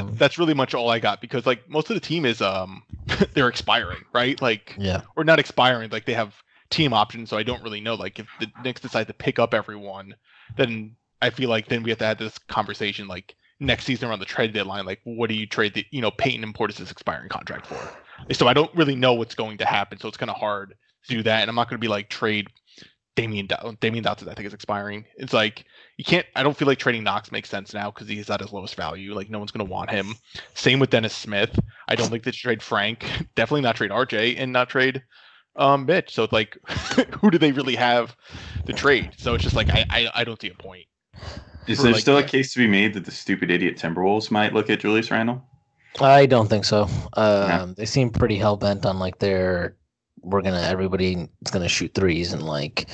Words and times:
that's 0.00 0.10
Um, 0.10 0.16
that's 0.16 0.38
really 0.38 0.54
much 0.54 0.74
all 0.74 0.90
I 0.90 0.98
got 0.98 1.20
because 1.20 1.46
like 1.46 1.68
most 1.68 1.90
of 1.90 1.94
the 1.94 2.00
team 2.00 2.24
is 2.24 2.40
um 2.40 2.82
they're 3.34 3.48
expiring, 3.48 4.04
right? 4.12 4.40
Like 4.40 4.74
yeah. 4.78 5.02
or 5.16 5.24
not 5.24 5.38
expiring, 5.38 5.90
like 5.90 6.06
they 6.06 6.14
have 6.14 6.34
team 6.70 6.92
options, 6.92 7.30
so 7.30 7.36
I 7.36 7.42
don't 7.42 7.62
really 7.62 7.80
know. 7.80 7.94
Like 7.94 8.18
if 8.18 8.26
the 8.40 8.50
Knicks 8.62 8.80
decide 8.80 9.06
to 9.08 9.14
pick 9.14 9.38
up 9.38 9.54
everyone, 9.54 10.14
then 10.56 10.96
I 11.20 11.30
feel 11.30 11.48
like 11.48 11.68
then 11.68 11.82
we 11.82 11.90
have 11.90 11.98
to 11.98 12.06
have 12.06 12.18
this 12.18 12.38
conversation 12.38 13.08
like 13.08 13.34
next 13.60 13.84
season 13.84 14.08
around 14.08 14.20
the 14.20 14.24
trade 14.24 14.52
deadline, 14.52 14.86
like 14.86 15.00
what 15.04 15.28
do 15.28 15.34
you 15.34 15.46
trade 15.46 15.74
the 15.74 15.84
you 15.90 16.00
know 16.00 16.10
Peyton 16.10 16.44
and 16.44 16.54
Portis' 16.54 16.90
expiring 16.90 17.28
contract 17.28 17.66
for? 17.66 17.78
So 18.32 18.48
I 18.48 18.54
don't 18.54 18.74
really 18.74 18.96
know 18.96 19.14
what's 19.14 19.34
going 19.34 19.58
to 19.58 19.64
happen, 19.64 19.98
so 19.98 20.08
it's 20.08 20.16
kind 20.16 20.30
of 20.30 20.36
hard 20.36 20.74
to 21.04 21.14
do 21.14 21.22
that, 21.22 21.42
and 21.42 21.48
I'm 21.48 21.54
not 21.54 21.68
going 21.68 21.78
to 21.78 21.84
be 21.84 21.88
like 21.88 22.08
trade 22.08 22.48
Damyean 23.18 23.48
Dow- 23.48 23.74
Damyean 23.80 24.04
Dotson. 24.04 24.28
I 24.28 24.34
think 24.34 24.46
is 24.46 24.54
expiring. 24.54 25.04
It's 25.16 25.32
like 25.32 25.64
you 25.96 26.04
can't. 26.04 26.24
I 26.36 26.44
don't 26.44 26.56
feel 26.56 26.68
like 26.68 26.78
trading 26.78 27.02
Knox 27.02 27.32
makes 27.32 27.48
sense 27.48 27.74
now 27.74 27.90
because 27.90 28.06
he's 28.06 28.30
at 28.30 28.40
his 28.40 28.52
lowest 28.52 28.76
value. 28.76 29.12
Like 29.12 29.28
no 29.28 29.38
one's 29.38 29.50
going 29.50 29.66
to 29.66 29.70
want 29.70 29.90
him. 29.90 30.14
Same 30.54 30.78
with 30.78 30.90
Dennis 30.90 31.14
Smith. 31.14 31.58
I 31.88 31.96
don't 31.96 32.08
think 32.08 32.22
they 32.22 32.30
should 32.30 32.42
trade 32.42 32.62
Frank. 32.62 33.00
Definitely 33.34 33.62
not 33.62 33.74
trade 33.74 33.90
RJ 33.90 34.36
and 34.38 34.52
not 34.52 34.68
trade 34.68 35.02
um 35.56 35.84
Mitch. 35.86 36.14
So 36.14 36.22
it's 36.22 36.32
like 36.32 36.56
who 37.20 37.30
do 37.30 37.38
they 37.38 37.50
really 37.50 37.74
have 37.74 38.16
to 38.66 38.72
trade? 38.72 39.10
So 39.16 39.34
it's 39.34 39.42
just 39.42 39.56
like 39.56 39.68
I 39.70 39.84
I, 39.90 40.10
I 40.14 40.24
don't 40.24 40.40
see 40.40 40.50
a 40.50 40.54
point. 40.54 40.86
Is 41.66 41.82
there 41.82 41.92
like, 41.92 42.00
still 42.00 42.18
a 42.18 42.22
case 42.22 42.52
to 42.52 42.60
be 42.60 42.68
made 42.68 42.94
that 42.94 43.04
the 43.04 43.10
stupid 43.10 43.50
idiot 43.50 43.76
Timberwolves 43.76 44.30
might 44.30 44.54
look 44.54 44.70
at 44.70 44.80
Julius 44.80 45.10
Randle? 45.10 45.42
I 46.00 46.26
don't 46.26 46.48
think 46.48 46.64
so. 46.64 46.84
Um, 47.14 47.48
Yeah. 47.48 47.66
They 47.76 47.84
seem 47.84 48.10
pretty 48.10 48.36
hell 48.36 48.56
bent 48.56 48.86
on 48.86 49.00
like 49.00 49.18
they're 49.18 49.74
we're 50.30 50.42
gonna 50.42 50.60
everybody 50.62 51.28
is 51.44 51.50
gonna 51.50 51.68
shoot 51.68 51.94
threes 51.94 52.32
and 52.32 52.42
like 52.42 52.88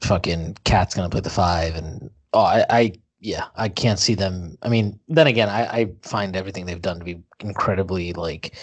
fucking 0.00 0.56
KAT's 0.64 0.94
gonna 0.94 1.10
play 1.10 1.20
the 1.20 1.30
five 1.30 1.74
and 1.74 2.10
oh 2.32 2.40
I, 2.40 2.64
I 2.70 2.92
yeah 3.20 3.46
I 3.56 3.68
can't 3.68 3.98
see 3.98 4.14
them. 4.14 4.56
I 4.62 4.68
mean 4.68 4.98
then 5.08 5.26
again 5.26 5.48
I, 5.48 5.66
I 5.66 5.92
find 6.02 6.36
everything 6.36 6.66
they've 6.66 6.80
done 6.80 6.98
to 6.98 7.04
be 7.04 7.20
incredibly 7.40 8.12
like 8.12 8.56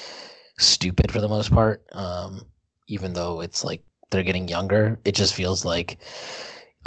stupid 0.58 1.12
for 1.12 1.22
the 1.22 1.30
most 1.30 1.52
part. 1.52 1.86
Um, 1.92 2.46
even 2.88 3.14
though 3.14 3.42
it's 3.42 3.64
like 3.64 3.84
they're 4.12 4.24
getting 4.24 4.48
younger, 4.48 5.00
it 5.06 5.16
just 5.16 5.34
feels 5.34 5.66
like 5.66 5.98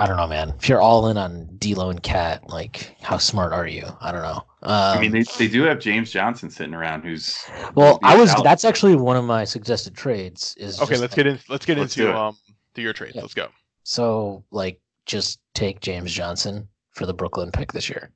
I 0.01 0.07
don't 0.07 0.17
know, 0.17 0.27
man. 0.29 0.55
If 0.61 0.69
you're 0.69 0.81
all 0.81 1.09
in 1.09 1.17
on 1.17 1.49
D'Lo 1.59 1.91
and 1.91 2.01
KAT, 2.03 2.49
like 2.49 2.95
how 3.01 3.19
smart 3.19 3.53
are 3.53 3.67
you? 3.67 3.85
I 4.01 4.13
don't 4.13 4.23
know. 4.23 4.45
Um, 4.63 4.99
I 4.99 5.01
mean, 5.01 5.11
they, 5.11 5.25
they 5.39 5.49
do 5.49 5.63
have 5.63 5.81
James 5.81 6.11
Johnson 6.13 6.51
sitting 6.51 6.75
around 6.75 7.03
who's 7.03 7.37
well, 7.75 7.99
I 8.03 8.17
was. 8.17 8.31
Al- 8.31 8.43
That's 8.45 8.65
actually 8.65 8.95
one 8.97 9.17
of 9.17 9.25
my 9.25 9.45
suggested 9.45 9.95
trades. 9.97 10.55
Is 10.59 10.81
Okay, 10.81 10.91
just 10.91 11.01
let's 11.03 11.13
like- 11.13 11.17
get 11.17 11.27
in. 11.27 11.39
Let's 11.49 11.67
get 11.67 11.79
Let's 11.79 11.97
into 11.97 12.11
do 12.13 12.17
it. 12.17 12.17
um 12.17 12.37
to 12.75 12.83
your 12.83 12.93
trades. 12.93 13.17
Yeah. 13.17 13.23
Let's 13.23 13.35
go. 13.35 13.49
So, 13.83 14.45
like, 14.53 14.81
just 15.07 15.41
take 15.55 15.81
James 15.81 16.13
Johnson 16.13 16.69
for 16.93 17.07
the 17.07 17.15
Brooklyn 17.15 17.51
pick 17.51 17.73
this 17.73 17.89
year. 17.89 18.11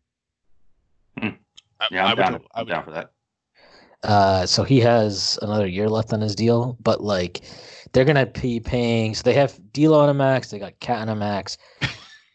I, 1.20 1.88
yeah, 1.90 2.04
I 2.06 2.10
I'm, 2.10 2.16
would 2.16 2.22
down, 2.22 2.32
do- 2.34 2.46
I 2.54 2.60
I'm 2.60 2.66
would 2.66 2.72
down 2.72 2.84
for 2.84 2.90
that. 2.92 3.10
Uh, 4.04 4.46
so 4.46 4.62
he 4.64 4.80
has 4.80 5.38
another 5.42 5.66
year 5.66 5.88
left 5.88 6.12
on 6.12 6.20
his 6.20 6.34
deal, 6.34 6.76
but 6.80 7.00
like, 7.02 7.40
they're 7.92 8.04
gonna 8.04 8.26
be 8.26 8.60
paying. 8.60 9.14
So 9.14 9.22
they 9.24 9.34
have 9.34 9.58
D'Lo 9.72 10.00
on 10.00 10.08
a 10.08 10.14
max. 10.14 10.50
They 10.50 10.58
got 10.58 10.78
KAT 10.80 10.98
on 11.02 11.08
a 11.10 11.16
max. 11.16 11.58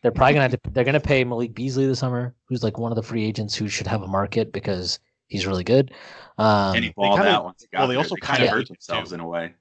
They're 0.03 0.11
probably 0.11 0.33
gonna 0.33 0.43
have 0.49 0.51
to. 0.61 0.69
They're 0.71 0.83
gonna 0.83 0.99
pay 0.99 1.23
Malik 1.23 1.55
Beasley 1.55 1.87
this 1.87 1.99
summer, 1.99 2.35
who's 2.45 2.63
like 2.63 2.77
one 2.77 2.91
of 2.91 2.95
the 2.95 3.01
free 3.03 3.25
agents 3.25 3.55
who 3.55 3.67
should 3.67 3.87
have 3.87 4.03
a 4.03 4.07
market 4.07 4.53
because 4.53 4.99
he's 5.27 5.47
really 5.47 5.63
good. 5.63 5.91
Um, 6.37 6.75
and 6.75 6.83
he 6.85 6.93
balled 6.95 7.17
kinda- 7.17 7.31
out 7.31 7.43
once 7.45 7.61
he 7.63 7.67
got 7.71 7.79
well, 7.79 7.87
they 7.87 7.93
there. 7.95 8.03
also 8.03 8.15
kind 8.17 8.37
kinda 8.37 8.51
of 8.51 8.57
hurt 8.59 8.67
themselves 8.67 9.09
too. 9.09 9.15
in 9.15 9.21
a 9.21 9.27
way, 9.27 9.53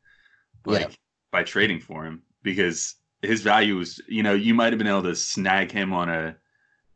Yeah. 0.68 0.88
by 1.32 1.42
trading 1.42 1.80
for 1.80 2.04
him 2.04 2.22
because 2.42 2.96
his 3.22 3.40
value 3.40 3.76
was, 3.76 3.98
you 4.08 4.22
know, 4.22 4.34
you 4.34 4.52
might 4.54 4.72
have 4.74 4.78
been 4.78 4.86
able 4.86 5.02
to 5.04 5.16
snag 5.16 5.72
him 5.72 5.94
on 5.94 6.10
a 6.10 6.36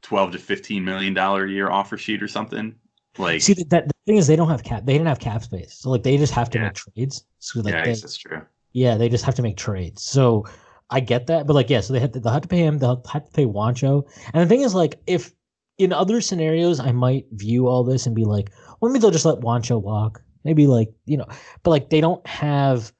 twelve 0.02 0.32
to 0.32 0.38
fifteen 0.38 0.84
million 0.84 1.14
dollar 1.14 1.46
a 1.46 1.50
year 1.50 1.70
offer 1.70 1.96
sheet 1.96 2.22
or 2.22 2.28
something. 2.28 2.74
Like, 3.18 3.40
See 3.40 3.54
that, 3.54 3.70
that 3.70 3.88
the 3.88 3.94
thing 4.06 4.16
is 4.18 4.26
they 4.26 4.36
don't 4.36 4.50
have 4.50 4.62
cap. 4.62 4.84
They 4.84 4.92
didn't 4.92 5.08
have 5.08 5.18
cap 5.18 5.42
space, 5.42 5.78
so 5.78 5.90
like 5.90 6.02
they 6.02 6.18
just 6.18 6.34
have 6.34 6.50
to 6.50 6.58
Yeah. 6.58 6.64
make 6.64 6.74
trades. 6.74 7.24
So 7.38 7.60
like 7.62 7.72
yeah, 7.72 7.80
I 7.80 7.84
they, 7.84 7.90
guess 7.92 8.02
that's 8.02 8.18
true. 8.18 8.42
Yeah, 8.72 8.96
they 8.96 9.08
just 9.08 9.24
have 9.24 9.34
to 9.36 9.42
make 9.42 9.56
trades. 9.56 10.02
So 10.02 10.46
I 10.90 11.00
get 11.00 11.26
that, 11.28 11.46
but 11.46 11.54
like 11.54 11.70
yeah, 11.70 11.80
so 11.80 11.92
they 11.92 12.00
had 12.00 12.12
to, 12.12 12.20
they'll 12.20 12.32
have 12.32 12.42
to 12.42 12.48
pay 12.48 12.64
him. 12.64 12.78
They'll 12.78 13.02
have 13.12 13.24
to 13.24 13.32
pay 13.32 13.46
Juancho. 13.46 14.08
And 14.32 14.42
the 14.42 14.46
thing 14.46 14.62
is, 14.62 14.74
like 14.74 15.00
if 15.06 15.32
in 15.78 15.92
other 15.92 16.20
scenarios, 16.20 16.80
I 16.80 16.92
might 16.92 17.26
view 17.32 17.66
all 17.66 17.84
this 17.84 18.06
and 18.06 18.14
be 18.14 18.24
like, 18.24 18.50
well, 18.80 18.90
maybe 18.90 19.00
they'll 19.00 19.10
just 19.10 19.24
let 19.24 19.40
Juancho 19.40 19.80
walk. 19.80 20.22
Maybe 20.44 20.66
like 20.66 20.92
you 21.04 21.16
know, 21.16 21.26
but 21.62 21.70
like 21.70 21.90
they 21.90 22.00
don't 22.00 22.24
have 22.26 22.92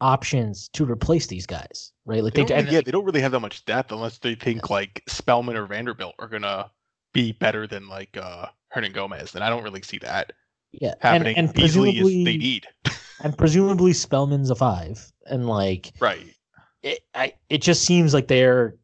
options 0.00 0.68
to 0.70 0.84
replace 0.84 1.26
these 1.26 1.46
guys, 1.46 1.92
right? 2.04 2.22
Like 2.22 2.34
They 2.34 2.42
they, 2.42 2.48
don't, 2.48 2.58
really, 2.64 2.74
yeah, 2.74 2.80
they 2.84 2.90
don't 2.90 3.04
really 3.04 3.20
have 3.20 3.32
that 3.32 3.40
much 3.40 3.64
depth 3.64 3.92
unless 3.92 4.18
they 4.18 4.34
think 4.34 4.70
like 4.70 5.02
Spellman 5.08 5.56
or 5.56 5.66
Vanderbilt 5.66 6.14
are 6.18 6.28
gonna 6.28 6.70
be 7.12 7.32
better 7.32 7.66
than 7.66 7.88
like 7.88 8.16
uh 8.16 8.46
Hernangómez. 8.74 9.34
And 9.34 9.42
I 9.42 9.48
don't 9.48 9.62
really 9.62 9.82
see 9.82 9.98
that 9.98 10.32
yeah, 10.72 10.94
happening. 11.00 11.36
and 11.36 11.52
Beasley 11.52 11.90
is 11.90 11.94
presumably 11.96 12.24
they 12.24 12.36
need. 12.36 12.66
and 13.20 13.36
presumably 13.36 13.92
Spellman's 13.92 14.50
a 14.50 14.54
five, 14.54 15.12
and 15.26 15.46
like 15.48 15.92
Right. 16.00 16.34
it, 16.82 17.00
I, 17.14 17.34
it 17.48 17.62
just 17.62 17.84
seems 17.84 18.14
like 18.14 18.28
they're 18.28 18.76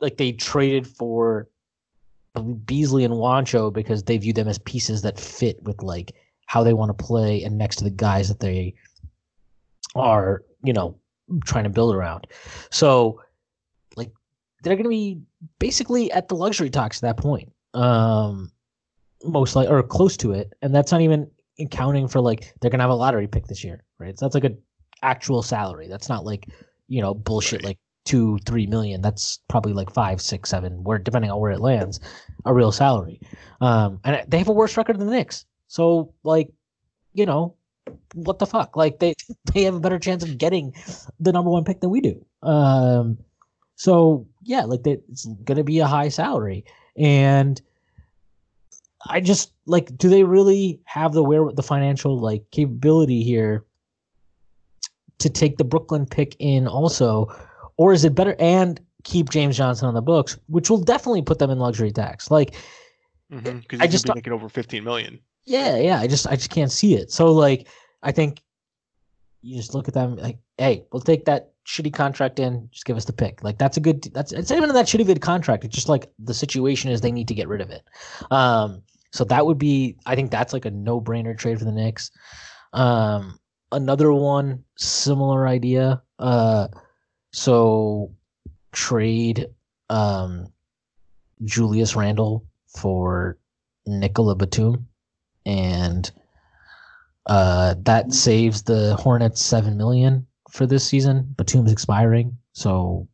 like 0.00 0.16
they 0.16 0.32
traded 0.32 0.86
for 0.86 1.48
Beasley 2.64 3.04
and 3.04 3.14
Juancho 3.14 3.72
because 3.72 4.02
they 4.02 4.18
view 4.18 4.32
them 4.32 4.48
as 4.48 4.58
pieces 4.58 5.02
that 5.02 5.18
fit 5.18 5.62
with 5.62 5.82
like 5.82 6.12
how 6.46 6.62
they 6.62 6.74
want 6.74 6.96
to 6.96 7.04
play 7.04 7.42
and 7.42 7.56
next 7.56 7.76
to 7.76 7.84
the 7.84 7.90
guys 7.90 8.28
that 8.28 8.40
they 8.40 8.74
are, 9.94 10.42
you 10.62 10.72
know, 10.72 10.98
trying 11.44 11.64
to 11.64 11.70
build 11.70 11.94
around. 11.94 12.26
So 12.70 13.20
like 13.96 14.10
they're 14.62 14.74
going 14.74 14.84
to 14.84 14.90
be 14.90 15.20
basically 15.58 16.10
at 16.12 16.28
the 16.28 16.34
luxury 16.34 16.70
tax 16.70 17.02
at 17.02 17.16
that 17.16 17.22
point. 17.22 17.52
Um 17.72 18.50
most 19.22 19.56
like 19.56 19.70
or 19.70 19.82
close 19.82 20.16
to 20.18 20.32
it 20.32 20.52
and 20.60 20.74
that's 20.74 20.92
not 20.92 21.00
even 21.00 21.30
accounting 21.58 22.08
for 22.08 22.20
like 22.20 22.54
they're 22.60 22.70
to 22.70 22.78
have 22.78 22.90
a 22.90 22.94
lottery 22.94 23.26
pick 23.26 23.46
this 23.46 23.64
year, 23.64 23.84
right? 23.98 24.18
So 24.18 24.24
that's 24.26 24.34
like 24.34 24.44
a 24.44 24.56
actual 25.02 25.42
salary. 25.42 25.88
That's 25.88 26.08
not 26.08 26.24
like, 26.24 26.48
you 26.88 27.00
know, 27.02 27.14
bullshit 27.14 27.60
Right. 27.60 27.70
like 27.70 27.78
two, 28.04 28.38
three 28.46 28.66
million. 28.66 29.00
That's 29.00 29.38
probably 29.48 29.72
like 29.72 29.92
five, 29.92 30.20
six, 30.20 30.50
seven, 30.50 30.82
where 30.84 30.98
depending 30.98 31.30
on 31.30 31.40
where 31.40 31.52
it 31.52 31.60
lands, 31.60 32.00
a 32.44 32.52
real 32.52 32.72
salary. 32.72 33.20
Um, 33.60 34.00
and 34.04 34.24
they 34.28 34.38
have 34.38 34.48
a 34.48 34.52
worse 34.52 34.76
record 34.76 34.98
than 34.98 35.06
the 35.08 35.14
Knicks. 35.14 35.46
So 35.68 36.12
like, 36.22 36.50
you 37.12 37.26
know, 37.26 37.54
what 38.14 38.38
the 38.38 38.46
fuck? 38.46 38.76
Like 38.76 38.98
they 38.98 39.14
they 39.54 39.62
have 39.62 39.74
a 39.74 39.80
better 39.80 39.98
chance 39.98 40.22
of 40.22 40.38
getting 40.38 40.74
the 41.20 41.32
number 41.32 41.50
one 41.50 41.64
pick 41.64 41.80
than 41.80 41.90
we 41.90 42.00
do. 42.00 42.24
Um, 42.42 43.18
so 43.76 44.26
yeah, 44.42 44.64
like 44.64 44.82
they, 44.82 44.98
it's 45.10 45.26
gonna 45.44 45.64
be 45.64 45.78
a 45.80 45.86
high 45.86 46.08
salary, 46.08 46.64
and 46.96 47.60
I 49.08 49.20
just 49.20 49.52
like, 49.66 49.96
do 49.96 50.08
they 50.08 50.24
really 50.24 50.80
have 50.84 51.12
the 51.12 51.22
where 51.22 51.52
the 51.52 51.62
financial 51.62 52.18
like 52.18 52.42
capability 52.50 53.22
here 53.22 53.64
to 55.18 55.30
take 55.30 55.56
the 55.58 55.64
Brooklyn 55.64 56.06
pick 56.06 56.36
in 56.38 56.66
also, 56.66 57.26
or 57.76 57.92
is 57.92 58.04
it 58.04 58.14
better 58.14 58.34
and 58.38 58.80
keep 59.04 59.30
James 59.30 59.56
Johnson 59.56 59.86
on 59.88 59.94
the 59.94 60.02
books, 60.02 60.38
which 60.48 60.70
will 60.70 60.80
definitely 60.80 61.22
put 61.22 61.38
them 61.38 61.50
in 61.50 61.58
luxury 61.58 61.92
tax? 61.92 62.30
Like, 62.30 62.54
Because 63.30 63.80
I 63.80 63.84
I 63.84 63.86
just 63.86 64.06
don't- 64.06 64.16
making 64.16 64.32
over 64.32 64.48
15 64.48 64.82
million. 64.84 65.18
yeah, 65.44 65.76
yeah. 65.76 66.00
I 66.00 66.06
just 66.06 66.26
I 66.26 66.36
just 66.36 66.50
can't 66.50 66.72
see 66.72 66.94
it. 66.94 67.10
So 67.10 67.32
like 67.32 67.68
I 68.02 68.12
think 68.12 68.42
you 69.42 69.56
just 69.56 69.74
look 69.74 69.88
at 69.88 69.94
them 69.94 70.16
like, 70.16 70.38
hey, 70.58 70.84
we'll 70.92 71.02
take 71.02 71.26
that 71.26 71.52
shitty 71.66 71.92
contract 71.92 72.38
in, 72.38 72.68
just 72.72 72.84
give 72.86 72.96
us 72.96 73.04
the 73.06 73.12
pick. 73.12 73.42
Like 73.44 73.58
that's 73.58 73.76
a 73.76 73.80
good 73.80 74.02
that's 74.14 74.32
it's 74.32 74.50
not 74.50 74.56
even 74.56 74.72
that 74.72 74.86
shitty 74.86 75.06
good 75.06 75.20
contract. 75.20 75.64
It's 75.64 75.74
just 75.74 75.88
like 75.88 76.10
the 76.18 76.34
situation 76.34 76.90
is 76.90 77.00
they 77.02 77.12
need 77.12 77.28
to 77.28 77.34
get 77.34 77.48
rid 77.48 77.60
of 77.60 77.70
it. 77.70 77.82
Um 78.30 78.82
so 79.14 79.22
that 79.22 79.46
would 79.46 79.58
be 79.58 79.96
I 80.06 80.16
think 80.16 80.32
that's 80.32 80.52
like 80.52 80.64
a 80.64 80.72
no 80.72 81.00
brainer 81.00 81.38
trade 81.38 81.58
for 81.58 81.64
the 81.64 81.72
Knicks. 81.72 82.10
Um 82.72 83.38
another 83.70 84.12
one, 84.12 84.64
similar 84.76 85.46
idea. 85.46 86.02
Uh 86.18 86.66
so 87.32 88.12
trade 88.72 89.46
um 89.88 90.48
Julius 91.44 91.94
Randle 91.94 92.44
for 92.66 93.38
Nicola 93.86 94.34
Batum, 94.34 94.88
and 95.46 96.10
uh, 97.26 97.74
that 97.82 98.12
saves 98.12 98.62
the 98.62 98.96
Hornets 98.96 99.44
seven 99.44 99.76
million 99.76 100.26
for 100.50 100.66
this 100.66 100.84
season. 100.84 101.34
Batum's 101.36 101.72
expiring, 101.72 102.36
so 102.52 103.08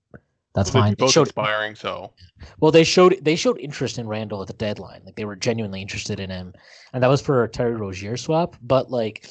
that's 0.55 0.73
Well, 0.75 0.83
fine. 0.83 0.95
both 0.95 1.13
showed, 1.13 1.29
expiring, 1.29 1.75
so 1.75 2.13
well, 2.61 2.73
they 2.73 2.85
showed 2.85 3.19
they 3.23 3.37
showed 3.37 3.59
interest 3.59 3.99
in 3.99 4.09
Randle 4.09 4.43
at 4.43 4.49
the 4.49 4.55
deadline. 4.55 5.03
Like 5.05 5.17
they 5.17 5.25
were 5.25 5.37
genuinely 5.37 5.81
interested 5.81 6.19
in 6.19 6.31
him, 6.31 6.53
and 6.93 7.03
that 7.03 7.09
was 7.09 7.21
for 7.21 7.45
a 7.45 7.49
Terry 7.49 7.77
Rozier 7.77 8.17
swap. 8.17 8.57
But 8.63 8.91
like 8.91 9.29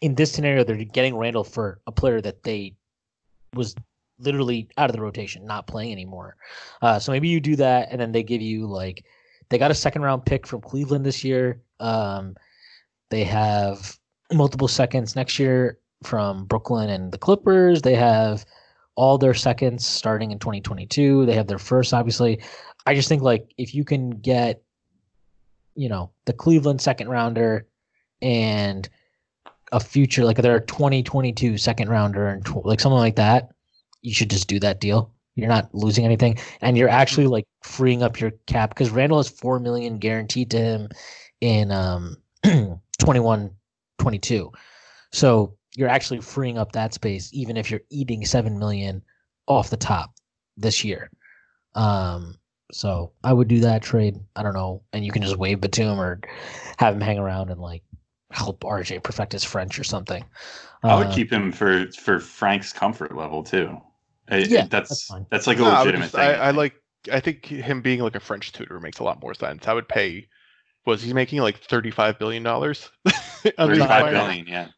in 0.00 0.14
this 0.14 0.32
scenario, 0.32 0.64
they're 0.64 0.76
getting 0.76 1.16
Randle 1.16 1.44
for 1.44 1.80
a 1.86 1.92
player 1.92 2.20
that 2.20 2.42
they 2.42 2.76
was 3.54 3.74
literally 4.18 4.68
out 4.78 4.90
of 4.90 4.96
the 4.96 5.02
rotation, 5.02 5.44
not 5.44 5.66
playing 5.66 5.92
anymore. 5.92 6.36
Uh, 6.82 6.98
so 6.98 7.12
maybe 7.12 7.28
you 7.28 7.40
do 7.40 7.56
that, 7.56 7.88
and 7.90 8.00
then 8.00 8.12
they 8.12 8.22
give 8.22 8.40
you 8.42 8.66
like 8.66 9.04
they 9.50 9.58
got 9.58 9.70
a 9.70 9.74
second 9.74 10.02
round 10.02 10.24
pick 10.24 10.46
from 10.46 10.60
Cleveland 10.60 11.04
this 11.04 11.24
year. 11.24 11.60
Um, 11.80 12.36
they 13.10 13.24
have 13.24 13.98
multiple 14.32 14.68
seconds 14.68 15.16
next 15.16 15.38
year 15.38 15.78
from 16.02 16.44
Brooklyn 16.46 16.90
and 16.90 17.12
the 17.12 17.18
Clippers. 17.18 17.82
They 17.82 17.94
have 17.94 18.44
all 18.98 19.16
their 19.16 19.34
seconds 19.34 19.86
starting 19.86 20.32
in 20.32 20.38
2022. 20.38 21.24
They 21.24 21.34
have 21.34 21.46
their 21.46 21.58
first, 21.58 21.94
obviously. 21.94 22.42
I 22.84 22.94
just 22.94 23.08
think 23.08 23.22
like 23.22 23.52
if 23.56 23.74
you 23.74 23.84
can 23.84 24.10
get 24.10 24.62
you 25.74 25.88
know, 25.88 26.10
the 26.24 26.32
Cleveland 26.32 26.80
second 26.80 27.08
rounder 27.08 27.68
and 28.20 28.88
a 29.70 29.78
future 29.78 30.24
like 30.24 30.36
they're 30.38 30.58
2022 30.58 31.56
second 31.56 31.88
rounder 31.88 32.26
and 32.26 32.44
tw- 32.44 32.64
like 32.64 32.80
something 32.80 32.98
like 32.98 33.14
that, 33.14 33.50
you 34.02 34.12
should 34.12 34.28
just 34.28 34.48
do 34.48 34.58
that 34.58 34.80
deal. 34.80 35.12
You're 35.36 35.48
not 35.48 35.72
losing 35.72 36.04
anything, 36.04 36.36
and 36.62 36.76
you're 36.76 36.88
actually 36.88 37.28
like 37.28 37.46
freeing 37.62 38.02
up 38.02 38.20
your 38.20 38.32
cap 38.46 38.70
because 38.70 38.90
Randle 38.90 39.18
has 39.18 39.28
four 39.28 39.60
million 39.60 39.98
guaranteed 39.98 40.50
to 40.50 40.58
him 40.58 40.88
in 41.40 41.70
um 41.70 42.16
21 42.98 43.50
22 43.98 44.50
so 45.12 45.56
you're 45.76 45.88
actually 45.88 46.20
freeing 46.20 46.58
up 46.58 46.72
that 46.72 46.94
space 46.94 47.30
even 47.32 47.56
if 47.56 47.70
you're 47.70 47.80
eating 47.90 48.24
7 48.24 48.58
million 48.58 49.02
off 49.46 49.70
the 49.70 49.76
top 49.76 50.10
this 50.56 50.84
year 50.84 51.10
um 51.74 52.34
so 52.72 53.12
i 53.24 53.32
would 53.32 53.48
do 53.48 53.60
that 53.60 53.82
trade 53.82 54.16
i 54.36 54.42
don't 54.42 54.54
know 54.54 54.82
and 54.92 55.04
you 55.04 55.12
can 55.12 55.22
just 55.22 55.36
waive 55.36 55.60
batum 55.60 55.98
or 56.00 56.20
have 56.78 56.94
him 56.94 57.00
hang 57.00 57.18
around 57.18 57.50
and 57.50 57.60
like 57.60 57.82
help 58.30 58.60
rj 58.60 59.02
perfect 59.02 59.32
his 59.32 59.44
french 59.44 59.78
or 59.78 59.84
something 59.84 60.24
I 60.84 60.94
would 60.96 61.08
Uh, 61.08 61.12
keep 61.14 61.32
him 61.32 61.50
for 61.50 61.86
for 61.90 62.20
Frank's 62.20 62.72
comfort 62.72 63.16
level 63.16 63.42
too. 63.42 63.76
Uh, 64.30 64.36
Yeah, 64.36 64.66
that's 64.70 64.90
that's 64.90 65.04
fine. 65.06 65.26
that's 65.28 65.48
like 65.48 65.58
a 65.58 65.62
No, 65.62 65.70
I 65.70 65.78
legitimate 65.80 66.04
just- 66.04 66.14
thing. 66.14 66.22
I, 66.22 66.34
I 66.34 66.50
like. 66.52 66.74
I 67.12 67.18
think 67.18 67.46
him 67.46 67.82
being 67.82 67.98
like 67.98 68.14
a 68.14 68.20
French 68.20 68.52
tutor 68.52 68.78
makes 68.78 69.00
a 69.00 69.02
lot 69.02 69.20
more 69.20 69.34
sense. 69.34 69.66
I 69.66 69.72
would 69.74 69.88
pay. 69.88 70.28
Was 70.86 71.02
he 71.02 71.12
making 71.12 71.40
like 71.40 71.58
thirty-five 71.58 72.20
billion 72.20 72.44
dollars? 72.44 72.92
thirty-five 73.56 74.12
billion. 74.12 74.46
Yeah, 74.46 74.68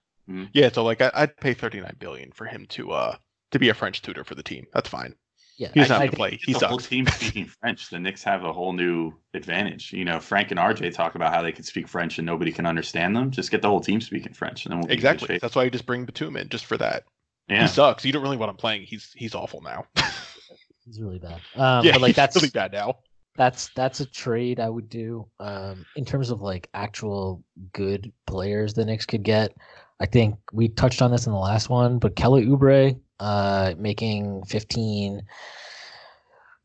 Yeah, 0.53 0.71
so 0.73 0.85
like 0.85 1.01
I, 1.01 1.11
I'd 1.15 1.37
pay 1.37 1.55
thirty-nine 1.55 1.97
billion 1.99 2.33
for 2.33 2.45
him 2.47 2.67
to 2.71 2.93
uh 2.93 3.17
to 3.53 3.59
be 3.59 3.69
a 3.69 3.75
French 3.75 4.03
tutor 4.03 4.25
for 4.25 4.35
the 4.35 4.43
team. 4.43 4.67
That's 4.73 4.89
fine. 4.89 5.15
yeah 5.59 5.69
He 5.75 5.81
doesn't 5.81 5.93
I- 5.97 5.99
have 6.01 6.03
I 6.03 6.11
to 6.11 6.17
play. 6.17 6.39
He 6.43 6.53
the 6.53 6.67
whole 6.67 6.79
sucks. 6.79 6.89
team 6.89 7.07
speaking 7.07 7.47
French. 7.61 7.91
The 7.91 7.99
Knicks 7.99 8.23
have 8.25 8.45
a 8.45 8.53
whole 8.53 8.73
new 8.73 9.13
advantage. 9.35 9.93
You 9.93 10.05
know, 10.05 10.21
Frank 10.21 10.51
and 10.51 10.61
RJ 10.61 10.93
talk 10.95 11.15
about 11.17 11.33
how 11.35 11.43
they 11.43 11.53
can 11.53 11.65
speak 11.65 11.89
French 11.89 12.19
and 12.19 12.27
nobody 12.27 12.53
can 12.53 12.67
understand 12.67 13.17
them. 13.17 13.31
Just 13.31 13.51
get 13.51 13.61
the 13.63 13.69
whole 13.69 13.81
team 13.81 14.01
speaking 14.01 14.33
French, 14.33 14.65
and 14.65 14.73
then 14.73 14.79
we'll 14.81 14.87
be 14.89 14.93
in 14.95 14.99
good 15.01 15.05
Exactly. 15.11 15.35
shape. 15.35 15.43
That's 15.43 15.57
why 15.57 15.65
you 15.65 15.71
just 15.71 15.87
bring 15.87 16.05
Batum 16.05 16.37
in 16.37 16.49
just 16.49 16.65
for 16.67 16.77
that. 16.79 17.05
Yeah, 17.49 17.63
He 17.63 17.69
sucks. 17.69 18.05
You 18.05 18.13
don't 18.13 18.23
really 18.23 18.37
want 18.37 18.51
him 18.51 18.57
playing. 18.57 18.83
He's 18.83 19.13
he's 19.17 19.35
awful 19.35 19.61
now. 19.63 19.87
he's 20.87 21.01
really 21.01 21.19
bad 21.19 21.41
um 21.57 21.85
yeah, 21.85 21.93
but 21.93 22.01
like 22.01 22.15
that's 22.17 22.37
really 22.37 22.51
bad 22.51 22.73
now. 22.73 22.99
that's 23.37 23.69
that's 23.75 24.01
a 24.01 24.07
trade 24.07 24.61
I 24.61 24.69
would 24.69 24.89
do. 24.89 25.27
Um, 25.41 25.85
in 25.97 26.05
terms 26.05 26.31
of 26.31 26.41
like 26.41 26.69
actual 26.75 27.43
good 27.73 28.13
players 28.27 28.75
the 28.75 28.85
Knicks 28.85 29.07
could 29.07 29.23
get, 29.23 29.53
I 30.01 30.07
think 30.07 30.37
we 30.53 30.69
touched 30.69 31.03
on 31.03 31.11
this 31.11 31.27
in 31.27 31.33
the 31.33 31.39
last 31.39 31.69
one, 31.69 31.99
but 31.99 32.17
Kelly 32.17 32.47
Oubre, 32.47 32.99
uh, 33.21 33.75
making 33.79 34.45
fifteen. 34.45 35.23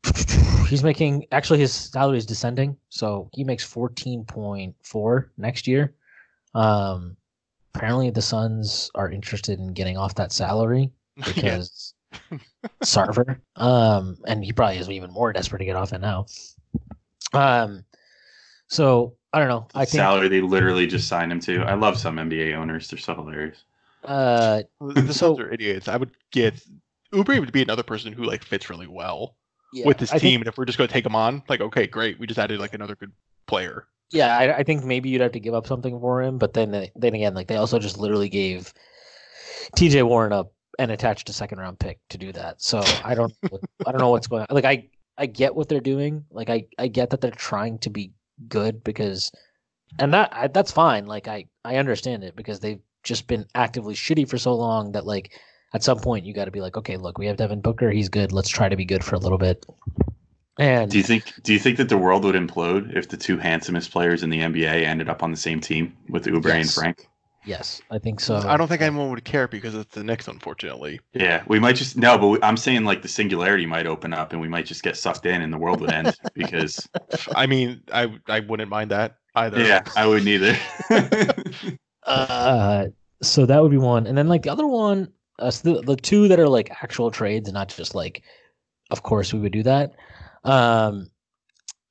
He's 0.68 0.82
making 0.82 1.26
actually 1.32 1.60
his 1.60 1.72
salary 1.72 2.18
is 2.18 2.26
descending, 2.26 2.76
so 2.88 3.28
he 3.34 3.44
makes 3.44 3.62
fourteen 3.64 4.24
point 4.24 4.74
four 4.82 5.30
next 5.36 5.66
year. 5.66 5.94
Um, 6.54 7.16
apparently 7.74 8.10
the 8.10 8.22
Suns 8.22 8.90
are 8.94 9.10
interested 9.10 9.58
in 9.58 9.74
getting 9.74 9.98
off 9.98 10.14
that 10.14 10.32
salary 10.32 10.90
because 11.16 11.94
Sarver. 12.82 13.38
Um, 13.56 14.16
and 14.26 14.44
he 14.44 14.52
probably 14.52 14.78
is 14.78 14.88
even 14.90 15.12
more 15.12 15.32
desperate 15.32 15.58
to 15.60 15.64
get 15.64 15.76
off 15.76 15.92
it 15.92 16.00
now. 16.00 16.26
Um, 17.32 17.84
so 18.68 19.14
I 19.32 19.38
don't 19.38 19.48
know. 19.48 19.66
I 19.74 19.84
think 19.84 20.00
salary 20.00 20.28
they 20.28 20.40
literally 20.40 20.86
just 20.86 21.08
signed 21.08 21.30
him 21.32 21.40
to. 21.40 21.62
I 21.62 21.74
love 21.74 21.98
some 21.98 22.16
NBA 22.16 22.54
owners; 22.54 22.88
they're 22.88 22.98
so 22.98 23.14
hilarious. 23.14 23.64
uh, 24.04 24.62
The 24.80 25.02
the 25.02 25.14
So- 25.14 25.38
are 25.38 25.52
idiots. 25.52 25.88
I 25.88 25.96
would 25.96 26.10
get 26.32 26.60
Oubre 27.12 27.38
would 27.40 27.52
be 27.52 27.62
another 27.62 27.82
person 27.82 28.12
who 28.12 28.24
like 28.24 28.42
fits 28.44 28.68
really 28.70 28.86
well 28.86 29.36
yeah, 29.72 29.86
with 29.86 29.98
this 29.98 30.10
I 30.12 30.18
team. 30.18 30.20
think- 30.20 30.40
and 30.42 30.48
if 30.48 30.58
we're 30.58 30.64
just 30.64 30.78
going 30.78 30.88
to 30.88 30.92
take 30.92 31.06
him 31.06 31.14
on, 31.16 31.42
like 31.48 31.60
okay, 31.60 31.86
great, 31.86 32.18
we 32.18 32.26
just 32.26 32.38
added 32.38 32.58
like 32.60 32.74
another 32.74 32.96
good 32.96 33.12
player. 33.46 33.86
yeah, 34.10 34.36
I, 34.38 34.58
I 34.58 34.62
think 34.62 34.84
maybe 34.84 35.08
you'd 35.08 35.20
have 35.20 35.32
to 35.32 35.40
give 35.40 35.54
up 35.54 35.66
something 35.66 35.98
for 36.00 36.22
him, 36.22 36.38
but 36.38 36.52
then 36.54 36.70
they- 36.70 36.92
then 36.96 37.14
again, 37.14 37.34
like 37.34 37.46
they 37.48 37.56
also 37.56 37.78
just 37.78 37.98
literally 37.98 38.28
gave 38.28 38.72
T.J. 39.76 40.02
Warren 40.04 40.32
up 40.32 40.52
and 40.78 40.90
attached 40.90 41.28
a 41.28 41.32
second 41.32 41.58
round 41.58 41.78
pick 41.78 41.98
to 42.10 42.18
do 42.18 42.32
that. 42.32 42.60
So 42.62 42.80
I 43.04 43.14
don't 43.14 43.32
I 43.86 43.90
don't 43.92 43.98
know 44.00 44.10
what's 44.10 44.26
going 44.26 44.42
on. 44.42 44.48
Like 44.50 44.64
I 44.64 44.88
I 45.18 45.26
get 45.26 45.54
what 45.54 45.68
they're 45.68 45.80
doing. 45.80 46.24
Like 46.30 46.50
I 46.50 46.66
I 46.78 46.88
get 46.88 47.10
that 47.10 47.20
they're 47.20 47.30
trying 47.30 47.78
to 47.80 47.90
be 47.90 48.12
good 48.48 48.84
because 48.84 49.30
and 49.98 50.12
that 50.12 50.30
I, 50.32 50.48
that's 50.48 50.72
fine. 50.72 51.06
Like 51.06 51.28
I 51.28 51.46
I 51.64 51.76
understand 51.76 52.24
it 52.24 52.36
because 52.36 52.60
they've 52.60 52.80
just 53.02 53.26
been 53.26 53.46
actively 53.54 53.94
shitty 53.94 54.28
for 54.28 54.38
so 54.38 54.54
long 54.54 54.92
that 54.92 55.06
like 55.06 55.38
at 55.74 55.82
some 55.82 55.98
point 55.98 56.24
you 56.24 56.34
got 56.34 56.46
to 56.46 56.50
be 56.50 56.60
like, 56.60 56.76
okay, 56.76 56.96
look, 56.96 57.18
we 57.18 57.26
have 57.26 57.36
Devin 57.36 57.60
Booker, 57.60 57.90
he's 57.90 58.08
good. 58.08 58.32
Let's 58.32 58.48
try 58.48 58.68
to 58.68 58.76
be 58.76 58.84
good 58.84 59.04
for 59.04 59.14
a 59.14 59.18
little 59.18 59.38
bit. 59.38 59.64
And 60.58 60.90
Do 60.90 60.96
you 60.96 61.04
think? 61.04 61.24
Do 61.42 61.52
you 61.52 61.58
think 61.58 61.76
that 61.76 61.90
the 61.90 61.98
world 61.98 62.24
would 62.24 62.34
implode 62.34 62.96
if 62.96 63.08
the 63.08 63.16
two 63.18 63.36
handsomest 63.36 63.90
players 63.90 64.22
in 64.22 64.30
the 64.30 64.40
NBA 64.40 64.84
ended 64.84 65.08
up 65.08 65.22
on 65.22 65.30
the 65.30 65.36
same 65.36 65.60
team 65.60 65.94
with 66.08 66.24
Oubre 66.24 66.50
and 66.52 66.70
Frank? 66.70 67.08
Yes, 67.46 67.80
I 67.90 67.98
think 67.98 68.20
so. 68.20 68.36
I 68.36 68.56
don't 68.56 68.68
think 68.68 68.82
anyone 68.82 69.10
would 69.10 69.24
care 69.24 69.48
because 69.48 69.74
it's 69.74 69.94
the 69.94 70.04
Knicks, 70.04 70.28
unfortunately. 70.28 71.00
Yeah, 71.14 71.42
we 71.46 71.58
might 71.58 71.76
just 71.76 71.96
no, 71.96 72.18
but 72.18 72.28
we, 72.28 72.38
I'm 72.42 72.56
saying 72.56 72.84
like 72.84 73.02
the 73.02 73.08
singularity 73.08 73.66
might 73.66 73.86
open 73.86 74.12
up 74.12 74.32
and 74.32 74.40
we 74.40 74.48
might 74.48 74.66
just 74.66 74.82
get 74.82 74.96
sucked 74.96 75.26
in 75.26 75.42
and 75.42 75.52
the 75.52 75.58
world 75.58 75.80
would 75.80 75.90
end 75.92 76.16
because 76.34 76.88
I 77.34 77.46
mean, 77.46 77.82
I 77.92 78.14
I 78.28 78.40
wouldn't 78.40 78.70
mind 78.70 78.90
that 78.90 79.16
either. 79.34 79.62
yeah, 79.62 79.82
I 79.96 80.06
wouldn't 80.06 80.28
either. 80.28 80.56
Uh, 82.06 82.86
so 83.20 83.44
that 83.46 83.60
would 83.60 83.72
be 83.72 83.76
one, 83.76 84.06
and 84.06 84.16
then 84.16 84.28
like 84.28 84.42
the 84.42 84.52
other 84.52 84.66
one, 84.66 85.12
uh, 85.40 85.50
so 85.50 85.74
the 85.74 85.82
the 85.82 85.96
two 85.96 86.28
that 86.28 86.38
are 86.38 86.48
like 86.48 86.70
actual 86.70 87.10
trades, 87.10 87.48
and 87.48 87.54
not 87.54 87.68
just 87.68 87.96
like, 87.96 88.22
of 88.92 89.02
course 89.02 89.34
we 89.34 89.40
would 89.40 89.50
do 89.50 89.64
that. 89.64 89.92
Um, 90.44 91.10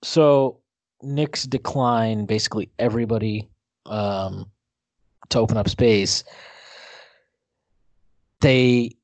so 0.04 0.62
Knicks 1.02 1.44
decline 1.44 2.26
basically 2.26 2.70
everybody 2.80 3.50
um 3.88 4.50
to 5.30 5.40
open 5.40 5.58
up 5.58 5.70
space. 5.70 6.24
They 8.42 8.96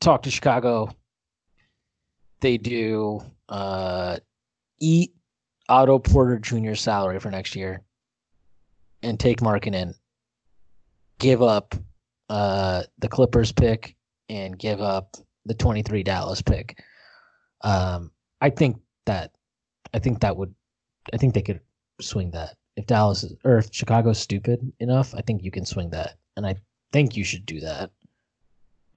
talk 0.00 0.22
to 0.22 0.30
Chicago. 0.30 0.90
They 2.40 2.58
do 2.58 3.22
uh 3.48 4.18
eat 4.80 5.12
Otto 5.68 5.98
Porter 5.98 6.38
Jr. 6.38 6.74
salary 6.74 7.18
for 7.20 7.30
next 7.30 7.54
year 7.54 7.82
and 9.02 9.18
take 9.18 9.40
Markkanen, 9.40 9.94
give 11.18 11.42
up 11.42 11.74
uh, 12.28 12.82
the 12.98 13.08
Clippers 13.08 13.52
pick 13.52 13.96
and 14.28 14.58
give 14.58 14.80
up 14.80 15.16
the 15.44 15.54
23 15.54 16.02
Dallas 16.02 16.42
pick. 16.42 16.78
Um, 17.62 18.10
I 18.40 18.50
think 18.50 18.78
that 19.06 19.32
I 19.94 19.98
think 19.98 20.20
that 20.20 20.36
would 20.36 20.54
I 21.12 21.16
think 21.16 21.34
they 21.34 21.42
could 21.42 21.60
swing 22.00 22.30
that. 22.32 22.56
If 22.76 22.86
Dallas 22.86 23.22
is, 23.22 23.34
or 23.44 23.58
if 23.58 23.68
Chicago's 23.72 24.18
stupid 24.18 24.72
enough, 24.80 25.14
I 25.14 25.20
think 25.20 25.42
you 25.42 25.50
can 25.50 25.66
swing 25.66 25.90
that. 25.90 26.16
And 26.36 26.46
I 26.46 26.56
think 26.92 27.16
you 27.16 27.24
should 27.24 27.44
do 27.44 27.60
that. 27.60 27.90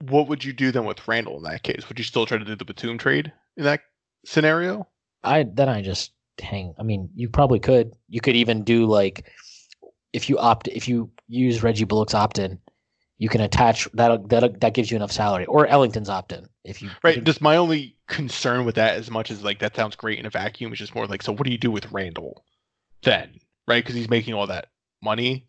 What 0.08 0.28
would 0.28 0.44
you 0.44 0.52
do 0.52 0.70
then 0.72 0.84
with 0.84 1.06
Randle 1.06 1.36
in 1.38 1.42
that 1.44 1.62
case? 1.62 1.88
Would 1.88 1.98
you 1.98 2.04
still 2.04 2.26
try 2.26 2.38
to 2.38 2.44
do 2.44 2.56
the 2.56 2.64
Batum 2.64 2.98
trade 2.98 3.32
in 3.56 3.64
that 3.64 3.80
scenario? 4.24 4.86
I 5.24 5.44
then 5.44 5.68
I 5.68 5.82
just 5.82 6.12
hang. 6.38 6.74
I 6.78 6.82
mean, 6.82 7.10
you 7.14 7.28
probably 7.28 7.58
could. 7.58 7.94
You 8.08 8.20
could 8.20 8.36
even 8.36 8.64
do 8.64 8.86
like 8.86 9.30
if 10.12 10.28
you 10.28 10.38
opt 10.38 10.68
if 10.68 10.88
you 10.88 11.10
use 11.28 11.62
Reggie 11.62 11.84
Bullock's 11.84 12.14
opt 12.14 12.38
in, 12.38 12.58
you 13.18 13.28
can 13.28 13.40
attach 13.40 13.88
that 13.94 14.28
that 14.28 14.60
that 14.60 14.74
gives 14.74 14.90
you 14.90 14.96
enough 14.96 15.12
salary 15.12 15.46
or 15.46 15.66
Ellington's 15.66 16.10
opt 16.10 16.32
in 16.32 16.46
if 16.64 16.82
you 16.82 16.90
Right. 17.02 17.22
Just 17.22 17.40
my 17.40 17.56
only 17.56 17.96
concern 18.06 18.64
with 18.64 18.74
that, 18.74 18.96
as 18.96 19.10
much 19.10 19.30
as 19.30 19.42
like 19.42 19.58
that 19.60 19.74
sounds 19.76 19.96
great 19.96 20.18
in 20.18 20.26
a 20.26 20.30
vacuum, 20.30 20.72
is 20.72 20.78
just 20.78 20.94
more 20.94 21.06
like, 21.06 21.22
so 21.22 21.32
what 21.32 21.44
do 21.44 21.52
you 21.52 21.58
do 21.58 21.70
with 21.70 21.90
Randle 21.90 22.44
then? 23.02 23.38
Right? 23.68 23.82
Because 23.82 23.94
he's 23.94 24.08
making 24.08 24.34
all 24.34 24.46
that 24.46 24.68
money. 25.02 25.46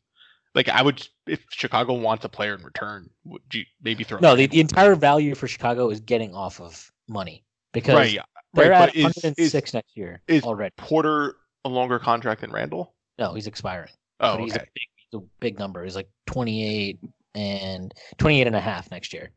Like 0.56 0.70
I 0.70 0.82
would, 0.82 1.08
if 1.28 1.44
Chicago 1.52 1.94
wants 1.94 2.26
a 2.26 2.30
player 2.30 2.56
in 2.56 2.64
return, 2.64 3.10
would 3.26 3.42
you 3.54 3.64
maybe 3.82 4.04
throw? 4.04 4.20
No, 4.20 4.36
the, 4.36 4.48
the 4.48 4.60
entire 4.60 4.96
value 4.96 5.36
for 5.36 5.48
Chicago 5.48 5.90
is 5.90 6.00
getting 6.00 6.34
off 6.34 6.60
of 6.60 6.92
money 7.08 7.44
because 7.74 7.96
right. 7.96 8.12
yeah, 8.12 8.24
they're 8.54 8.72
right, 8.72 8.90
at 8.90 8.96
is- 8.96 9.04
106 9.04 9.74
next 9.74 9.96
year 9.96 10.22
is 10.28 10.44
already. 10.44 10.74
Porter 10.78 11.36
a 11.64 11.70
longer 11.70 12.00
contract 12.00 12.42
than 12.42 12.52
Randle? 12.52 12.96
No, 13.20 13.34
he's 13.34 13.46
expiring. 13.48 13.92
Oh, 14.20 14.38
but 14.38 14.44
he's, 14.44 14.54
okay. 14.56 14.64
a 14.64 14.68
big, 14.74 14.84
he's 14.96 15.20
a 15.20 15.24
big 15.40 15.60
number. 15.60 15.84
He's 15.84 15.96
like 15.96 16.10
28 16.26 17.00
and 17.36 17.94
28 18.18 18.48
and 18.48 18.56
a 18.56 18.60
half 18.60 18.90
next 18.90 19.14
year. 19.14 19.32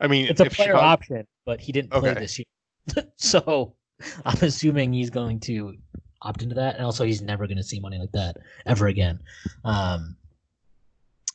I 0.00 0.06
mean, 0.06 0.26
It's 0.26 0.40
a 0.40 0.44
player 0.44 0.68
Chicago- 0.68 0.86
option, 0.86 1.26
but 1.44 1.60
he 1.60 1.72
didn't 1.72 1.90
play 1.90 2.10
Okay. 2.10 2.20
this 2.20 2.38
year. 2.38 3.04
so 3.16 3.74
I'm 4.24 4.38
assuming 4.42 4.92
he's 4.92 5.10
going 5.10 5.40
to 5.40 5.74
opt 6.26 6.42
into 6.42 6.54
that. 6.54 6.76
And 6.76 6.84
also, 6.84 7.04
he's 7.04 7.22
never 7.22 7.46
going 7.46 7.56
to 7.56 7.62
see 7.62 7.80
money 7.80 7.98
like 7.98 8.12
that 8.12 8.36
ever 8.66 8.86
again. 8.86 9.20
Um, 9.64 10.16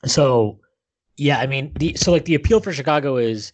so, 0.06 0.60
yeah, 1.18 1.40
I 1.40 1.48
mean, 1.48 1.72
the 1.78 1.96
so 1.96 2.12
like 2.12 2.26
the 2.26 2.36
appeal 2.36 2.60
for 2.60 2.74
Chicago 2.74 3.18
is 3.18 3.54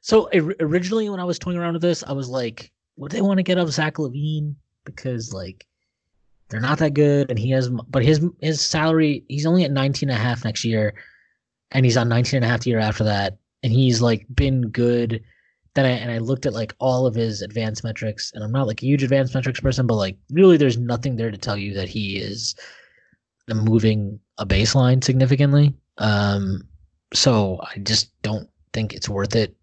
so 0.00 0.28
or- 0.32 0.54
originally 0.60 1.08
when 1.08 1.20
I 1.20 1.24
was 1.24 1.38
toying 1.38 1.58
around 1.58 1.74
with 1.74 1.82
this, 1.82 2.04
I 2.04 2.12
was 2.12 2.28
like, 2.28 2.72
would 2.96 3.12
they 3.12 3.22
want 3.22 3.38
to 3.38 3.42
get 3.42 3.58
up 3.58 3.68
Zach 3.68 3.94
LaVine 3.94 4.54
because 4.84 5.32
like 5.32 5.66
they're 6.48 6.60
not 6.60 6.78
that 6.78 6.94
good 6.94 7.30
and 7.30 7.38
he 7.38 7.50
has 7.50 7.68
but 7.68 8.02
his 8.02 8.24
his 8.40 8.60
salary 8.60 9.24
he's 9.28 9.46
only 9.46 9.64
at 9.64 9.70
19 9.70 10.08
and 10.08 10.18
a 10.18 10.20
half 10.20 10.44
next 10.44 10.64
year 10.64 10.94
and 11.72 11.84
he's 11.84 11.96
on 11.96 12.08
19 12.08 12.38
and 12.38 12.44
a 12.44 12.48
half 12.48 12.62
the 12.62 12.70
year 12.70 12.78
after 12.78 13.04
that 13.04 13.36
and 13.62 13.72
he's 13.72 14.00
like 14.00 14.26
been 14.34 14.62
good 14.68 15.22
then 15.78 15.86
I 15.86 15.90
and 15.90 16.10
I 16.10 16.18
looked 16.18 16.44
at 16.44 16.52
like 16.52 16.74
all 16.80 17.06
of 17.06 17.14
his 17.14 17.40
advanced 17.40 17.84
metrics, 17.84 18.32
and 18.34 18.42
I'm 18.42 18.50
not 18.50 18.66
like 18.66 18.82
a 18.82 18.86
huge 18.86 19.04
advanced 19.04 19.32
metrics 19.32 19.60
person, 19.60 19.86
but 19.86 19.94
like 19.94 20.16
really, 20.32 20.56
there's 20.56 20.76
nothing 20.76 21.14
there 21.14 21.30
to 21.30 21.38
tell 21.38 21.56
you 21.56 21.72
that 21.74 21.88
he 21.88 22.18
is 22.18 22.56
moving 23.48 24.18
a 24.38 24.44
baseline 24.44 25.04
significantly. 25.04 25.72
Um, 25.98 26.66
so 27.14 27.60
I 27.62 27.78
just 27.78 28.10
don't 28.22 28.48
think 28.72 28.92
it's 28.92 29.08
worth 29.08 29.36
it. 29.36 29.54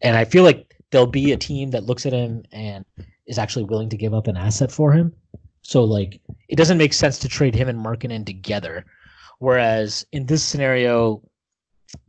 And 0.00 0.16
I 0.16 0.24
feel 0.24 0.42
like 0.42 0.74
there'll 0.90 1.06
be 1.06 1.30
a 1.30 1.36
team 1.36 1.70
that 1.70 1.84
looks 1.84 2.06
at 2.06 2.12
him 2.12 2.42
and 2.50 2.84
is 3.28 3.38
actually 3.38 3.64
willing 3.64 3.88
to 3.90 3.96
give 3.96 4.12
up 4.12 4.26
an 4.26 4.36
asset 4.36 4.72
for 4.72 4.92
him. 4.92 5.14
So 5.62 5.84
like 5.84 6.20
it 6.48 6.56
doesn't 6.56 6.78
make 6.78 6.92
sense 6.92 7.20
to 7.20 7.28
trade 7.28 7.54
him 7.54 7.68
and 7.68 7.78
Markkanen 7.78 8.26
together. 8.26 8.84
Whereas 9.38 10.04
in 10.10 10.26
this 10.26 10.42
scenario, 10.42 11.22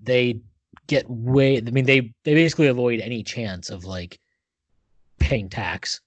they 0.02 0.42
get 0.88 1.10
way 1.10 1.58
I 1.58 1.62
mean 1.62 1.86
they 1.86 2.14
they 2.24 2.34
basically 2.34 2.68
avoid 2.68 3.00
any 3.00 3.24
chance 3.24 3.70
of 3.70 3.86
like 3.86 4.20
paying 5.20 5.50
tax. 5.50 6.02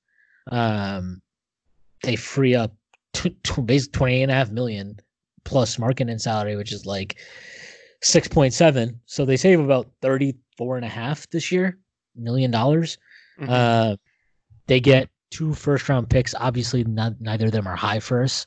Um 0.51 1.21
they 2.03 2.17
free 2.17 2.55
up 2.55 2.73
t- 3.13 3.37
t- 3.43 3.63
basically 3.63 3.99
20 3.99 4.23
and 4.25 4.33
a 4.33 4.35
half 4.35 4.51
million 4.51 4.97
plus 5.45 5.77
Markkanen 5.77 6.21
salary, 6.21 6.57
which 6.57 6.73
is 6.73 6.85
like 6.87 7.17
6.7. 8.05 8.99
So 9.07 9.25
they 9.25 9.37
save 9.37 9.61
about 9.61 9.89
34 10.03 10.77
and 10.77 10.85
a 10.85 10.89
half 10.89 11.29
this 11.31 11.51
year, 11.51 11.79
million 12.15 12.51
dollars. 12.51 12.99
Mhm. 13.41 13.49
Uh, 13.49 13.97
they 14.67 14.81
get 14.81 15.09
two 15.31 15.55
first 15.55 15.89
round 15.89 16.09
picks. 16.11 16.35
Obviously, 16.35 16.85
not, 16.85 17.21
neither 17.21 17.47
of 17.47 17.53
them 17.53 17.67
are 17.67 17.77
high 17.77 18.01
first. 18.01 18.47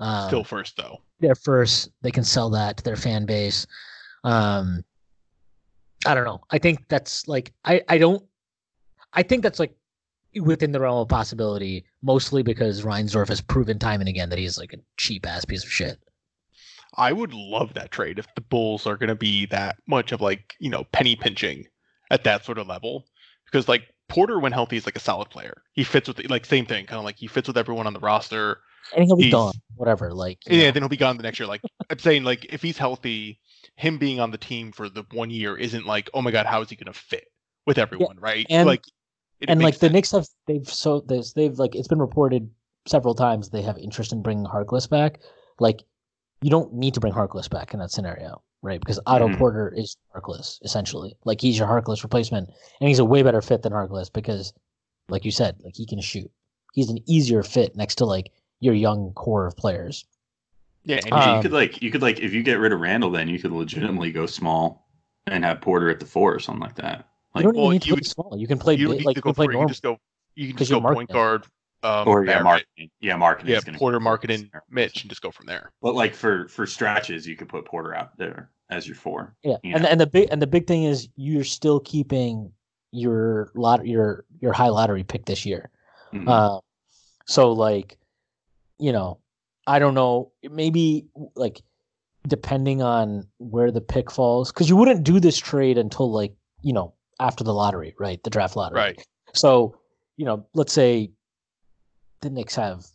Um, 0.00 0.28
Still 0.28 0.44
first 0.44 0.76
though. 0.76 1.02
they're 1.20 1.34
first. 1.34 1.90
They 2.02 2.10
can 2.10 2.24
sell 2.24 2.50
that 2.50 2.76
to 2.78 2.84
their 2.84 2.96
fan 2.96 3.26
base. 3.26 3.66
Um, 4.24 4.84
I 6.06 6.14
don't 6.14 6.24
know. 6.24 6.40
I 6.50 6.58
think 6.58 6.86
that's 6.88 7.26
like 7.28 7.52
I 7.64 7.82
I 7.88 7.98
don't. 7.98 8.22
I 9.12 9.22
think 9.22 9.42
that's 9.42 9.58
like 9.58 9.74
within 10.40 10.72
the 10.72 10.80
realm 10.80 10.98
of 10.98 11.08
possibility, 11.08 11.84
mostly 12.02 12.42
because 12.42 12.82
Reinsdorf 12.82 13.28
has 13.28 13.40
proven 13.40 13.78
time 13.78 14.00
and 14.00 14.08
again 14.08 14.28
that 14.30 14.38
he's 14.38 14.58
like 14.58 14.72
a 14.72 14.78
cheap 14.96 15.26
ass 15.26 15.44
piece 15.44 15.64
of 15.64 15.70
shit. 15.70 15.98
I 16.96 17.12
would 17.12 17.32
love 17.32 17.74
that 17.74 17.90
trade 17.90 18.18
if 18.18 18.26
the 18.34 18.40
Bulls 18.40 18.86
are 18.86 18.96
going 18.96 19.08
to 19.08 19.14
be 19.14 19.46
that 19.46 19.76
much 19.86 20.12
of 20.12 20.20
like, 20.20 20.54
you 20.58 20.70
know, 20.70 20.84
penny 20.92 21.16
pinching 21.16 21.66
at 22.10 22.24
that 22.24 22.44
sort 22.44 22.58
of 22.58 22.66
level. 22.66 23.04
Because 23.44 23.68
like 23.68 23.82
Porter, 24.08 24.38
when 24.38 24.52
healthy, 24.52 24.76
is 24.76 24.86
like 24.86 24.96
a 24.96 25.00
solid 25.00 25.28
player. 25.30 25.62
He 25.72 25.84
fits 25.84 26.08
with, 26.08 26.28
like, 26.30 26.46
same 26.46 26.64
thing, 26.66 26.86
kind 26.86 26.98
of 26.98 27.04
like 27.04 27.16
he 27.16 27.26
fits 27.26 27.46
with 27.46 27.58
everyone 27.58 27.86
on 27.86 27.92
the 27.92 28.00
roster. 28.00 28.58
And 28.96 29.04
he'll 29.04 29.16
be 29.16 29.24
He's- 29.24 29.32
gone, 29.32 29.52
whatever. 29.76 30.12
Like, 30.14 30.38
Yeah, 30.46 30.66
know. 30.68 30.70
then 30.72 30.82
he'll 30.82 30.88
be 30.88 30.96
gone 30.96 31.16
the 31.18 31.22
next 31.22 31.38
year. 31.38 31.46
Like, 31.46 31.60
I'm 31.90 31.98
saying, 31.98 32.24
like, 32.24 32.46
if 32.52 32.62
he's 32.62 32.78
healthy, 32.78 33.38
him 33.76 33.98
being 33.98 34.20
on 34.20 34.30
the 34.30 34.38
team 34.38 34.72
for 34.72 34.88
the 34.88 35.04
one 35.12 35.30
year 35.30 35.56
isn't 35.56 35.86
like, 35.86 36.10
oh 36.14 36.22
my 36.22 36.30
God, 36.30 36.46
how 36.46 36.60
is 36.62 36.70
he 36.70 36.76
going 36.76 36.92
to 36.92 36.98
fit 36.98 37.26
with 37.66 37.78
everyone, 37.78 38.18
right? 38.18 38.46
and- 38.50 38.66
like, 38.66 38.84
it 39.40 39.48
and 39.48 39.60
like 39.60 39.66
makes 39.66 39.78
the 39.78 39.86
sense. 39.86 39.92
Knicks 39.92 40.10
have 40.10 40.26
they've 40.48 40.68
so 40.68 41.00
this 41.00 41.32
they've 41.32 41.56
like 41.60 41.76
it's 41.76 41.86
been 41.86 42.00
reported 42.00 42.50
several 42.88 43.14
times 43.14 43.50
they 43.50 43.62
have 43.62 43.78
interest 43.78 44.12
in 44.12 44.20
bringing 44.20 44.44
Harkless 44.44 44.90
back. 44.90 45.20
Like 45.60 45.84
you 46.42 46.50
don't 46.50 46.72
need 46.74 46.94
to 46.94 47.00
bring 47.00 47.12
Harkless 47.12 47.48
back 47.48 47.72
in 47.72 47.78
that 47.78 47.92
scenario, 47.92 48.42
right? 48.62 48.80
Because 48.80 48.98
Otto 49.06 49.28
Mhm. 49.28 49.38
Porter 49.38 49.72
is 49.76 49.96
Harkless 50.12 50.58
essentially. 50.64 51.16
Like 51.24 51.40
he's 51.40 51.56
your 51.56 51.68
Harkless 51.68 52.02
replacement, 52.02 52.48
and 52.80 52.88
he's 52.88 52.98
a 52.98 53.04
way 53.04 53.22
better 53.22 53.40
fit 53.40 53.62
than 53.62 53.72
Harkless 53.72 54.12
because, 54.12 54.52
like 55.08 55.24
you 55.24 55.30
said, 55.30 55.56
like 55.62 55.76
he 55.76 55.86
can 55.86 56.00
shoot. 56.00 56.28
He's 56.74 56.90
an 56.90 56.98
easier 57.06 57.44
fit 57.44 57.76
next 57.76 57.94
to 57.96 58.06
like 58.06 58.32
your 58.58 58.74
young 58.74 59.12
core 59.12 59.46
of 59.46 59.56
players. 59.56 60.04
Yeah, 60.88 61.00
and 61.04 61.12
Um, 61.12 61.36
you 61.36 61.42
could 61.42 61.52
like 61.52 61.82
you 61.82 61.90
could 61.90 62.00
like 62.02 62.18
if 62.18 62.32
you 62.32 62.42
get 62.42 62.58
rid 62.58 62.72
of 62.72 62.80
Randle, 62.80 63.10
then 63.10 63.28
you 63.28 63.38
could 63.38 63.52
legitimately 63.52 64.10
go 64.10 64.24
small 64.24 64.88
and 65.26 65.44
have 65.44 65.60
Porter 65.60 65.90
at 65.90 66.00
the 66.00 66.06
four 66.06 66.34
or 66.34 66.38
something 66.40 66.62
like 66.62 66.76
that. 66.76 67.06
Like, 67.34 67.42
you 67.44 67.52
don't 67.52 67.54
even 67.56 67.62
well, 67.62 67.70
need 67.72 67.82
to 67.82 67.88
you 67.88 67.94
play 67.94 67.98
would- 67.98 68.06
small. 68.06 68.36
You 68.38 68.46
can 68.46 68.58
play 68.58 68.74
you 68.74 68.88
big, 68.88 69.04
like 69.04 69.16
you 69.16 69.22
can 69.22 69.34
play 69.34 69.44
for 69.46 69.50
it. 69.50 69.54
You 69.54 69.58
normal. 69.58 69.68
just 69.68 69.82
go. 69.82 69.98
You 70.34 70.48
can 70.48 70.56
'Cause 70.56 70.68
just 70.68 70.80
go 70.82 70.92
point 70.94 71.10
Markkanen. 71.10 71.12
guard. 71.12 71.46
Um, 71.82 72.08
or 72.08 72.24
yeah, 72.24 72.42
Barrett. 72.42 72.64
Markkanen. 72.78 72.90
Yeah, 73.00 73.16
Markkanen. 73.18 73.48
Yeah, 73.48 73.56
is 73.58 73.64
gonna 73.64 73.78
Porter, 73.78 73.98
be- 74.00 74.04
Markkanen, 74.06 74.50
Mitch, 74.70 75.02
and 75.02 75.10
just 75.10 75.20
go 75.22 75.30
from 75.30 75.46
there. 75.46 75.70
But 75.82 75.94
like 75.94 76.14
for 76.14 76.48
for 76.48 76.66
stretches, 76.66 77.26
you 77.26 77.36
could 77.36 77.48
put 77.50 77.66
Porter 77.66 77.94
out 77.94 78.16
there 78.16 78.50
as 78.70 78.86
your 78.88 78.96
four. 78.96 79.36
Yeah, 79.44 79.58
you 79.62 79.74
and 79.74 79.82
know. 79.84 79.88
and 79.90 80.00
the 80.00 80.06
big 80.06 80.28
and 80.32 80.40
the 80.42 80.46
big 80.46 80.66
thing 80.66 80.84
is 80.84 81.08
you're 81.16 81.44
still 81.44 81.80
keeping 81.80 82.50
your 82.92 83.50
lot 83.54 83.86
your 83.86 84.24
your 84.40 84.52
high 84.54 84.68
lottery 84.70 85.04
pick 85.04 85.26
this 85.26 85.44
year. 85.44 85.70
Mhm. 86.14 86.26
Uh, 86.28 86.60
so 87.26 87.52
like, 87.52 87.98
you 88.78 88.90
know, 88.92 89.18
I 89.68 89.78
don't 89.78 89.94
know. 89.94 90.32
Maybe 90.50 91.06
like 91.36 91.60
depending 92.26 92.82
on 92.82 93.26
where 93.38 93.70
the 93.70 93.80
pick 93.80 94.10
falls, 94.10 94.50
because 94.50 94.68
you 94.68 94.76
wouldn't 94.76 95.04
do 95.04 95.20
this 95.20 95.38
trade 95.38 95.78
until 95.78 96.10
like 96.10 96.34
you 96.62 96.72
know 96.72 96.94
after 97.20 97.44
the 97.44 97.52
lottery, 97.54 97.94
right? 97.98 98.22
The 98.24 98.30
draft 98.30 98.56
lottery. 98.56 98.78
Right. 98.80 99.06
So 99.34 99.76
you 100.16 100.24
know, 100.24 100.46
let's 100.54 100.72
say 100.72 101.12
the 102.22 102.30
Knicks 102.30 102.56
have 102.56 102.86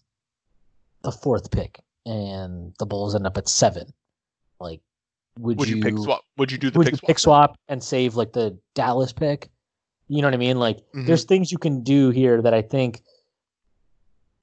the 1.03 1.11
fourth 1.11 1.51
pick 1.51 1.79
and 2.05 2.73
the 2.79 2.85
Bulls 2.85 3.13
end 3.15 3.27
up 3.27 3.37
at 3.37 3.47
seven. 3.47 3.93
Like, 4.59 4.81
would, 5.39 5.57
Would 5.57 5.69
you, 5.69 5.81
pick 5.81 5.97
swap? 5.97 6.21
Would 6.37 6.51
you 6.51 6.57
do 6.57 6.69
the 6.71 6.77
would 6.79 6.85
pick 6.85 6.93
you 6.93 6.97
swap? 6.97 7.07
pick 7.07 7.19
swap 7.19 7.57
and 7.69 7.83
save 7.83 8.15
like 8.15 8.33
the 8.33 8.57
Dallas 8.75 9.13
pick? 9.13 9.49
You 10.07 10.21
know 10.21 10.27
what 10.27 10.33
I 10.33 10.37
mean? 10.37 10.57
Like 10.59 10.79
Mhm. 10.95 11.05
there's 11.05 11.23
things 11.25 11.51
you 11.51 11.57
can 11.57 11.83
do 11.83 12.09
here 12.09 12.41
that 12.41 12.53
I 12.53 12.61
think 12.61 13.01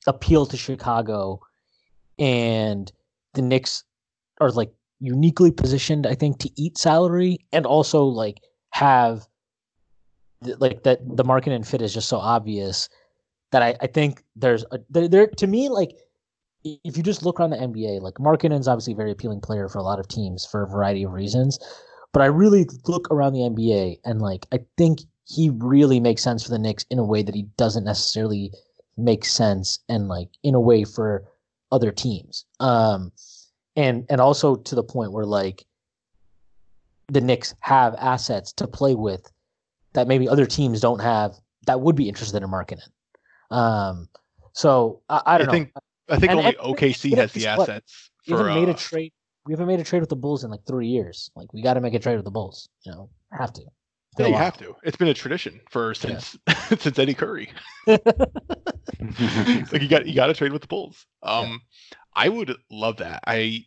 appeal 0.06 0.46
to 0.46 0.56
Chicago 0.56 1.40
and 2.20 2.92
the 3.34 3.42
Knicks 3.42 3.82
are 4.40 4.50
like 4.50 4.70
uniquely 5.00 5.50
positioned, 5.50 6.06
I 6.06 6.14
think, 6.14 6.38
to 6.40 6.50
eat 6.56 6.78
salary 6.78 7.38
and 7.52 7.66
also 7.66 8.04
like 8.04 8.40
have 8.70 9.26
like 10.58 10.84
that 10.84 11.00
the 11.16 11.24
market 11.24 11.52
and 11.52 11.66
fit 11.66 11.82
is 11.82 11.92
just 11.92 12.08
so 12.08 12.18
obvious 12.18 12.88
that 13.52 13.62
I, 13.62 13.76
I 13.80 13.86
think 13.88 14.22
there's 14.36 14.64
a 14.70 14.78
there, 14.88 15.08
there 15.08 15.26
to 15.26 15.46
me 15.46 15.68
like 15.68 15.92
if 16.62 16.96
you 16.96 17.02
just 17.02 17.22
look 17.24 17.40
around 17.40 17.50
the 17.50 17.56
NBA, 17.56 18.02
like 18.02 18.14
Markkanen's 18.14 18.68
obviously 18.68 18.92
a 18.92 18.96
very 18.96 19.10
appealing 19.12 19.40
player 19.40 19.68
for 19.68 19.78
a 19.78 19.82
lot 19.82 19.98
of 19.98 20.08
teams 20.08 20.44
for 20.44 20.62
a 20.62 20.68
variety 20.68 21.04
of 21.04 21.12
reasons. 21.12 21.58
But 22.12 22.22
I 22.22 22.26
really 22.26 22.66
look 22.86 23.10
around 23.10 23.32
the 23.32 23.40
NBA 23.40 24.00
and 24.04 24.20
like 24.20 24.46
I 24.52 24.60
think 24.76 25.00
he 25.24 25.50
really 25.50 26.00
makes 26.00 26.22
sense 26.22 26.42
for 26.42 26.50
the 26.50 26.58
Knicks 26.58 26.84
in 26.90 26.98
a 26.98 27.04
way 27.04 27.22
that 27.22 27.34
he 27.34 27.44
doesn't 27.56 27.84
necessarily 27.84 28.52
make 28.96 29.24
sense 29.24 29.78
and 29.88 30.08
like 30.08 30.28
in 30.42 30.54
a 30.54 30.60
way 30.60 30.84
for 30.84 31.24
other 31.72 31.90
teams. 31.92 32.44
Um 32.60 33.12
and 33.76 34.04
and 34.10 34.20
also 34.20 34.56
to 34.56 34.74
the 34.74 34.82
point 34.82 35.12
where 35.12 35.24
like 35.26 35.64
the 37.08 37.20
Knicks 37.20 37.54
have 37.60 37.94
assets 37.98 38.52
to 38.54 38.66
play 38.66 38.94
with 38.94 39.30
that 39.92 40.06
maybe 40.08 40.28
other 40.28 40.46
teams 40.46 40.80
don't 40.80 41.00
have 41.00 41.34
that 41.66 41.80
would 41.80 41.96
be 41.96 42.08
interested 42.08 42.42
in 42.42 42.48
Markkanen. 42.50 42.88
Um 43.50 44.08
so 44.52 45.02
I, 45.08 45.22
I 45.26 45.38
don't 45.38 45.46
know. 45.46 45.52
think 45.52 45.72
I 46.08 46.18
think 46.18 46.30
And- 46.30 46.38
only 46.40 46.56
and- 46.56 46.76
OKC 46.76 47.14
has 47.16 47.32
the 47.32 47.46
assets 47.46 48.10
we 48.26 48.36
haven't 48.36 48.54
made 48.54 48.68
uh, 48.68 48.72
a 48.72 48.74
trade. 48.74 49.12
We 49.46 49.54
haven't 49.54 49.66
made 49.68 49.80
a 49.80 49.84
trade 49.84 50.00
with 50.00 50.10
the 50.10 50.16
Bulls 50.16 50.44
in 50.44 50.50
like 50.50 50.60
three 50.66 50.88
years. 50.88 51.30
Like 51.34 51.52
we 51.54 51.62
got 51.62 51.74
to 51.74 51.80
make 51.80 51.94
a 51.94 51.98
trade 51.98 52.16
with 52.16 52.26
the 52.26 52.30
Bulls. 52.30 52.68
You 52.84 52.92
know, 52.92 53.10
have 53.32 53.52
to. 53.54 53.62
Yeah, 54.18 54.24
Been 54.24 54.26
a 54.26 54.30
you 54.30 54.42
have 54.42 54.58
to. 54.58 54.74
It's 54.82 54.96
been 54.96 55.08
a 55.08 55.14
tradition 55.14 55.60
for 55.70 55.94
since 55.94 56.36
since 56.78 56.98
Eddie 56.98 57.14
Curry. 57.14 57.50
like 57.86 58.06
you 59.82 59.88
got 59.88 60.06
you 60.06 60.14
got 60.14 60.26
to 60.26 60.34
trade 60.34 60.52
with 60.52 60.62
the 60.62 60.68
Bulls. 60.68 61.06
Um, 61.22 61.60
I 62.14 62.28
would 62.28 62.54
love 62.70 62.98
that. 62.98 63.22
I 63.26 63.64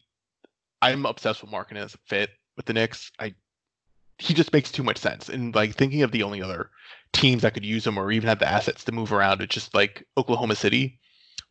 I'm 0.81 1.05
obsessed 1.05 1.41
with 1.41 1.51
Markin 1.51 1.77
as 1.77 1.93
a 1.93 1.97
fit 2.05 2.29
with 2.57 2.65
the 2.65 2.73
Knicks. 2.73 3.11
I 3.19 3.33
he 4.19 4.33
just 4.33 4.53
makes 4.53 4.71
too 4.71 4.83
much 4.83 4.97
sense. 4.97 5.29
And 5.29 5.55
like 5.55 5.75
thinking 5.75 6.03
of 6.03 6.11
the 6.11 6.23
only 6.23 6.41
other 6.41 6.69
teams 7.13 7.41
that 7.41 7.53
could 7.53 7.65
use 7.65 7.85
him 7.85 7.97
or 7.97 8.11
even 8.11 8.29
have 8.29 8.39
the 8.39 8.49
assets 8.49 8.83
to 8.85 8.91
move 8.91 9.11
around, 9.11 9.41
it's 9.41 9.53
just 9.53 9.73
like 9.73 10.05
Oklahoma 10.17 10.55
City 10.55 10.99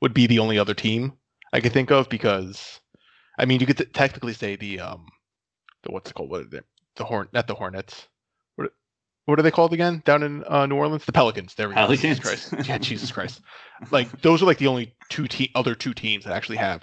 would 0.00 0.14
be 0.14 0.26
the 0.26 0.38
only 0.38 0.58
other 0.58 0.74
team 0.74 1.12
I 1.52 1.60
could 1.60 1.72
think 1.72 1.90
of 1.90 2.08
because 2.08 2.80
I 3.38 3.44
mean 3.44 3.60
you 3.60 3.66
could 3.66 3.78
t- 3.78 3.84
technically 3.86 4.32
say 4.32 4.56
the 4.56 4.80
um 4.80 5.06
the 5.82 5.92
what's 5.92 6.10
it 6.10 6.14
called 6.14 6.30
what 6.30 6.42
are 6.42 6.44
they 6.44 6.60
the 6.96 7.04
horn 7.04 7.28
not 7.32 7.46
the 7.46 7.54
Hornets 7.54 8.08
what 9.24 9.32
what 9.32 9.38
are 9.38 9.42
they 9.42 9.50
called 9.50 9.72
again 9.72 10.02
down 10.04 10.22
in 10.22 10.44
uh, 10.44 10.66
New 10.66 10.76
Orleans 10.76 11.04
the 11.04 11.12
Pelicans 11.12 11.54
there 11.54 11.68
we 11.68 11.74
go 11.74 11.88
Jesus 11.94 12.18
Pelicans. 12.18 12.48
Christ 12.48 12.68
yeah 12.68 12.78
Jesus 12.78 13.12
Christ 13.12 13.40
like 13.90 14.20
those 14.22 14.42
are 14.42 14.46
like 14.46 14.58
the 14.58 14.66
only 14.66 14.94
two 15.08 15.26
te- 15.28 15.50
other 15.54 15.74
two 15.74 15.94
teams 15.94 16.24
that 16.24 16.32
actually 16.34 16.58
have 16.58 16.82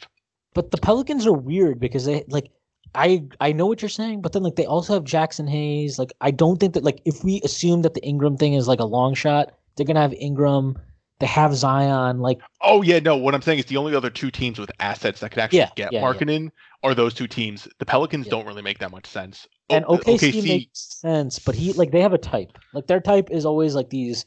But 0.54 0.72
the 0.72 0.78
Pelicans 0.78 1.26
are 1.28 1.34
weird 1.34 1.80
because 1.80 2.06
they 2.06 2.24
like 2.28 2.52
I 2.96 3.24
I 3.40 3.52
know 3.52 3.68
what 3.68 3.84
you're 3.84 3.90
saying, 3.90 4.22
but 4.22 4.34
then 4.34 4.42
like 4.42 4.56
they 4.56 4.66
also 4.66 4.96
have 4.96 5.04
Jaxson 5.04 5.48
Hayes. 5.48 6.00
Like 6.00 6.12
I 6.22 6.32
don't 6.32 6.60
think 6.60 6.74
that 6.74 6.84
like 6.84 7.02
if 7.06 7.24
we 7.24 7.40
assume 7.44 7.84
that 7.84 7.94
the 7.94 8.04
Ingram 8.04 8.36
thing 8.36 8.54
is 8.56 8.68
like 8.68 8.80
a 8.80 8.86
long 8.86 9.14
shot, 9.14 9.52
they're 9.76 9.86
gonna 9.86 10.02
have 10.02 10.14
Ingram. 10.14 10.76
They 11.20 11.28
have 11.28 11.54
Zion. 11.56 12.20
Like 12.20 12.40
Oh 12.62 12.82
yeah, 12.82 12.98
no. 13.00 13.16
What 13.16 13.36
I'm 13.36 13.42
saying 13.44 13.60
is 13.60 13.66
the 13.66 13.78
only 13.78 13.94
other 13.94 14.10
two 14.10 14.32
teams 14.32 14.58
with 14.58 14.72
assets 14.80 15.20
that 15.20 15.30
could 15.30 15.40
actually 15.40 15.60
Yeah, 15.60 15.70
get 15.76 15.94
yeah, 15.94 16.02
Markkanen 16.02 16.50
are 16.82 16.96
those 16.96 17.14
two 17.14 17.28
teams. 17.28 17.68
The 17.78 17.86
Pelicans 17.86 18.26
Yeah. 18.26 18.32
don't 18.32 18.48
really 18.48 18.64
make 18.64 18.80
that 18.80 18.90
much 18.92 19.06
sense. 19.06 19.48
And 19.70 19.86
O- 19.88 19.98
OKC, 19.98 20.48
makes 20.48 21.00
sense, 21.00 21.40
but 21.40 21.56
he 21.56 21.74
like 21.74 21.92
they 21.92 22.02
have 22.02 22.14
a 22.14 22.18
type. 22.18 22.58
Like 22.74 22.88
their 22.88 23.00
type 23.00 23.30
is 23.32 23.46
always 23.46 23.76
like 23.76 23.90
these 23.90 24.26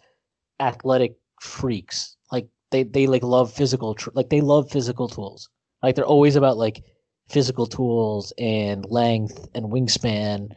athletic 0.60 1.16
freaks. 1.40 2.16
Like 2.30 2.48
they 2.70 2.84
they 2.84 3.06
like 3.06 3.22
love 3.22 3.52
physical 3.52 3.94
tr- 3.94 4.10
like 4.14 4.30
they 4.30 4.40
love 4.40 4.70
physical 4.70 5.08
tools. 5.08 5.48
Like 5.82 5.96
they're 5.96 6.04
always 6.06 6.36
about 6.36 6.56
like 6.58 6.84
physical 7.28 7.66
tools 7.66 8.32
and 8.38 8.84
length 8.90 9.46
and 9.54 9.66
wingspan. 9.66 10.50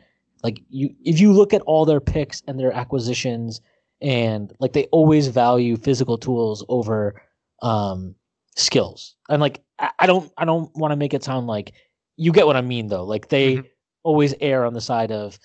Like 0.44 0.62
you 0.70 0.94
if 1.04 1.20
you 1.20 1.34
look 1.34 1.54
at 1.54 1.62
all 1.62 1.86
their 1.86 2.02
picks 2.02 2.42
and 2.48 2.60
their 2.60 2.72
acquisitions 2.72 3.62
and 4.02 4.54
like 4.60 4.74
they 4.74 4.86
always 4.86 5.28
value 5.28 5.78
physical 5.78 6.18
tools 6.18 6.64
over 6.70 7.22
um 7.62 8.16
skills. 8.56 9.16
And 9.30 9.42
like 9.42 9.62
I, 9.80 9.90
I 10.00 10.06
don't 10.08 10.32
I 10.38 10.46
don't 10.46 10.70
want 10.76 10.92
to 10.92 10.96
make 10.96 11.14
it 11.14 11.24
sound 11.24 11.48
like 11.48 11.74
you 12.18 12.32
get 12.32 12.46
what 12.46 12.56
I 12.56 12.62
mean 12.62 12.88
though. 12.88 13.04
Like 13.04 13.30
they 13.30 13.58
Mhm. 13.58 13.66
Always 14.06 14.34
err 14.40 14.66
on 14.66 14.74
the 14.74 14.82
side 14.82 15.12
of 15.12 15.38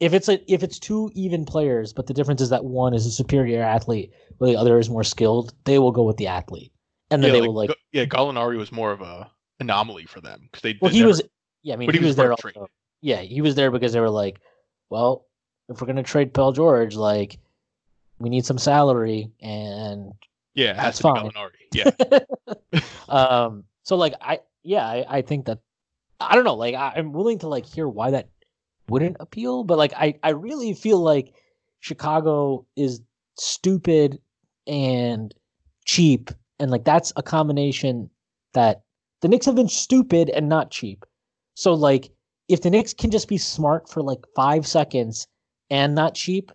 if 0.00 0.12
it's 0.12 0.28
a 0.28 0.38
if 0.52 0.62
it's 0.62 0.78
two 0.78 1.10
even 1.14 1.44
players, 1.44 1.92
but 1.92 2.06
the 2.06 2.14
difference 2.14 2.40
is 2.40 2.50
that 2.50 2.64
one 2.64 2.92
is 2.94 3.06
a 3.06 3.10
superior 3.10 3.62
athlete, 3.62 4.12
while 4.36 4.50
the 4.50 4.56
other 4.56 4.78
is 4.78 4.90
more 4.90 5.04
skilled, 5.04 5.54
they 5.64 5.78
will 5.78 5.92
go 5.92 6.02
with 6.02 6.16
the 6.18 6.26
athlete, 6.26 6.72
and 7.10 7.22
then 7.22 7.34
yeah, 7.34 7.40
they 7.40 7.46
will 7.46 7.54
like. 7.54 7.70
Yeah, 7.92 8.04
Gallinari 8.04 8.58
was 8.58 8.70
more 8.70 8.92
of 8.92 9.00
a 9.00 9.30
anomaly 9.60 10.04
for 10.06 10.20
them 10.20 10.40
because 10.42 10.62
they. 10.62 10.78
Well, 10.80 10.90
they 10.90 10.96
he 10.96 11.00
never- 11.00 11.08
was. 11.08 11.22
Yeah, 11.62 11.74
I 11.74 11.76
mean, 11.78 11.90
he, 11.90 11.98
he 11.98 12.04
was 12.04 12.10
was, 12.10 12.16
there. 12.16 12.30
Also. 12.32 12.68
Yeah, 13.00 13.20
he 13.22 13.40
was 13.40 13.54
there 13.54 13.70
because 13.70 13.92
they 13.92 14.00
were 14.00 14.10
like, 14.10 14.40
well, 14.90 15.26
if 15.68 15.80
we're 15.80 15.86
gonna 15.86 16.02
trade 16.04 16.32
Paul 16.32 16.52
George, 16.52 16.94
like, 16.94 17.38
we 18.20 18.28
need 18.28 18.46
some 18.46 18.58
salary, 18.58 19.30
and 19.40 20.12
Yeah, 20.54 20.70
it 20.70 20.76
has 20.76 20.84
that's 20.84 20.98
to 20.98 21.02
be 21.02 21.20
fine. 21.20 21.30
Gallinari. 21.30 21.50
Yeah, 22.72 22.80
um 23.08 23.64
so 23.82 23.96
like 23.96 24.14
i 24.20 24.40
yeah 24.62 24.86
i, 24.86 25.18
I 25.18 25.22
think 25.22 25.46
that 25.46 25.58
i 26.20 26.34
don't 26.34 26.44
know 26.44 26.54
like 26.54 26.74
i'm 26.74 27.12
willing 27.12 27.38
to 27.38 27.48
like 27.48 27.66
hear 27.66 27.88
why 27.88 28.10
that 28.10 28.28
wouldn't 28.88 29.16
appeal 29.20 29.64
but 29.64 29.78
like 29.78 29.92
i 29.94 30.14
i 30.22 30.30
really 30.30 30.72
feel 30.74 30.98
like 30.98 31.34
chicago 31.80 32.64
is 32.76 33.00
stupid 33.36 34.18
and 34.66 35.34
cheap 35.84 36.30
and 36.58 36.70
like 36.70 36.84
that's 36.84 37.12
a 37.16 37.22
combination 37.22 38.10
that 38.54 38.82
the 39.20 39.28
Knicks 39.28 39.46
have 39.46 39.54
been 39.54 39.68
stupid 39.68 40.30
and 40.30 40.48
not 40.48 40.70
cheap. 40.70 41.04
So 41.54 41.74
like 41.74 42.10
if 42.48 42.62
the 42.62 42.70
Knicks 42.70 42.94
can 42.94 43.10
just 43.10 43.28
be 43.28 43.38
smart 43.38 43.88
for 43.88 44.02
like 44.02 44.24
5 44.34 44.66
seconds 44.66 45.26
and 45.70 45.94
not 45.94 46.14
cheap, 46.14 46.50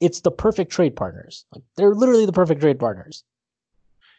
it's 0.00 0.20
the 0.20 0.30
perfect 0.30 0.72
trade 0.72 0.96
partners. 0.96 1.46
Like 1.52 1.62
they're 1.76 1.94
literally 1.94 2.26
the 2.26 2.32
perfect 2.32 2.60
trade 2.60 2.78
partners. 2.78 3.24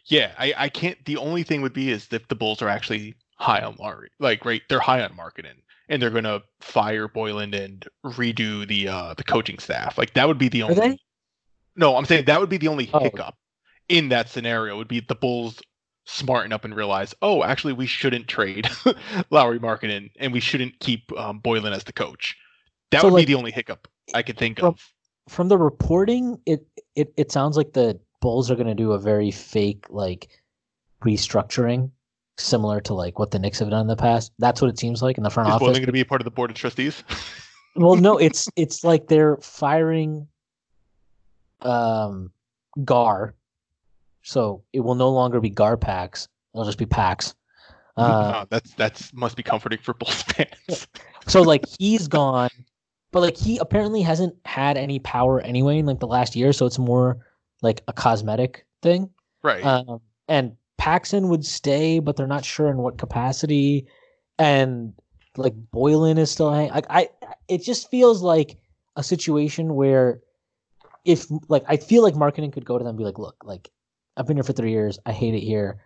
Yeah, 0.06 0.32
I, 0.38 0.54
I 0.58 0.70
can't. 0.70 1.04
The 1.06 1.18
only 1.18 1.44
thing 1.44 1.62
would 1.62 1.74
be 1.74 1.92
is 1.92 2.08
if 2.12 2.28
the 2.30 2.36
Bulls 2.36 2.62
are 2.62 2.70
actually 2.70 3.16
high 3.38 3.62
on 3.62 3.76
Lauri, 3.80 4.10
like 4.20 4.44
right, 4.46 4.62
they're 4.70 4.80
high 4.80 5.02
on 5.02 5.12
Markkanen, 5.12 5.56
and 5.90 6.02
they're 6.02 6.10
gonna 6.10 6.42
fire 6.62 7.08
Boylen 7.08 7.54
and 7.56 7.86
redo 8.06 8.68
the 8.68 8.88
uh 8.88 9.14
the 9.16 9.24
coaching 9.24 9.60
staff. 9.60 9.98
Like 9.98 10.14
that 10.14 10.28
would 10.28 10.38
be 10.38 10.50
the 10.50 10.64
Are 10.64 10.72
only. 10.72 10.76
they? 10.90 10.98
No, 11.76 11.96
I'm 11.96 12.06
saying 12.06 12.26
that 12.26 12.40
would 12.40 12.50
be 12.50 12.58
the 12.58 12.68
only 12.70 12.90
Oh. 12.94 13.00
hiccup 13.00 13.36
in 13.90 14.10
that 14.10 14.30
scenario. 14.30 14.78
Would 14.78 14.88
be 14.88 15.00
the 15.00 15.16
Bulls 15.16 15.62
smarten 16.06 16.54
up 16.54 16.64
and 16.66 16.74
realize, 16.76 17.14
oh, 17.22 17.44
actually, 17.44 17.74
we 17.74 17.86
shouldn't 17.86 18.28
trade 18.28 18.68
Lauri 19.30 19.60
Markkanen 19.60 20.10
and 20.20 20.32
we 20.34 20.40
shouldn't 20.40 20.80
keep 20.80 21.12
um, 21.18 21.42
Boylen 21.42 21.76
as 21.76 21.84
the 21.84 21.92
coach. 21.94 22.36
That 22.92 23.02
So, 23.02 23.08
would 23.08 23.14
like, 23.16 23.28
be 23.28 23.34
the 23.34 23.38
only 23.38 23.52
hiccup 23.52 23.88
I 24.14 24.24
could 24.24 24.38
think 24.38 24.60
from- 24.60 24.68
of. 24.70 24.92
From 25.30 25.50
the 25.50 25.58
reporting, 25.58 26.40
it 26.46 26.66
it 26.96 27.14
it 27.18 27.32
sounds 27.34 27.58
like 27.58 27.74
the 27.74 28.00
Bulls 28.22 28.50
are 28.50 28.56
going 28.56 28.68
to 28.68 28.74
do 28.74 28.94
a 28.94 28.98
very 29.00 29.30
fake 29.30 29.86
like 29.90 30.30
restructuring 31.04 31.92
similar 32.38 32.80
to 32.82 32.94
like 32.94 33.20
what 33.20 33.32
the 33.32 33.40
Knicks 33.40 33.60
have 33.60 33.70
done 33.70 33.82
in 33.82 33.88
the 33.88 33.96
past. 33.96 34.32
That's 34.40 34.62
what 34.62 34.70
it 34.70 34.80
seems 34.80 35.02
like 35.02 35.18
in 35.18 35.24
the 35.24 35.30
front 35.30 35.50
Is 35.50 35.56
office. 35.56 35.68
Boylen 35.68 35.74
going 35.74 35.86
to 35.88 35.92
be 35.92 36.02
a 36.02 36.06
part 36.06 36.22
of 36.22 36.26
the 36.26 36.32
board 36.32 36.52
of 36.52 36.56
trustees? 36.56 37.04
well 37.78 37.96
no 37.96 38.18
it's 38.18 38.50
it's 38.56 38.84
like 38.84 39.08
they're 39.08 39.38
firing 39.38 40.28
um 41.62 42.32
gar 42.84 43.34
so 44.22 44.64
it 44.74 44.82
will 44.82 44.96
no 44.96 45.10
longer 45.10 45.40
be 45.40 45.50
gar 45.50 45.78
packs 45.78 46.28
it'll 46.54 46.66
just 46.66 46.78
be 46.78 46.86
packs 46.86 47.34
uh, 47.98 48.46
that's 48.52 48.74
that's 48.76 49.12
must 49.12 49.36
be 49.36 49.42
comforting 49.42 49.80
for 49.80 49.96
both 49.96 50.22
fans. 50.34 50.88
so 51.26 51.42
like 51.42 51.64
he's 51.80 52.08
gone 52.08 52.50
but 53.12 53.22
like 53.22 53.36
he 53.36 53.58
apparently 53.58 54.04
hasn't 54.04 54.36
had 54.46 54.78
any 54.78 55.00
power 55.00 55.40
anyway 55.42 55.80
in 55.80 55.86
like 55.88 56.00
the 56.00 56.08
last 56.08 56.36
year 56.36 56.54
so 56.54 56.68
it's 56.68 56.78
more 56.78 57.18
like 57.64 57.82
a 57.88 57.94
cosmetic 57.94 58.68
thing 58.84 59.10
right. 59.42 59.66
um, 59.66 60.00
and 60.28 60.56
Paxson 60.88 61.28
would 61.28 61.46
stay, 61.46 62.00
but 62.00 62.16
they're 62.16 62.28
not 62.28 62.46
sure 62.46 62.70
in 62.70 62.78
what 62.78 62.98
capacity. 62.98 63.88
And 64.40 64.94
like 65.36 65.54
Boylen 65.74 66.18
is 66.18 66.32
still 66.32 66.52
hang- 66.52 66.70
like 66.72 66.86
I. 66.90 67.10
It 67.50 67.62
just 67.64 67.92
feels 67.92 68.22
like 68.22 68.58
a 68.96 69.04
situation 69.04 69.76
where 69.76 70.22
if 71.04 71.28
like 71.50 71.64
I 71.68 71.76
feel 71.76 72.04
like 72.04 72.14
Markkanen 72.14 72.54
could 72.54 72.64
go 72.66 72.78
to 72.78 72.84
them 72.84 72.90
and 72.92 72.98
be 72.98 73.04
like, 73.04 73.20
look, 73.20 73.36
like 73.44 73.70
I've 74.16 74.28
been 74.28 74.38
here 74.38 74.44
for 74.46 74.54
three 74.54 74.72
years, 74.72 74.98
I 75.06 75.12
hate 75.12 75.34
it 75.34 75.42
here. 75.42 75.84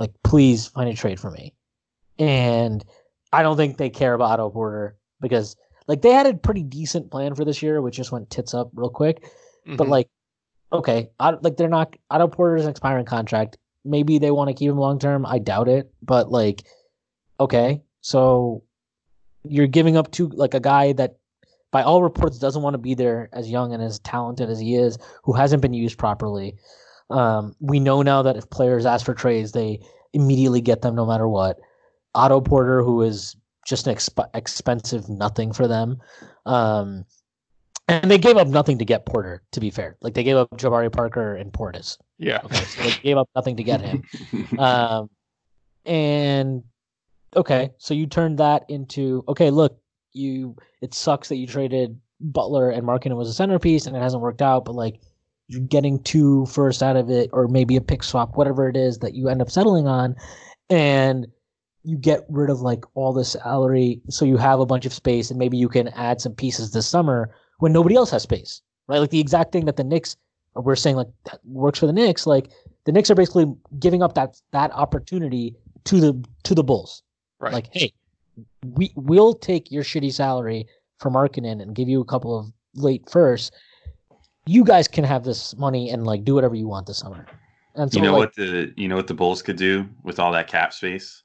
Like, 0.00 0.10
please 0.24 0.66
find 0.66 0.88
a 0.90 0.94
trade 0.94 1.20
for 1.20 1.30
me. 1.30 1.54
And 2.18 2.84
I 3.32 3.42
don't 3.44 3.56
think 3.56 3.76
they 3.76 3.88
care 3.90 4.14
about 4.14 4.32
Otto 4.32 4.50
Porter 4.50 4.96
because 5.20 5.54
like 5.86 6.02
they 6.02 6.10
had 6.10 6.26
a 6.26 6.34
pretty 6.34 6.64
decent 6.64 7.10
plan 7.12 7.34
for 7.36 7.44
this 7.44 7.62
year, 7.62 7.80
which 7.80 7.96
just 7.96 8.10
went 8.10 8.30
tits 8.30 8.52
up 8.52 8.70
real 8.74 8.90
quick 8.90 9.30
but 9.64 9.86
Mhm. 9.86 9.90
like 9.90 10.08
okay 10.72 11.08
I, 11.20 11.30
like 11.40 11.56
they're 11.56 11.68
not 11.68 11.94
Otto 12.10 12.26
Porter's 12.26 12.64
an 12.64 12.70
expiring 12.70 13.04
contract 13.04 13.58
maybe 13.84 14.18
they 14.18 14.30
want 14.30 14.48
to 14.48 14.54
keep 14.54 14.70
him 14.70 14.78
long 14.78 14.98
term 14.98 15.26
i 15.26 15.38
doubt 15.38 15.68
it 15.68 15.92
but 16.02 16.30
like 16.30 16.62
okay 17.40 17.82
so 18.00 18.62
you're 19.44 19.66
giving 19.66 19.96
up 19.96 20.10
to 20.12 20.28
like 20.28 20.54
a 20.54 20.60
guy 20.60 20.92
that 20.92 21.16
by 21.70 21.82
all 21.82 22.02
reports 22.02 22.38
doesn't 22.38 22.62
want 22.62 22.74
to 22.74 22.78
be 22.78 22.94
there 22.94 23.28
as 23.32 23.50
young 23.50 23.72
and 23.72 23.82
as 23.82 23.98
talented 24.00 24.50
as 24.50 24.60
he 24.60 24.76
is 24.76 24.98
who 25.24 25.32
hasn't 25.32 25.62
been 25.62 25.72
used 25.72 25.98
properly. 25.98 26.54
Um, 27.10 27.56
we 27.60 27.80
know 27.80 28.02
now 28.02 28.22
that 28.22 28.36
if 28.36 28.48
players 28.50 28.86
ask 28.86 29.04
for 29.04 29.14
trades 29.14 29.52
they 29.52 29.80
immediately 30.12 30.60
get 30.60 30.82
them 30.82 30.94
no 30.94 31.06
matter 31.06 31.26
what. 31.26 31.58
Otto 32.14 32.40
Porter 32.40 32.82
who 32.82 33.02
is 33.02 33.34
just 33.66 33.86
an 33.86 33.94
exp- 33.94 34.30
expensive 34.34 35.08
nothing 35.08 35.52
for 35.52 35.66
them 35.66 35.98
um, 36.46 37.04
and 38.00 38.10
they 38.10 38.18
gave 38.18 38.36
up 38.36 38.48
nothing 38.48 38.78
to 38.78 38.84
get 38.84 39.06
Porter. 39.06 39.42
To 39.52 39.60
be 39.60 39.70
fair, 39.70 39.96
like 40.00 40.14
they 40.14 40.24
gave 40.24 40.36
up 40.36 40.50
Jabari 40.56 40.92
Parker 40.92 41.36
and 41.36 41.52
Portis. 41.52 41.98
yeah. 42.18 42.40
Okay, 42.44 42.64
so 42.64 42.82
they 42.82 42.90
gave 43.02 43.16
up 43.16 43.28
nothing 43.34 43.56
to 43.56 43.62
get 43.62 43.80
him. 43.80 44.02
Um, 44.58 45.10
and 45.84 46.62
okay, 47.34 47.70
so 47.78 47.94
you 47.94 48.06
turned 48.06 48.38
that 48.38 48.64
into 48.68 49.24
okay. 49.28 49.50
Look, 49.50 49.78
you. 50.12 50.56
It 50.80 50.94
sucks 50.94 51.28
that 51.28 51.36
you 51.36 51.46
traded 51.46 51.98
Butler 52.20 52.70
and 52.70 52.84
Markin 52.84 53.14
was 53.16 53.28
a 53.28 53.32
centerpiece, 53.32 53.86
and 53.86 53.96
it 53.96 54.00
hasn't 54.00 54.22
worked 54.22 54.42
out. 54.42 54.64
But 54.64 54.74
like, 54.74 55.00
you're 55.48 55.60
getting 55.60 56.02
two 56.02 56.46
first 56.46 56.82
out 56.82 56.96
of 56.96 57.10
it, 57.10 57.30
or 57.32 57.48
maybe 57.48 57.76
a 57.76 57.80
pick 57.80 58.02
swap, 58.02 58.36
whatever 58.36 58.68
it 58.68 58.76
is 58.76 58.98
that 58.98 59.14
you 59.14 59.28
end 59.28 59.42
up 59.42 59.50
settling 59.50 59.86
on, 59.86 60.16
and 60.70 61.26
you 61.82 61.96
get 61.96 62.24
rid 62.28 62.48
of 62.50 62.60
like 62.60 62.84
all 62.94 63.12
the 63.12 63.24
salary, 63.24 64.00
so 64.08 64.24
you 64.24 64.36
have 64.36 64.60
a 64.60 64.66
bunch 64.66 64.86
of 64.86 64.92
space, 64.92 65.30
and 65.30 65.38
maybe 65.38 65.56
you 65.56 65.68
can 65.68 65.88
add 65.88 66.20
some 66.20 66.34
pieces 66.34 66.72
this 66.72 66.86
summer 66.86 67.34
when 67.58 67.72
nobody 67.72 67.94
else 67.94 68.10
has 68.10 68.22
space, 68.22 68.62
right? 68.88 68.98
Like 68.98 69.10
the 69.10 69.20
exact 69.20 69.52
thing 69.52 69.64
that 69.66 69.76
the 69.76 69.84
Knicks 69.84 70.16
we're 70.54 70.76
saying 70.76 70.96
like 70.96 71.08
that 71.24 71.40
works 71.44 71.78
for 71.78 71.86
the 71.86 71.92
Knicks. 71.92 72.26
Like 72.26 72.50
the 72.84 72.92
Knicks 72.92 73.10
are 73.10 73.14
basically 73.14 73.52
giving 73.78 74.02
up 74.02 74.14
that 74.14 74.40
that 74.52 74.72
opportunity 74.72 75.54
to 75.84 76.00
the 76.00 76.24
to 76.44 76.54
the 76.54 76.64
Bulls. 76.64 77.02
Right. 77.38 77.52
Like, 77.52 77.68
hey, 77.72 77.92
we 78.74 78.92
we'll 78.94 79.34
take 79.34 79.70
your 79.70 79.82
shitty 79.82 80.12
salary 80.12 80.66
for 80.98 81.10
Markkanen 81.10 81.60
and 81.60 81.74
give 81.74 81.88
you 81.88 82.00
a 82.00 82.04
couple 82.04 82.38
of 82.38 82.52
late 82.74 83.08
firsts. 83.10 83.50
You 84.46 84.64
guys 84.64 84.88
can 84.88 85.04
have 85.04 85.24
this 85.24 85.56
money 85.56 85.90
and 85.90 86.06
like 86.06 86.24
do 86.24 86.34
whatever 86.34 86.54
you 86.54 86.68
want 86.68 86.86
this 86.86 86.98
summer. 86.98 87.26
And 87.74 87.90
so 87.90 87.98
you 87.98 88.04
know 88.04 88.12
like, 88.12 88.18
what 88.18 88.34
the 88.36 88.72
you 88.76 88.88
know 88.88 88.96
what 88.96 89.06
the 89.06 89.14
Bulls 89.14 89.42
could 89.42 89.56
do 89.56 89.88
with 90.02 90.18
all 90.18 90.32
that 90.32 90.48
cap 90.48 90.72
space? 90.72 91.22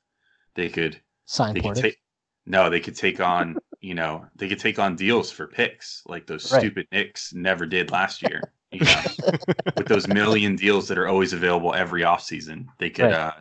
They 0.56 0.70
could 0.70 1.00
sign 1.26 1.54
they 1.54 1.62
could 1.62 1.76
take 1.76 1.98
no, 2.46 2.70
they 2.70 2.80
could 2.80 2.96
take 2.96 3.20
on 3.20 3.58
you 3.82 3.94
know 3.94 4.26
they 4.36 4.48
could 4.50 4.60
take 4.60 4.80
on 4.80 4.96
deals 4.96 5.32
for 5.32 5.48
picks 5.48 6.02
like 6.08 6.26
those 6.28 6.52
Right. 6.52 6.60
stupid 6.62 6.88
Knicks 6.92 7.34
never 7.34 7.66
did 7.66 7.92
last 7.92 8.22
year. 8.22 8.52
You 8.72 8.82
know, 8.82 9.02
with 9.78 9.88
those 9.88 10.08
million 10.08 10.56
deals 10.56 10.88
that 10.90 10.98
are 10.98 11.08
always 11.08 11.34
available 11.34 11.74
every 11.74 12.02
offseason, 12.02 12.66
they 12.80 12.90
could 12.90 13.04
Right. 13.06 13.14
uh 13.14 13.34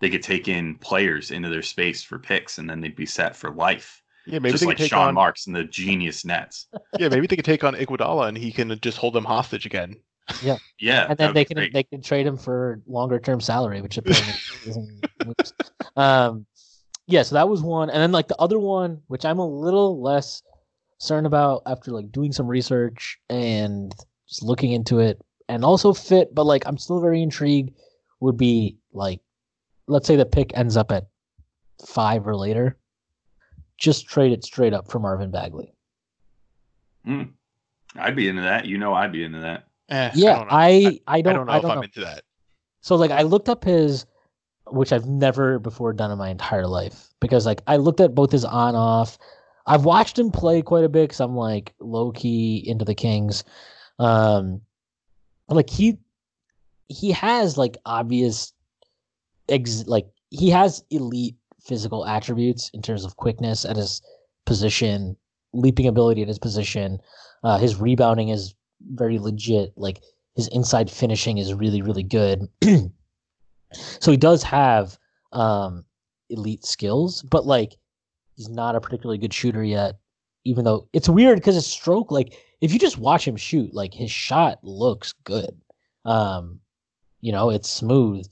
they 0.00 0.10
could 0.10 0.22
take 0.22 0.48
in 0.48 0.74
players 0.76 1.30
into 1.30 1.48
their 1.48 1.62
space 1.62 2.02
for 2.02 2.18
picks 2.18 2.58
and 2.58 2.68
then 2.68 2.80
they'd 2.80 2.94
be 2.96 3.06
set 3.06 3.34
for 3.34 3.50
life. 3.50 4.02
yeah, 4.26 4.38
maybe 4.40 4.52
Just 4.52 4.60
they 4.62 4.66
like 4.66 4.76
could 4.76 4.82
take 4.84 4.90
Sean 4.90 5.08
on. 5.08 5.14
Marks 5.14 5.46
and 5.46 5.56
the 5.56 5.64
genius 5.64 6.24
Nets. 6.24 6.66
Yeah, 6.98 7.08
maybe 7.08 7.26
they 7.26 7.36
could 7.36 7.44
take 7.46 7.64
on 7.64 7.74
Iguodala 7.74 8.28
and 8.28 8.36
he 8.36 8.52
can 8.52 8.78
just 8.80 8.98
hold 8.98 9.14
them 9.14 9.24
hostage 9.24 9.64
again. 9.66 9.96
Yeah, 10.42 10.58
yeah, 10.80 11.06
and 11.08 11.16
then 11.16 11.32
they 11.32 11.44
can 11.46 11.56
great. 11.56 11.72
they 11.72 11.84
can 11.84 12.02
trade 12.02 12.26
him 12.26 12.36
for 12.36 12.82
longer 12.86 13.18
term 13.20 13.40
salary, 13.40 13.80
which 13.80 13.96
apparently 13.96 14.34
isn't. 14.66 15.06
Um, 15.96 16.44
yeah, 17.06 17.22
so 17.22 17.34
that 17.34 17.48
was 17.48 17.62
one, 17.62 17.90
and 17.90 18.00
then 18.00 18.12
like 18.12 18.28
the 18.28 18.36
other 18.40 18.58
one, 18.58 19.00
which 19.08 19.24
I'm 19.24 19.38
a 19.38 19.46
little 19.46 20.00
less 20.02 20.42
concerned 20.98 21.26
about 21.26 21.62
after 21.66 21.90
like 21.90 22.10
doing 22.12 22.32
some 22.32 22.46
research 22.48 23.18
and 23.28 23.94
just 24.28 24.42
looking 24.42 24.72
into 24.72 24.98
it, 24.98 25.20
and 25.48 25.64
also 25.64 25.92
fit, 25.92 26.34
but 26.34 26.44
like 26.46 26.66
I'm 26.66 26.78
still 26.78 27.00
very 27.00 27.22
intrigued. 27.22 27.74
Would 28.20 28.38
be 28.38 28.78
like, 28.92 29.20
let's 29.88 30.06
say 30.06 30.16
the 30.16 30.24
pick 30.24 30.56
ends 30.56 30.76
up 30.76 30.90
at 30.90 31.06
five 31.86 32.26
or 32.26 32.34
later, 32.34 32.78
just 33.78 34.08
trade 34.08 34.32
it 34.32 34.42
straight 34.42 34.72
up 34.72 34.90
for 34.90 34.98
Marvin 34.98 35.30
Bagley. 35.30 35.74
Mm. 37.06 37.32
I'd 37.94 38.16
be 38.16 38.28
into 38.28 38.42
that. 38.42 38.64
You 38.66 38.78
know, 38.78 38.94
I'd 38.94 39.12
be 39.12 39.22
into 39.22 39.40
that. 39.40 39.66
Eh, 39.90 40.10
Yeah, 40.14 40.32
I 40.32 40.34
don't 40.38 40.46
know. 40.48 40.52
I 40.52 40.60
I 40.60 41.00
I 41.06 41.20
don't 41.22 41.34
don't 41.34 41.46
know 41.46 41.52
I 41.52 41.56
if 41.56 41.62
don't 41.62 41.70
I'm 41.72 41.82
into 41.84 42.00
that. 42.00 42.24
So 42.80 42.96
like 42.96 43.10
I 43.10 43.22
looked 43.22 43.48
up 43.48 43.64
his 43.64 44.06
which 44.68 44.92
I've 44.92 45.06
never 45.06 45.58
before 45.58 45.92
done 45.92 46.10
in 46.10 46.18
my 46.18 46.28
entire 46.28 46.66
life 46.66 47.08
because 47.20 47.46
like 47.46 47.62
I 47.66 47.76
looked 47.76 48.00
at 48.00 48.14
both 48.14 48.32
his 48.32 48.44
on 48.44 48.74
off. 48.74 49.18
I've 49.66 49.84
watched 49.84 50.18
him 50.18 50.30
play 50.30 50.62
quite 50.62 50.84
a 50.84 50.88
bit 50.88 51.10
cuz 51.10 51.20
I'm 51.20 51.36
like 51.36 51.74
low 51.80 52.12
key 52.12 52.62
into 52.66 52.84
the 52.84 52.94
Kings. 52.94 53.44
Um 53.98 54.62
like 55.48 55.70
he 55.70 55.98
he 56.88 57.12
has 57.12 57.56
like 57.56 57.76
obvious 57.86 58.52
ex 59.48 59.84
like 59.86 60.06
he 60.30 60.50
has 60.50 60.84
elite 60.90 61.36
physical 61.60 62.04
attributes 62.06 62.70
in 62.74 62.82
terms 62.82 63.04
of 63.04 63.16
quickness 63.16 63.64
at 63.64 63.76
his 63.76 64.00
position, 64.44 65.16
leaping 65.52 65.86
ability 65.86 66.22
at 66.22 66.28
his 66.28 66.38
position. 66.38 66.98
Uh, 67.42 67.58
his 67.58 67.76
rebounding 67.76 68.28
is 68.28 68.54
very 68.94 69.18
legit. 69.18 69.72
Like 69.76 70.00
his 70.34 70.48
inside 70.48 70.90
finishing 70.90 71.38
is 71.38 71.54
really 71.54 71.82
really 71.82 72.02
good. 72.02 72.48
so 73.72 74.10
he 74.10 74.16
does 74.16 74.42
have 74.42 74.98
um 75.32 75.84
elite 76.30 76.64
skills, 76.64 77.22
but 77.22 77.46
like 77.46 77.76
he's 78.34 78.48
not 78.48 78.76
a 78.76 78.80
particularly 78.80 79.18
good 79.18 79.34
shooter 79.34 79.62
yet. 79.62 79.98
Even 80.44 80.64
though 80.64 80.88
it's 80.92 81.08
weird 81.08 81.38
because 81.38 81.56
his 81.56 81.66
stroke, 81.66 82.10
like 82.10 82.34
if 82.60 82.72
you 82.72 82.78
just 82.78 82.98
watch 82.98 83.26
him 83.26 83.36
shoot, 83.36 83.74
like 83.74 83.92
his 83.92 84.10
shot 84.10 84.58
looks 84.62 85.12
good. 85.24 85.60
Um, 86.04 86.60
you 87.20 87.32
know, 87.32 87.50
it's 87.50 87.68
smooth, 87.68 88.26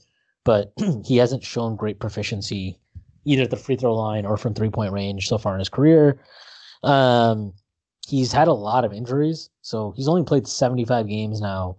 but 0.45 0.71
he 1.05 1.17
hasn't 1.17 1.43
shown 1.43 1.75
great 1.75 1.99
proficiency 1.99 2.79
either 3.25 3.43
at 3.43 3.49
the 3.49 3.57
free 3.57 3.75
throw 3.75 3.93
line 3.93 4.25
or 4.25 4.37
from 4.37 4.53
three 4.53 4.69
point 4.69 4.93
range 4.93 5.27
so 5.27 5.37
far 5.37 5.53
in 5.53 5.59
his 5.59 5.69
career. 5.69 6.19
Um, 6.83 7.53
he's 8.07 8.31
had 8.31 8.47
a 8.47 8.53
lot 8.53 8.85
of 8.85 8.93
injuries, 8.93 9.49
so 9.61 9.93
he's 9.95 10.07
only 10.07 10.23
played 10.23 10.47
75 10.47 11.07
games 11.07 11.41
now. 11.41 11.77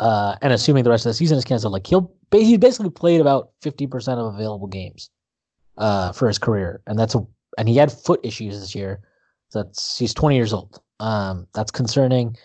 Uh, 0.00 0.36
and 0.42 0.52
assuming 0.52 0.84
the 0.84 0.90
rest 0.90 1.06
of 1.06 1.10
the 1.10 1.14
season 1.14 1.36
is 1.36 1.44
canceled, 1.44 1.72
like 1.72 1.86
he'll 1.86 2.12
he 2.30 2.56
basically 2.56 2.90
played 2.90 3.20
about 3.20 3.50
50% 3.62 4.18
of 4.18 4.34
available 4.34 4.68
games 4.68 5.10
uh, 5.76 6.12
for 6.12 6.28
his 6.28 6.38
career, 6.38 6.80
and 6.86 6.98
that's 6.98 7.14
a 7.14 7.26
and 7.56 7.68
he 7.68 7.76
had 7.76 7.90
foot 7.90 8.20
issues 8.22 8.60
this 8.60 8.74
year. 8.74 9.00
So 9.48 9.62
that's 9.62 9.98
he's 9.98 10.14
20 10.14 10.36
years 10.36 10.52
old. 10.52 10.80
Um, 11.00 11.46
that's 11.54 11.70
concerning. 11.70 12.36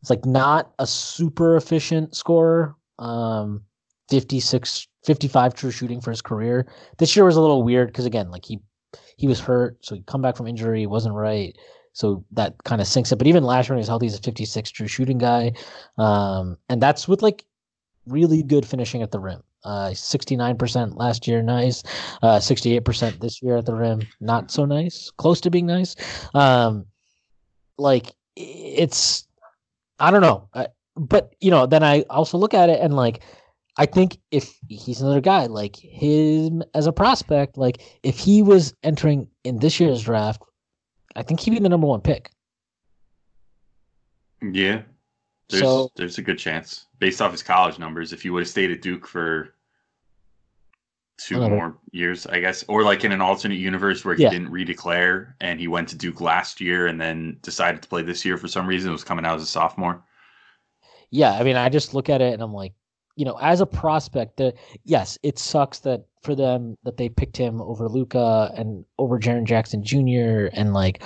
It's 0.00 0.10
like 0.10 0.24
not 0.24 0.72
a 0.78 0.86
super 0.86 1.56
efficient 1.56 2.14
scorer. 2.14 2.74
Um, 2.98 3.62
56, 4.10 4.86
55 5.04 5.54
true 5.54 5.70
shooting 5.70 6.00
for 6.00 6.10
his 6.10 6.22
career. 6.22 6.66
This 6.98 7.16
year 7.16 7.24
was 7.24 7.36
a 7.36 7.40
little 7.40 7.62
weird 7.62 7.88
because 7.88 8.04
again, 8.04 8.30
like 8.30 8.44
he 8.44 8.60
he 9.16 9.26
was 9.26 9.40
hurt, 9.40 9.78
so 9.84 9.94
he 9.94 10.02
come 10.02 10.22
back 10.22 10.36
from 10.36 10.46
injury, 10.46 10.86
wasn't 10.86 11.14
right. 11.14 11.56
So 11.94 12.24
that 12.32 12.54
kind 12.64 12.80
of 12.80 12.86
sinks 12.86 13.12
it. 13.12 13.16
But 13.16 13.28
even 13.28 13.44
last 13.44 13.68
year 13.68 13.76
when 13.76 13.86
healthy, 13.86 14.06
he's 14.06 14.18
a 14.18 14.22
56 14.22 14.70
true 14.70 14.88
shooting 14.88 15.16
guy. 15.16 15.52
Um, 15.96 16.58
and 16.68 16.82
that's 16.82 17.08
with 17.08 17.22
like 17.22 17.44
really 18.06 18.42
good 18.42 18.66
finishing 18.66 19.00
at 19.00 19.12
the 19.12 19.20
rim. 19.20 19.42
Uh, 19.64 19.90
69% 19.90 20.96
last 20.96 21.26
year, 21.26 21.40
nice. 21.40 21.82
Uh, 22.20 22.36
68% 22.38 23.20
this 23.20 23.40
year 23.40 23.56
at 23.56 23.64
the 23.64 23.74
rim, 23.74 24.02
not 24.20 24.50
so 24.50 24.64
nice. 24.64 25.10
Close 25.16 25.40
to 25.40 25.50
being 25.50 25.66
nice. 25.66 25.96
Um, 26.34 26.84
like 27.78 28.12
it's, 28.36 29.26
I 30.00 30.10
don't 30.10 30.20
know. 30.20 30.48
I, 30.52 30.66
but 30.96 31.34
you 31.40 31.50
know, 31.50 31.66
then 31.66 31.82
I 31.82 32.02
also 32.10 32.38
look 32.38 32.54
at 32.54 32.68
it 32.68 32.80
and 32.80 32.94
like, 32.94 33.22
I 33.76 33.86
think 33.86 34.18
if 34.30 34.56
he's 34.68 35.00
another 35.00 35.20
guy 35.20 35.46
like 35.46 35.76
him 35.76 36.62
as 36.74 36.86
a 36.86 36.92
prospect, 36.92 37.56
like 37.56 37.80
if 38.02 38.18
he 38.18 38.42
was 38.42 38.74
entering 38.82 39.28
in 39.44 39.58
this 39.58 39.80
year's 39.80 40.02
draft, 40.02 40.42
I 41.16 41.22
think 41.22 41.40
he'd 41.40 41.50
be 41.50 41.58
the 41.58 41.68
number 41.68 41.86
one 41.86 42.00
pick. 42.00 42.30
Yeah, 44.42 44.82
there's 45.48 45.62
So- 45.62 45.90
there's 45.96 46.18
a 46.18 46.22
good 46.22 46.38
chance 46.38 46.86
based 46.98 47.22
off 47.22 47.32
his 47.32 47.42
college 47.42 47.78
numbers. 47.78 48.12
If 48.12 48.22
he 48.22 48.30
would 48.30 48.42
have 48.42 48.48
stayed 48.48 48.70
at 48.70 48.82
Duke 48.82 49.06
for 49.06 49.54
two 51.18 51.38
more 51.48 51.78
years, 51.92 52.26
I 52.26 52.40
guess, 52.40 52.64
or 52.68 52.82
like 52.82 53.04
in 53.04 53.12
an 53.12 53.20
alternate 53.20 53.54
universe 53.58 54.04
where 54.04 54.16
he 54.16 54.24
Yeah. 54.24 54.30
didn't 54.30 54.50
redeclare 54.50 55.34
and 55.40 55.60
he 55.60 55.68
went 55.68 55.88
to 55.90 55.96
Duke 55.96 56.20
last 56.20 56.60
year 56.60 56.88
and 56.88 57.00
then 57.00 57.38
decided 57.40 57.82
to 57.82 57.88
play 57.88 58.02
this 58.02 58.24
year 58.24 58.36
for 58.36 58.48
some 58.48 58.66
reason, 58.66 58.90
it 58.90 58.92
was 58.92 59.04
coming 59.04 59.24
out 59.24 59.36
as 59.36 59.42
a 59.42 59.46
sophomore. 59.46 60.04
Yeah, 61.10 61.32
I 61.32 61.44
mean, 61.44 61.54
I 61.56 61.68
just 61.68 61.94
look 61.94 62.08
at 62.10 62.20
it 62.20 62.32
and 62.34 62.42
I'm 62.42 62.52
like, 62.52 62.74
you 63.16 63.24
know, 63.24 63.38
as 63.40 63.60
a 63.60 63.66
prospect, 63.66 64.36
the 64.38 64.54
yes, 64.84 65.18
it 65.22 65.38
sucks 65.38 65.80
that 65.80 66.04
for 66.22 66.34
them 66.34 66.76
that 66.84 66.96
they 66.96 67.08
picked 67.08 67.36
him 67.36 67.60
over 67.60 67.88
Luka 67.88 68.50
and 68.56 68.84
over 68.98 69.18
Jaren 69.18 69.44
Jackson 69.44 69.84
Jr. 69.84 70.48
and 70.52 70.72
like 70.74 71.02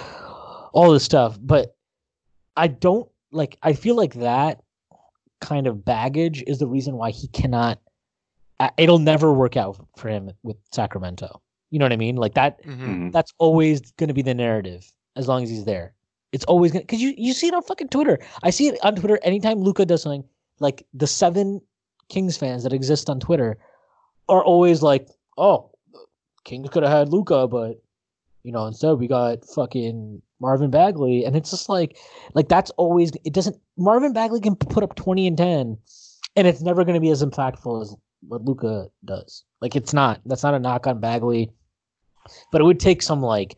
all 0.72 0.90
this 0.92 1.04
stuff, 1.04 1.38
but 1.40 1.76
I 2.56 2.68
don't 2.68 3.08
like. 3.30 3.58
I 3.62 3.72
feel 3.72 3.94
like 3.96 4.14
that 4.14 4.62
kind 5.40 5.66
of 5.66 5.84
baggage 5.84 6.42
is 6.46 6.58
the 6.58 6.66
reason 6.66 6.96
why 6.96 7.10
he 7.10 7.28
cannot. 7.28 7.78
It'll 8.76 8.98
never 8.98 9.32
work 9.32 9.56
out 9.56 9.76
for 9.96 10.08
him 10.08 10.30
with 10.42 10.56
Sacramento. 10.72 11.40
You 11.70 11.78
know 11.78 11.84
what 11.84 11.92
I 11.92 11.96
mean? 11.96 12.16
Like 12.16 12.34
that. 12.34 12.64
Mhm. 12.64 12.80
Mhm. 12.86 13.12
That's 13.12 13.32
always 13.38 13.80
going 13.92 14.08
to 14.08 14.14
be 14.14 14.22
the 14.22 14.34
narrative 14.34 14.90
as 15.14 15.28
long 15.28 15.42
as 15.44 15.50
he's 15.50 15.64
there. 15.64 15.94
It's 16.32 16.44
always 16.46 16.72
going 16.72 16.82
to 16.82 16.86
because 16.86 17.00
you 17.02 17.14
you 17.16 17.32
see 17.34 17.46
it 17.48 17.54
on 17.54 17.62
fucking 17.62 17.88
Twitter. 17.88 18.18
I 18.42 18.50
see 18.50 18.68
it 18.68 18.78
on 18.84 18.96
Twitter 18.96 19.18
anytime 19.22 19.60
Luka 19.60 19.84
does 19.86 20.02
something. 20.02 20.24
Like 20.58 20.84
the 20.92 21.06
seven 21.06 21.60
Kings 22.08 22.36
fans 22.36 22.62
that 22.62 22.72
exist 22.72 23.10
on 23.10 23.20
Twitter 23.20 23.58
are 24.28 24.44
always 24.44 24.82
like, 24.82 25.08
"Oh, 25.36 25.70
Kings 26.44 26.70
could 26.70 26.82
have 26.82 26.92
had 26.92 27.08
Luka, 27.10 27.46
but 27.46 27.80
you 28.42 28.52
know 28.52 28.66
instead 28.66 28.98
we 28.98 29.06
got 29.06 29.44
fucking 29.44 30.22
Marvin 30.40 30.70
Bagley," 30.70 31.24
and 31.24 31.36
it's 31.36 31.50
just 31.50 31.68
like, 31.68 31.98
like 32.34 32.48
that's 32.48 32.70
always 32.72 33.12
it 33.24 33.32
doesn't. 33.32 33.56
Marvin 33.76 34.12
Bagley 34.12 34.40
can 34.40 34.56
put 34.56 34.82
up 34.82 34.94
twenty 34.94 35.26
and 35.26 35.36
ten, 35.36 35.78
and 36.36 36.46
it's 36.46 36.62
never 36.62 36.84
going 36.84 36.94
to 36.94 37.00
be 37.00 37.10
as 37.10 37.24
impactful 37.24 37.82
as 37.82 37.94
what 38.26 38.44
Luka 38.44 38.88
does. 39.04 39.44
Like 39.60 39.76
it's 39.76 39.92
not. 39.92 40.20
That's 40.26 40.42
not 40.42 40.54
a 40.54 40.58
knock 40.58 40.86
on 40.86 41.00
Bagley, 41.00 41.50
but 42.50 42.60
it 42.60 42.64
would 42.64 42.80
take 42.80 43.02
some 43.02 43.22
like 43.22 43.56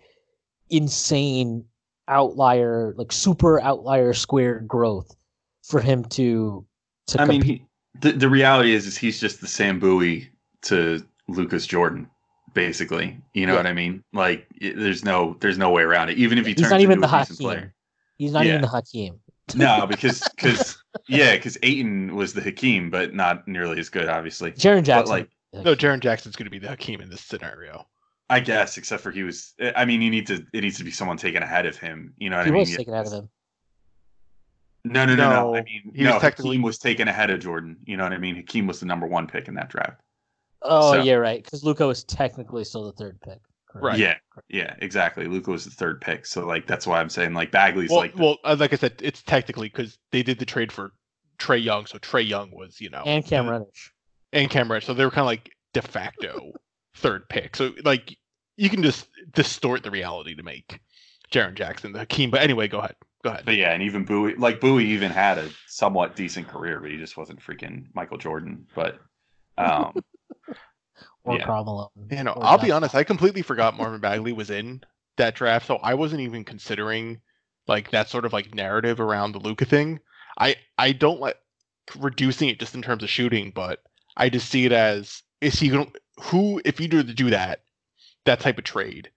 insane 0.70 1.64
outlier, 2.08 2.94
like 2.96 3.12
super 3.12 3.60
outlier 3.60 4.12
squared 4.12 4.66
growth 4.66 5.14
for 5.62 5.80
him 5.80 6.04
to. 6.06 6.66
to 7.08 7.20
I 7.20 7.24
mean, 7.24 7.40
compete. 7.40 7.60
he, 7.60 7.66
the 7.98 8.12
the 8.12 8.28
reality 8.28 8.72
is, 8.74 8.86
is 8.86 8.96
he's 8.96 9.20
just 9.20 9.40
the 9.40 9.46
Sam 9.46 9.78
Bowie 9.80 10.30
to 10.62 11.04
Luka's 11.28 11.66
Jordan, 11.66 12.08
basically. 12.54 13.20
You 13.34 13.46
know 13.46 13.52
Yeah. 13.52 13.58
what 13.58 13.66
I 13.66 13.72
mean? 13.72 14.04
Like, 14.12 14.46
it, 14.60 14.76
there's 14.76 15.04
no 15.04 15.36
there's 15.40 15.58
no 15.58 15.70
way 15.70 15.82
around 15.82 16.08
it. 16.10 16.18
Even 16.18 16.38
if 16.38 16.46
he 16.46 16.54
he's 16.54 16.60
turns 16.62 16.70
not 16.70 16.80
even 16.80 16.98
into 17.02 17.06
the 17.08 17.14
a 17.14 17.18
decent 17.18 17.38
Hakeem. 17.38 17.44
player. 17.46 17.74
He's 18.18 18.32
not 18.32 18.46
even 18.46 18.60
the 18.60 18.68
Hakeem. 18.68 19.20
No, 19.56 19.84
because 19.88 20.22
because 20.36 20.78
yeah, 21.08 21.34
because 21.34 21.58
Ayton 21.64 22.14
was 22.14 22.34
the 22.34 22.40
Hakeem, 22.40 22.88
but 22.90 23.14
not 23.14 23.48
nearly 23.48 23.80
as 23.80 23.88
good, 23.88 24.08
obviously. 24.08 24.52
Jaren 24.52 24.84
Jackson. 24.84 25.10
like, 25.10 25.28
No, 25.52 25.74
Jaren 25.74 25.98
Jackson's 25.98 26.36
going 26.36 26.44
to 26.44 26.50
be 26.50 26.60
the 26.60 26.68
Hakeem 26.68 27.00
in 27.00 27.10
this 27.10 27.22
scenario. 27.22 27.84
I 28.28 28.38
guess, 28.38 28.76
except 28.78 29.02
for 29.02 29.10
he 29.10 29.24
was. 29.24 29.54
I 29.74 29.84
mean, 29.86 30.02
you 30.02 30.10
need 30.10 30.28
to. 30.28 30.46
It 30.52 30.60
needs 30.60 30.78
to 30.78 30.84
be 30.84 30.92
someone 30.92 31.16
taken 31.16 31.42
ahead 31.42 31.66
of 31.66 31.76
him. 31.76 32.14
You 32.18 32.30
know 32.30 32.36
what 32.36 32.46
he 32.46 32.50
I 32.50 32.52
mean? 32.52 32.60
was 32.60 32.76
taken 32.76 32.94
out 32.94 33.06
of 33.08 33.12
him. 33.12 33.28
No, 34.84 35.04
no, 35.04 35.14
no, 35.14 35.28
no. 35.28 35.30
No, 35.52 35.54
I 35.56 35.62
mean, 35.62 35.92
he 35.94 36.02
no. 36.04 36.14
was 36.14 36.22
technically- 36.22 36.50
Hakeem 36.56 36.62
was 36.62 36.78
taken 36.78 37.08
ahead 37.08 37.30
of 37.30 37.40
Jordan. 37.40 37.76
You 37.84 37.96
know 37.96 38.04
what 38.04 38.12
I 38.12 38.18
mean? 38.18 38.36
Hakeem 38.36 38.66
was 38.66 38.80
the 38.80 38.86
number 38.86 39.06
one 39.06 39.26
pick 39.26 39.46
in 39.48 39.54
that 39.54 39.68
draft. 39.68 40.00
Oh 40.62 40.92
So- 40.94 41.02
yeah, 41.02 41.14
right. 41.14 41.42
Because 41.42 41.62
Luka 41.64 41.86
was 41.86 42.04
technically 42.04 42.64
still 42.64 42.84
the 42.86 42.92
third 42.92 43.20
pick. 43.20 43.38
Correct. 43.68 43.84
Right. 43.84 43.98
Yeah, 43.98 44.14
yeah, 44.48 44.74
exactly. 44.80 45.26
Luka 45.26 45.50
was 45.52 45.64
the 45.64 45.70
third 45.70 46.00
pick, 46.00 46.26
so 46.26 46.44
like 46.44 46.66
that's 46.66 46.86
why 46.88 47.00
I'm 47.00 47.08
saying 47.08 47.34
like 47.34 47.52
Bagley's 47.52 47.90
Well, 47.90 48.00
like 48.00 48.16
the- 48.16 48.22
well, 48.22 48.38
uh, 48.42 48.56
like 48.58 48.72
I 48.72 48.76
said, 48.76 48.94
it's 49.00 49.22
technically 49.22 49.68
because 49.68 49.96
they 50.10 50.22
did 50.24 50.38
the 50.40 50.44
trade 50.46 50.72
for 50.72 50.92
Trae 51.38 51.62
Young, 51.62 51.86
so 51.86 51.98
Trae 51.98 52.26
Young 52.26 52.50
was, 52.50 52.80
you 52.80 52.90
know, 52.90 53.02
And 53.06 53.24
Cam 53.24 53.48
Reddish. 53.48 53.92
and 54.32 54.50
Cam 54.50 54.70
Reddish, 54.70 54.86
so 54.86 54.94
they 54.94 55.04
were 55.04 55.10
kind 55.10 55.20
of 55.20 55.26
like 55.26 55.50
de 55.72 55.82
facto 55.82 56.52
third 56.96 57.28
pick. 57.28 57.54
So 57.54 57.72
like 57.84 58.16
you 58.56 58.68
can 58.68 58.82
just 58.82 59.06
distort 59.32 59.84
the 59.84 59.90
reality 59.92 60.34
to 60.34 60.42
make 60.42 60.80
Jaren 61.32 61.54
Jackson 61.54 61.92
the 61.92 62.00
Hakeem. 62.00 62.30
But 62.32 62.40
anyway, 62.42 62.66
go 62.66 62.80
ahead, 62.80 62.96
go 63.22 63.30
ahead. 63.30 63.44
But 63.44 63.56
yeah, 63.56 63.72
and 63.72 63.82
even 63.82 64.04
Bowie, 64.04 64.34
like 64.36 64.60
Bowie, 64.60 64.86
even 64.86 65.10
had 65.10 65.38
a 65.38 65.50
somewhat 65.66 66.16
decent 66.16 66.48
career, 66.48 66.80
but 66.80 66.90
he 66.90 66.96
just 66.96 67.16
wasn't 67.16 67.40
freaking 67.40 67.86
Michael 67.94 68.18
Jordan. 68.18 68.66
But 68.74 68.98
um, 69.58 69.92
Or 71.24 71.36
Yeah. 71.36 71.46
Karl 71.46 71.64
Malone. 71.64 71.88
You 72.10 72.24
know, 72.24 72.32
I'll 72.32 72.58
be 72.58 72.70
honest, 72.70 72.94
I 72.94 73.04
completely 73.04 73.42
forgot 73.42 73.76
Marvin 73.78 74.00
Bagley 74.00 74.32
was 74.32 74.50
in 74.50 74.82
that 75.16 75.34
draft, 75.34 75.66
so 75.66 75.76
I 75.76 75.94
wasn't 75.94 76.22
even 76.22 76.44
considering 76.44 77.20
like 77.66 77.90
that 77.90 78.08
sort 78.08 78.24
of 78.24 78.32
like 78.32 78.54
narrative 78.54 79.00
around 79.00 79.32
the 79.32 79.38
Luka 79.38 79.64
thing. 79.64 80.00
I 80.38 80.56
I 80.78 80.92
don't 80.92 81.20
like 81.20 81.36
reducing 81.98 82.48
it 82.48 82.58
just 82.58 82.74
in 82.74 82.82
terms 82.82 83.02
of 83.02 83.10
shooting, 83.10 83.52
but 83.54 83.82
I 84.16 84.28
just 84.28 84.48
see 84.48 84.64
it 84.64 84.72
as 84.72 85.22
is 85.40 85.58
he 85.58 85.68
going 85.68 85.86
to 85.86 86.00
who 86.22 86.60
if 86.64 86.80
you 86.80 86.88
do 86.88 87.02
to 87.02 87.14
do 87.14 87.30
that 87.30 87.60
that 88.24 88.40
type 88.40 88.58
of 88.58 88.64
trade, 88.64 89.10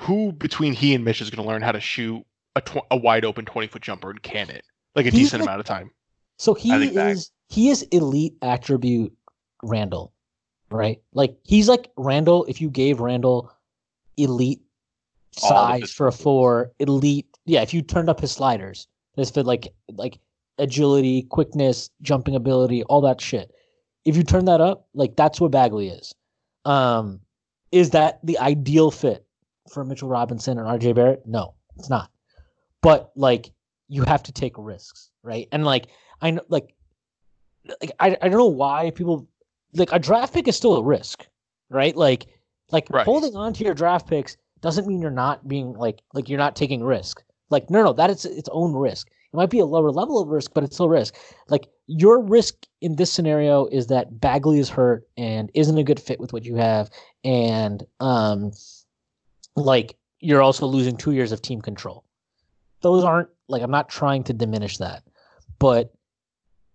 who 0.00 0.32
between 0.32 0.74
he 0.74 0.94
and 0.94 1.04
Mitch 1.04 1.20
is 1.22 1.30
going 1.30 1.42
to 1.42 1.48
learn 1.48 1.62
how 1.62 1.72
to 1.72 1.80
shoot 1.80 2.24
a 2.56 2.60
tw- 2.60 2.86
a 2.90 2.96
wide 2.96 3.24
open 3.24 3.44
twenty 3.44 3.68
foot 3.68 3.82
jumper 3.82 4.10
and 4.10 4.20
can 4.22 4.50
it 4.50 4.64
like 4.96 5.06
a 5.06 5.10
He's 5.10 5.20
decent 5.20 5.42
like- 5.42 5.48
amount 5.48 5.60
of 5.60 5.66
time. 5.66 5.90
So 6.38 6.54
he 6.54 6.72
is 6.72 7.30
he 7.48 7.68
is 7.70 7.82
elite 7.92 8.34
attribute 8.42 9.12
Randle, 9.62 10.12
right? 10.70 11.00
Like 11.14 11.36
he's 11.44 11.68
like 11.68 11.90
Randle. 11.96 12.44
If 12.46 12.60
you 12.60 12.68
gave 12.68 13.00
Randle 13.00 13.50
elite 14.16 14.60
size 15.32 15.92
for 15.92 16.06
a 16.08 16.12
four, 16.12 16.72
elite, 16.78 17.26
yeah. 17.44 17.62
If 17.62 17.72
you 17.72 17.82
turned 17.82 18.08
up 18.10 18.20
his 18.20 18.32
sliders, 18.32 18.86
this 19.16 19.30
fit 19.30 19.46
like 19.46 19.68
like 19.92 20.18
agility, 20.58 21.22
quickness, 21.22 21.90
jumping 22.02 22.34
ability, 22.34 22.82
all 22.84 23.00
that 23.02 23.20
shit. 23.20 23.50
If 24.04 24.16
you 24.16 24.22
turn 24.22 24.44
that 24.46 24.60
up, 24.60 24.88
like 24.94 25.16
that's 25.16 25.40
what 25.40 25.50
Bagley 25.50 25.88
is. 25.88 26.14
Um, 26.64 27.20
is 27.72 27.90
that 27.90 28.20
the 28.24 28.38
ideal 28.38 28.90
fit 28.90 29.24
for 29.72 29.84
Mitchell 29.84 30.08
Robinson 30.08 30.58
and 30.58 30.66
RJ 30.66 30.94
Barrett? 30.94 31.26
No, 31.26 31.54
it's 31.78 31.88
not. 31.90 32.10
But 32.86 33.10
like 33.16 33.50
you 33.88 34.04
have 34.04 34.22
to 34.22 34.32
take 34.32 34.52
risks, 34.56 35.10
right? 35.24 35.48
And 35.50 35.64
like 35.64 35.88
I 36.22 36.30
know, 36.30 36.42
like, 36.48 36.72
like 37.80 37.90
I 37.98 38.16
I 38.22 38.28
don't 38.28 38.38
know 38.38 38.46
why 38.46 38.92
people 38.92 39.26
like 39.74 39.90
a 39.90 39.98
draft 39.98 40.32
pick 40.32 40.46
is 40.46 40.56
still 40.56 40.76
a 40.76 40.84
risk, 40.84 41.26
right? 41.68 41.96
Like 41.96 42.26
like 42.70 42.88
Right. 42.88 43.04
holding 43.04 43.34
on 43.34 43.52
to 43.54 43.64
your 43.64 43.74
draft 43.74 44.08
picks 44.08 44.36
doesn't 44.60 44.86
mean 44.86 45.02
you're 45.02 45.10
not 45.10 45.48
being 45.48 45.72
like 45.72 46.00
like 46.14 46.28
you're 46.28 46.38
not 46.38 46.54
taking 46.54 46.84
risk. 46.84 47.24
Like 47.50 47.70
no 47.70 47.82
no 47.82 47.92
that 47.94 48.08
is 48.08 48.24
its 48.24 48.48
own 48.52 48.72
risk. 48.72 49.08
It 49.08 49.36
might 49.36 49.50
be 49.50 49.58
a 49.58 49.66
lower 49.66 49.90
level 49.90 50.20
of 50.22 50.28
risk, 50.28 50.52
but 50.54 50.62
it's 50.62 50.76
still 50.76 50.88
risk. 50.88 51.16
Like 51.48 51.66
your 51.88 52.22
risk 52.22 52.54
in 52.82 52.94
this 52.94 53.12
scenario 53.12 53.66
is 53.66 53.88
that 53.88 54.20
Bagley 54.20 54.60
is 54.60 54.70
hurt 54.70 55.08
and 55.16 55.50
isn't 55.54 55.76
a 55.76 55.82
good 55.82 55.98
fit 55.98 56.20
with 56.20 56.32
what 56.32 56.44
you 56.44 56.54
have, 56.54 56.88
and 57.24 57.84
um, 57.98 58.52
like 59.56 59.96
you're 60.20 60.42
also 60.42 60.66
losing 60.66 60.96
two 60.96 61.10
years 61.10 61.32
of 61.32 61.42
team 61.42 61.60
control. 61.60 62.05
Those 62.86 63.02
aren't 63.04 63.28
like 63.48 63.62
I'm 63.62 63.70
not 63.70 63.88
trying 63.88 64.22
to 64.24 64.32
diminish 64.32 64.78
that, 64.78 65.02
but 65.58 65.92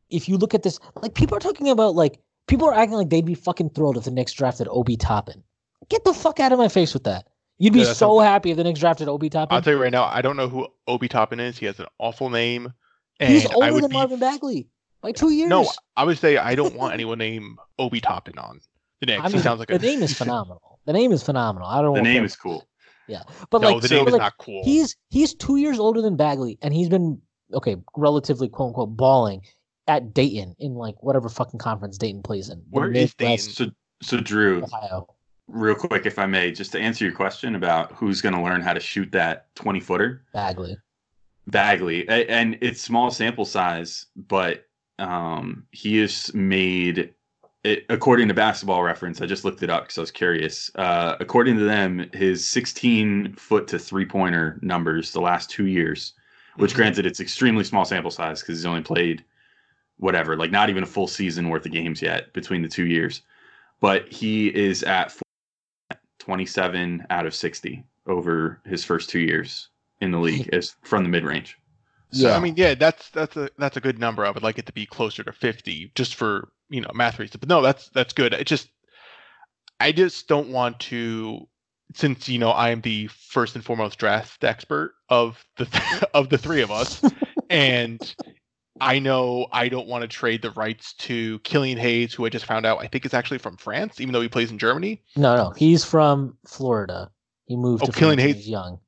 if 0.09 0.27
you 0.27 0.37
look 0.37 0.53
at 0.53 0.61
this, 0.63 0.77
like 1.01 1.13
people 1.13 1.37
are 1.37 1.39
talking 1.39 1.69
about 1.69 1.95
like 1.95 2.19
people 2.47 2.67
are 2.67 2.73
acting 2.73 2.97
like 2.97 3.09
they'd 3.09 3.25
be 3.25 3.33
fucking 3.33 3.69
thrilled 3.69 3.95
if 3.97 4.03
the 4.03 4.11
Knicks 4.11 4.33
drafted 4.33 4.67
Obi 4.69 4.97
Toppin. 4.97 5.41
Get 5.89 6.03
the 6.03 6.13
fuck 6.13 6.39
out 6.41 6.51
of 6.51 6.59
my 6.59 6.67
face 6.67 6.93
with 6.93 7.05
that. 7.05 7.27
You'd 7.59 7.71
be 7.73 7.79
Yeah, 7.79 7.85
so 7.93 8.17
sounds- 8.17 8.23
happy 8.23 8.51
if 8.51 8.57
the 8.57 8.63
Knicks 8.65 8.79
drafted 8.81 9.07
Obi 9.07 9.29
Toppin. 9.29 9.55
I'll 9.55 9.61
tell 9.61 9.73
you 9.73 9.81
right 9.81 9.91
now, 9.91 10.03
I 10.03 10.21
don't 10.21 10.35
know 10.35 10.49
who 10.49 10.67
Obi 10.87 11.07
Toppin 11.07 11.39
is. 11.39 11.57
He 11.57 11.65
has 11.67 11.79
an 11.79 11.85
awful 11.97 12.29
name, 12.29 12.73
and 13.21 13.31
He's 13.33 13.45
I 13.45 13.53
older 13.53 13.73
would 13.73 13.83
than 13.83 13.89
be 13.91 13.95
Marvin 13.97 14.19
Bagley 14.19 14.67
by 15.01 15.13
two 15.13 15.29
years. 15.31 15.49
no. 15.49 15.69
I 15.95 16.03
would 16.03 16.17
say 16.17 16.37
I 16.37 16.55
don't 16.55 16.75
want 16.75 16.93
anyone 16.93 17.19
named 17.19 17.57
Obi 17.79 18.01
Toppin 18.01 18.37
on 18.37 18.59
the 18.99 19.05
Knicks. 19.07 19.23
I 19.23 19.27
he 19.29 19.33
mean, 19.35 19.43
sounds 19.43 19.59
like 19.59 19.69
the 19.69 19.75
a 19.75 19.79
name 19.79 20.03
is 20.03 20.13
phenomenal. 20.17 20.79
The 20.85 20.93
name 20.93 21.11
is 21.13 21.23
phenomenal. 21.23 21.67
I 21.69 21.81
don't. 21.81 21.91
Want 21.91 22.03
the 22.03 22.09
care. 22.09 22.13
name 22.15 22.25
is 22.25 22.35
cool. 22.35 22.67
But 23.49 23.61
no, 23.61 23.73
like, 23.73 23.81
the 23.81 23.87
so, 23.87 23.95
name 23.95 24.07
is 24.07 24.13
like, 24.13 24.21
not 24.21 24.37
cool. 24.37 24.63
He's 24.63 24.95
he's 25.09 25.33
two 25.33 25.57
years 25.57 25.79
older 25.79 26.01
than 26.01 26.15
Bagley, 26.15 26.57
and 26.61 26.73
he's 26.73 26.89
been 26.89 27.21
okay, 27.53 27.77
relatively 27.95 28.49
quote 28.49 28.69
unquote 28.69 28.95
balling 28.95 29.41
at 29.87 30.13
Dayton 30.13 30.55
in 30.59 30.75
like 30.75 31.01
whatever 31.01 31.29
fucking 31.29 31.59
conference 31.59 31.97
Dayton 31.97 32.23
plays 32.23 32.49
in. 32.49 32.59
the 32.59 32.65
Where 32.69 32.91
is 32.91 33.13
Midwest, 33.19 33.55
So, 33.55 33.71
so 34.01 34.19
Drew, 34.19 34.63
Ohio. 34.63 35.07
real 35.47 35.75
quick, 35.75 36.05
if 36.05 36.17
I 36.19 36.25
may, 36.25 36.51
just 36.51 36.71
to 36.73 36.79
answer 36.79 37.03
your 37.03 37.13
question 37.13 37.55
about 37.55 37.91
who's 37.93 38.21
going 38.21 38.35
to 38.35 38.41
learn 38.41 38.61
how 38.61 38.73
to 38.73 38.79
shoot 38.79 39.11
that 39.11 39.53
20 39.55 39.79
footer, 39.79 40.23
Bagley. 40.33 40.77
Bagley, 41.47 42.07
and 42.07 42.57
it's 42.61 42.81
small 42.81 43.11
sample 43.11 43.45
size, 43.45 44.05
but 44.15 44.65
um, 44.99 45.65
he 45.71 45.97
has 45.97 46.33
made 46.33 47.13
it 47.63 47.85
according 47.89 48.27
to 48.27 48.33
Basketball 48.33 48.83
Reference. 48.83 49.21
I 49.21 49.25
just 49.25 49.45
looked 49.45 49.63
it 49.63 49.69
up 49.69 49.83
because 49.83 49.97
I 49.97 50.01
was 50.01 50.11
curious. 50.11 50.71
Uh, 50.75 51.15
according 51.19 51.57
to 51.57 51.63
them, 51.63 52.09
his 52.13 52.47
16 52.47 53.33
foot 53.35 53.67
to 53.69 53.79
three 53.79 54.05
pointer 54.05 54.57
numbers 54.61 55.11
the 55.11 55.21
last 55.21 55.49
two 55.49 55.67
years, 55.67 56.13
which 56.55 56.73
Mhm. 56.73 56.75
granted 56.75 57.05
it's 57.05 57.19
extremely 57.19 57.63
small 57.63 57.85
sample 57.85 58.11
size 58.11 58.41
because 58.41 58.57
he's 58.57 58.65
only 58.65 58.81
played 58.81 59.23
whatever, 59.97 60.35
like 60.35 60.51
not 60.51 60.69
even 60.69 60.81
a 60.83 60.87
full 60.87 61.07
season 61.07 61.49
worth 61.49 61.65
of 61.65 61.71
games 61.71 62.01
yet 62.01 62.33
between 62.33 62.63
the 62.63 62.67
two 62.67 62.87
years, 62.87 63.21
but 63.79 64.11
he 64.11 64.47
is 64.47 64.81
at 64.83 65.15
27 66.19 67.05
out 67.11 67.25
of 67.25 67.35
60 67.35 67.83
over 68.07 68.59
his 68.65 68.83
first 68.83 69.09
two 69.09 69.19
years 69.19 69.69
in 69.99 70.09
the 70.11 70.17
league 70.19 70.49
is 70.51 70.75
from 70.81 71.03
the 71.03 71.09
mid 71.09 71.23
range. 71.23 71.57
So 72.11 72.29
Yeah. 72.29 72.35
I 72.37 72.39
mean, 72.39 72.55
yeah, 72.57 72.73
that's 72.73 73.09
that's 73.09 73.37
a 73.37 73.49
that's 73.59 73.77
a 73.77 73.81
good 73.81 73.99
number. 73.99 74.25
I 74.25 74.31
would 74.31 74.41
like 74.43 74.57
it 74.57 74.65
to 74.65 74.73
be 74.73 74.85
closer 74.87 75.23
to 75.23 75.31
fifty, 75.31 75.91
just 75.95 76.15
for 76.15 76.49
you 76.71 76.81
know 76.81 76.89
math 76.95 77.19
reason. 77.19 77.37
But 77.39 77.49
no, 77.49 77.61
that's 77.61 77.89
that's 77.89 78.13
good. 78.13 78.33
It 78.33 78.47
just 78.47 78.69
I 79.79 79.91
just 79.91 80.27
don't 80.27 80.49
want 80.49 80.79
to, 80.81 81.47
since 81.95 82.27
you 82.29 82.39
know 82.39 82.49
I 82.49 82.69
am 82.71 82.81
the 82.81 83.07
first 83.07 83.55
and 83.55 83.63
foremost 83.63 83.99
draft 83.99 84.43
expert 84.43 84.93
of 85.09 85.43
the 85.57 85.67
of 86.13 86.29
the 86.29 86.37
three 86.37 86.61
of 86.61 86.71
us, 86.71 87.03
and 87.49 88.15
I 88.79 88.99
know 88.99 89.47
I 89.51 89.69
don't 89.69 89.87
want 89.87 90.01
to 90.03 90.07
trade 90.07 90.41
the 90.41 90.51
rights 90.51 90.93
to 90.93 91.37
Killian 91.39 91.77
Hayes, 91.77 92.13
who 92.13 92.25
I 92.25 92.29
just 92.29 92.45
found 92.45 92.65
out 92.65 92.79
I 92.79 92.87
think 92.87 93.05
is 93.05 93.13
actually 93.13 93.37
from 93.39 93.57
France, 93.57 93.99
even 94.01 94.13
though 94.13 94.21
he 94.21 94.29
plays 94.29 94.49
in 94.51 94.57
Germany. 94.57 95.03
No, 95.15 95.35
no, 95.35 95.49
he's 95.51 95.83
from 95.83 96.37
Florida. 96.47 97.11
He 97.45 97.55
moved 97.57 97.83
Oh, 97.83 97.87
to 97.87 97.91
Killian 97.91 98.17
France 98.17 98.27
when 98.27 98.35
he 98.35 98.41
Hayes- 98.41 98.49
young. 98.49 98.79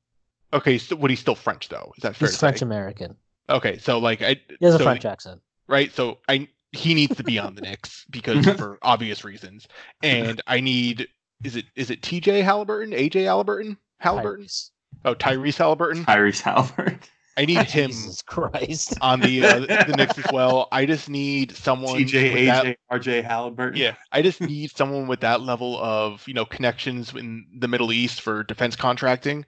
Okay, 0.52 0.78
so 0.78 0.94
what 0.96 1.10
he's 1.10 1.20
still 1.20 1.34
French 1.34 1.68
though? 1.68 1.92
Is 1.96 2.02
that 2.02 2.14
fair? 2.16 2.28
He's 2.28 2.38
French? 2.38 2.62
American. 2.62 3.16
Okay, 3.50 3.76
so 3.78 3.98
like 3.98 4.22
I 4.22 4.40
He 4.60 4.64
has 4.64 4.76
a 4.76 4.78
French 4.78 5.04
accent. 5.04 5.42
right? 5.66 5.92
So 5.92 6.18
I 6.28 6.48
he 6.74 6.94
needs 6.94 7.16
to 7.16 7.24
be 7.24 7.38
on 7.38 7.54
the 7.54 7.60
Knicks 7.62 8.04
because 8.10 8.44
for 8.56 8.78
obvious 8.82 9.24
reasons, 9.24 9.66
and 10.02 10.40
I 10.46 10.60
need 10.60 11.08
is 11.42 11.56
it 11.56 11.66
is 11.76 11.90
it 11.90 12.02
T.J. 12.02 12.42
Halliburton, 12.42 12.92
A.J. 12.94 13.22
Halliburton, 13.24 13.76
Halliburton? 13.98 14.44
Tyrese. 14.46 14.70
Oh, 15.04 15.14
Tyrese 15.14 15.56
Halliburton. 15.58 16.04
Tyrese 16.04 16.40
Halliburton. 16.40 17.00
I 17.36 17.44
need 17.44 17.58
him 17.68 17.90
Jesus 17.90 18.22
Christ. 18.22 18.96
on 19.00 19.20
the 19.20 19.44
uh, 19.44 19.58
the 19.60 19.94
Knicks 19.96 20.18
as 20.18 20.26
well. 20.32 20.68
I 20.70 20.86
just 20.86 21.08
need 21.08 21.54
someone 21.56 21.96
TJ, 21.98 22.32
with 22.34 22.46
that- 22.46 22.64
AJ, 22.64 22.76
RJ 22.92 23.24
Halliburton. 23.24 23.80
yeah, 23.80 23.94
I 24.12 24.22
just 24.22 24.40
need 24.40 24.70
someone 24.76 25.08
with 25.08 25.20
that 25.20 25.40
level 25.40 25.78
of 25.80 26.26
you 26.28 26.34
know 26.34 26.44
connections 26.44 27.12
in 27.14 27.44
the 27.58 27.68
Middle 27.68 27.92
East 27.92 28.20
for 28.20 28.44
defense 28.44 28.76
contracting. 28.76 29.44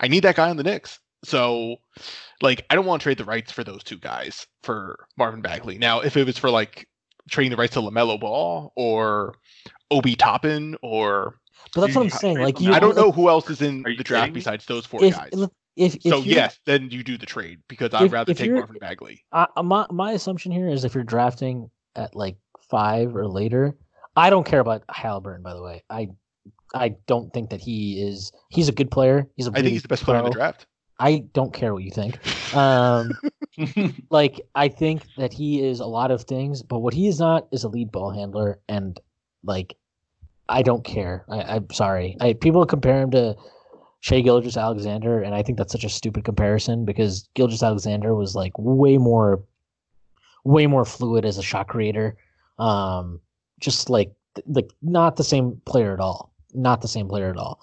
I 0.00 0.08
need 0.08 0.22
that 0.24 0.36
guy 0.36 0.50
on 0.50 0.56
the 0.56 0.62
Knicks. 0.64 0.98
So, 1.24 1.76
like, 2.40 2.64
I 2.70 2.74
don't 2.74 2.86
want 2.86 3.02
to 3.02 3.04
trade 3.04 3.18
the 3.18 3.24
rights 3.24 3.52
for 3.52 3.62
those 3.62 3.82
two 3.84 3.98
guys 3.98 4.46
for 4.62 5.06
Marvin 5.18 5.42
Bagley. 5.42 5.78
Now, 5.78 6.00
if 6.00 6.16
it 6.16 6.26
was 6.26 6.38
for 6.38 6.50
like 6.50 6.88
trading 7.30 7.50
the 7.50 7.56
rights 7.56 7.74
to 7.74 7.80
Lamelo 7.80 8.18
Ball 8.18 8.72
or 8.76 9.34
Obi 9.90 10.14
Toppin 10.16 10.76
or 10.82 11.36
But 11.74 11.82
that's 11.82 11.94
what 11.94 12.02
I'm 12.02 12.10
saying. 12.10 12.38
Like 12.38 12.60
you, 12.60 12.72
I 12.72 12.78
don't 12.78 12.96
know 12.96 13.12
who 13.12 13.28
else 13.28 13.48
is 13.50 13.62
in 13.62 13.82
the 13.82 13.94
draft 13.96 14.24
kidding 14.24 14.34
besides 14.34 14.66
those 14.66 14.86
four 14.86 15.02
if 15.04 15.14
guys. 15.14 15.30
if 15.76 15.94
if 15.94 16.02
so 16.02 16.18
yes, 16.20 16.58
then 16.66 16.90
you 16.90 17.02
do 17.02 17.16
the 17.16 17.26
trade 17.26 17.60
because 17.68 17.94
I'd 17.94 18.12
rather 18.12 18.34
take 18.34 18.50
Marvin 18.50 18.76
Bagley. 18.80 19.24
I, 19.32 19.46
uh, 19.56 19.62
my 19.62 19.86
my 19.90 20.12
assumption 20.12 20.52
here 20.52 20.68
is 20.68 20.84
if 20.84 20.94
you're 20.94 21.04
drafting 21.04 21.70
at 21.96 22.14
like 22.14 22.36
five 22.70 23.14
or 23.14 23.26
later, 23.26 23.76
I 24.16 24.30
don't 24.30 24.44
care 24.44 24.60
about 24.60 24.82
Halliburton. 24.90 25.42
By 25.42 25.54
the 25.54 25.62
way, 25.62 25.82
I 25.90 26.08
I 26.74 26.96
don't 27.06 27.32
think 27.32 27.50
that 27.50 27.60
he 27.60 28.02
is. 28.02 28.32
He's 28.50 28.68
a 28.68 28.72
good 28.72 28.90
player. 28.90 29.28
He's 29.36 29.46
a 29.46 29.50
I 29.50 29.54
think 29.56 29.68
he's 29.68 29.82
the 29.82 29.88
best 29.88 30.04
player 30.04 30.18
in 30.18 30.24
the 30.24 30.30
draft. 30.30 30.66
I 31.00 31.24
don't 31.32 31.52
care 31.52 31.72
what 31.72 31.82
you 31.82 31.90
think. 31.90 32.18
Um, 32.54 33.12
like 34.10 34.40
I 34.54 34.68
think 34.68 35.02
that 35.16 35.32
he 35.32 35.66
is 35.66 35.80
a 35.80 35.86
lot 35.86 36.10
of 36.10 36.22
things, 36.22 36.62
but 36.62 36.80
what 36.80 36.94
he 36.94 37.08
is 37.08 37.18
not 37.18 37.48
is 37.50 37.64
a 37.64 37.68
lead 37.68 37.90
ball 37.90 38.10
handler, 38.10 38.60
and 38.68 39.00
like 39.42 39.76
I 40.48 40.62
don't 40.62 40.84
care. 40.84 41.24
I, 41.28 41.42
I'm 41.56 41.70
sorry. 41.70 42.16
I 42.20 42.34
people 42.34 42.64
compare 42.66 43.00
him 43.00 43.10
to 43.12 43.34
Shai 44.00 44.20
Gilgeous-Alexander, 44.20 45.22
and 45.22 45.34
I 45.34 45.42
think 45.42 45.56
that's 45.56 45.72
such 45.72 45.84
a 45.84 45.88
stupid 45.88 46.24
comparison 46.24 46.84
because 46.84 47.28
Gilgis 47.34 47.62
Alexander 47.62 48.14
was 48.14 48.34
like 48.34 48.52
way 48.58 48.98
more, 48.98 49.42
way 50.44 50.66
more 50.66 50.84
fluid 50.84 51.24
as 51.24 51.38
a 51.38 51.42
shot 51.42 51.68
creator. 51.68 52.16
Um, 52.58 53.20
just 53.58 53.88
like 53.88 54.12
like 54.46 54.70
not 54.82 55.16
the 55.16 55.24
same 55.24 55.60
player 55.64 55.94
at 55.94 56.00
all. 56.00 56.32
Not 56.52 56.82
the 56.82 56.88
same 56.88 57.08
player 57.08 57.30
at 57.30 57.36
all. 57.38 57.60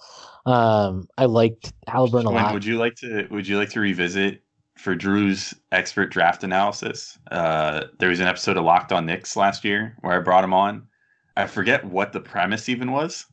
Um, 0.48 1.08
I 1.18 1.26
liked 1.26 1.72
Halliburton 1.86 2.26
a 2.26 2.30
lot. 2.30 2.52
would 2.54 2.64
you 2.64 2.78
like 2.78 2.94
to 2.96 3.26
would 3.30 3.46
you 3.46 3.58
like 3.58 3.68
to 3.70 3.80
revisit 3.80 4.42
for 4.76 4.94
Drew's 4.94 5.54
expert 5.72 6.06
draft 6.06 6.42
analysis? 6.42 7.18
Uh, 7.30 7.84
there 7.98 8.08
was 8.08 8.20
an 8.20 8.28
episode 8.28 8.56
of 8.56 8.64
Locked 8.64 8.92
On 8.92 9.04
Knicks 9.04 9.36
last 9.36 9.62
year 9.64 9.96
where 10.00 10.16
I 10.16 10.20
brought 10.20 10.44
him 10.44 10.54
on. 10.54 10.86
I 11.36 11.46
forget 11.46 11.84
what 11.84 12.12
the 12.12 12.20
premise 12.20 12.68
even 12.68 12.92
was, 12.92 13.26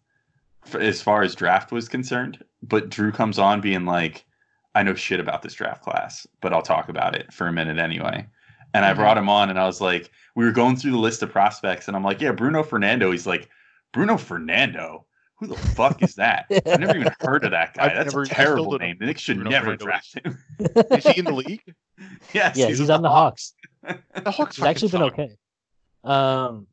for, 0.65 0.79
as 0.79 1.01
far 1.01 1.23
as 1.23 1.35
draft 1.35 1.71
was 1.71 1.87
concerned. 1.87 2.43
But 2.61 2.89
Drew 2.89 3.11
comes 3.11 3.39
on 3.39 3.61
being 3.61 3.85
like, 3.85 4.25
"I 4.75 4.83
know 4.83 4.93
shit 4.93 5.19
about 5.21 5.41
this 5.41 5.53
draft 5.53 5.83
class, 5.83 6.27
but 6.41 6.51
I'll 6.51 6.61
talk 6.61 6.89
about 6.89 7.15
it 7.15 7.31
for 7.31 7.47
a 7.47 7.53
minute 7.53 7.77
anyway." 7.77 8.27
And 8.73 8.83
I 8.83 8.91
Mhm. 8.91 8.97
brought 8.97 9.17
him 9.17 9.29
on, 9.29 9.49
and 9.49 9.57
I 9.57 9.65
was 9.65 9.79
like, 9.79 10.11
we 10.35 10.43
were 10.43 10.51
going 10.51 10.75
through 10.75 10.91
the 10.91 10.97
list 10.97 11.23
of 11.23 11.31
prospects, 11.31 11.87
and 11.87 11.95
I'm 11.95 12.03
like, 12.03 12.19
"Yeah, 12.19 12.33
Bruno 12.33 12.61
Fernando." 12.61 13.11
He's 13.11 13.25
like, 13.25 13.49
"Bruno 13.93 14.17
Fernando." 14.17 15.05
Who 15.39 15.47
the 15.47 15.55
fuck 15.55 16.01
is 16.01 16.15
that? 16.15 16.45
I've 16.65 16.79
never 16.79 16.97
even 16.97 17.13
heard 17.19 17.43
of 17.43 17.51
that 17.51 17.73
guy. 17.73 17.85
I've 17.85 17.93
That's 17.95 18.05
never- 18.13 18.21
I 18.21 18.23
a 18.23 18.25
still 18.25 18.35
terrible 18.45 18.77
name. 18.79 18.97
The 18.99 19.05
Knicks 19.07 19.21
should 19.21 19.35
Bruno 19.37 19.49
never 19.49 19.77
Fernando 19.77 19.85
draft 19.85 20.17
him. 20.25 20.37
Is 20.91 21.07
he 21.07 21.19
in 21.19 21.25
the 21.25 21.33
league? 21.45 21.61
yes, 22.33 22.55
yeah, 22.57 22.67
he's, 22.67 22.79
in 22.79 22.89
on 22.91 23.01
the 23.01 23.09
Hawks. 23.09 23.53
The 23.83 24.31
Hawks 24.31 24.55
He's 24.57 24.65
actually 24.65 24.89
been 24.91 25.01
fucking 25.01 25.29
suck. 25.29 25.35
okay. 25.35 25.35
Um, 26.03 26.67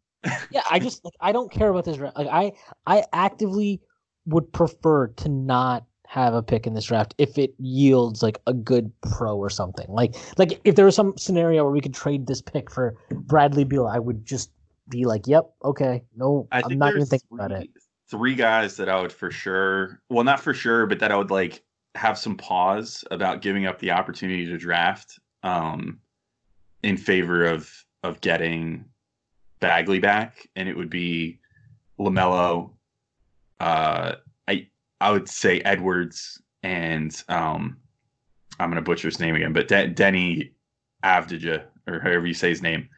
yeah, 0.50 0.62
I 0.70 0.78
just 0.78 1.04
like 1.04 1.14
I 1.20 1.32
don't 1.32 1.50
care 1.50 1.68
about 1.70 1.84
this 1.84 1.96
draft. 1.96 2.16
Like 2.16 2.28
I, 2.28 2.52
I 2.86 3.04
actively 3.12 3.80
would 4.26 4.52
prefer 4.52 5.08
to 5.08 5.28
not 5.28 5.84
have 6.06 6.34
a 6.34 6.42
pick 6.42 6.66
in 6.66 6.74
this 6.74 6.84
draft 6.84 7.14
if 7.18 7.38
it 7.38 7.54
yields 7.58 8.22
like 8.22 8.38
a 8.46 8.52
good 8.54 8.92
pro 9.00 9.36
or 9.36 9.50
something. 9.50 9.86
Like, 9.88 10.14
like 10.38 10.60
if 10.64 10.76
there 10.76 10.84
was 10.84 10.94
some 10.94 11.16
scenario 11.16 11.64
where 11.64 11.72
we 11.72 11.80
could 11.80 11.94
trade 11.94 12.26
this 12.26 12.40
pick 12.42 12.70
for 12.70 12.94
Bradley 13.10 13.64
Beal, 13.64 13.86
I 13.88 13.98
would 13.98 14.24
just 14.24 14.50
be 14.88 15.04
like, 15.06 15.26
"Yep, 15.26 15.50
okay, 15.64 16.04
no, 16.14 16.46
I 16.52 16.62
I'm 16.64 16.78
not 16.78 16.90
even 16.90 16.98
there's 17.00 17.08
thinking 17.08 17.28
three, 17.30 17.38
about 17.44 17.50
it." 17.62 17.70
Three 18.12 18.34
guys 18.34 18.76
that 18.76 18.90
I 18.90 19.00
would 19.00 19.10
for 19.10 19.30
sure, 19.30 20.02
well, 20.10 20.22
not 20.22 20.38
for 20.38 20.52
sure, 20.52 20.84
but 20.84 20.98
that 20.98 21.10
I 21.10 21.16
would 21.16 21.30
like 21.30 21.62
have 21.94 22.18
some 22.18 22.36
pause 22.36 23.04
about 23.10 23.40
giving 23.40 23.64
up 23.64 23.78
the 23.78 23.92
opportunity 23.92 24.44
to 24.44 24.58
draft 24.58 25.18
um, 25.42 25.98
in 26.82 26.98
favor 26.98 27.46
of 27.46 27.72
of 28.02 28.20
getting 28.20 28.84
Bagley 29.60 29.98
back, 29.98 30.46
and 30.56 30.68
it 30.68 30.76
would 30.76 30.90
be 30.90 31.38
Lamelo. 31.98 32.72
Uh, 33.58 34.16
I 34.46 34.66
I 35.00 35.10
would 35.10 35.26
say 35.26 35.60
Edwards 35.60 36.38
and 36.62 37.18
um, 37.30 37.78
I'm 38.60 38.68
gonna 38.68 38.82
butcher 38.82 39.08
his 39.08 39.20
name 39.20 39.36
again, 39.36 39.54
but 39.54 39.68
De- 39.68 39.88
Deni 39.88 40.50
Avdija 41.02 41.64
or 41.88 41.98
however 42.00 42.26
you 42.26 42.34
say 42.34 42.50
his 42.50 42.60
name, 42.60 42.90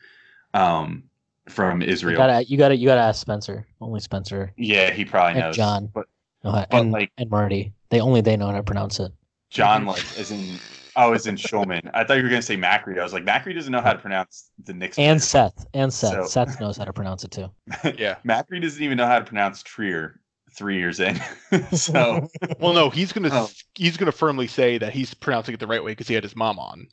um, 0.55 1.05
from 1.49 1.83
Israel. 1.83 1.87
You 1.87 1.93
Israel. 1.93 2.17
gotta, 2.17 2.45
you 2.47 2.57
gotta, 2.59 2.77
you 2.77 2.87
gotta 2.87 3.01
ask 3.03 3.21
Spencer. 3.21 3.67
Only 3.81 4.01
Spencer 4.01 4.53
yeah, 4.57 4.91
he 4.91 5.05
probably 5.05 5.33
and 5.33 5.41
knows. 5.41 5.57
John, 5.57 5.87
but 5.93 6.07
uh, 6.45 6.67
but, 6.71 6.75
and 6.75 6.93
like- 6.93 7.13
and 7.19 7.31
Marty. 7.31 7.73
They 7.91 8.01
only 8.01 8.21
they 8.21 8.37
know 8.37 8.47
how 8.47 8.57
to 8.57 8.63
pronounce 8.63 8.99
it. 9.01 9.13
John 9.51 9.85
like 9.87 10.03
is 10.19 10.31
in 10.33 10.59
oh 10.97 11.13
is 11.13 11.27
in 11.27 11.37
Schulman. 11.37 11.89
I 11.95 12.03
thought 12.05 12.17
you 12.17 12.23
were 12.25 12.29
gonna 12.29 12.43
say 12.43 12.57
Macri. 12.57 12.99
I 12.99 13.03
was 13.05 13.13
like 13.13 13.25
Macri 13.25 13.55
doesn't 13.55 13.71
know 13.71 13.81
how 13.81 13.93
to 13.93 13.99
pronounce 13.99 14.51
the 14.65 14.75
Knicks. 14.75 14.99
And 14.99 15.19
player. 15.21 15.21
Seth, 15.21 15.67
and 15.75 15.93
Seth. 15.93 16.13
So- 16.13 16.45
Seth 16.45 16.61
knows 16.61 16.77
how 16.77 16.85
to 16.85 16.93
pronounce 16.93 17.23
it 17.25 17.31
too. 17.31 17.51
Yeah. 17.99 18.17
Macri 18.27 18.61
doesn't 18.61 18.83
even 18.83 18.97
know 18.97 19.07
how 19.07 19.19
to 19.21 19.25
pronounce 19.25 19.63
Trier 19.63 20.21
three 20.57 20.77
years 20.79 20.99
in. 21.01 21.21
so 21.73 22.29
Well, 22.59 22.73
no, 22.73 22.91
he's 22.91 23.13
gonna 23.13 23.29
Oh. 23.33 23.49
he's 23.75 23.97
gonna 23.97 24.11
firmly 24.13 24.47
say 24.49 24.79
that 24.79 24.93
he's 24.93 25.15
pronouncing 25.15 25.55
it 25.55 25.61
the 25.61 25.67
right 25.69 25.83
way 25.85 25.93
because 25.93 26.09
he 26.09 26.15
had 26.15 26.25
his 26.25 26.35
mom 26.35 26.59
on. 26.59 26.89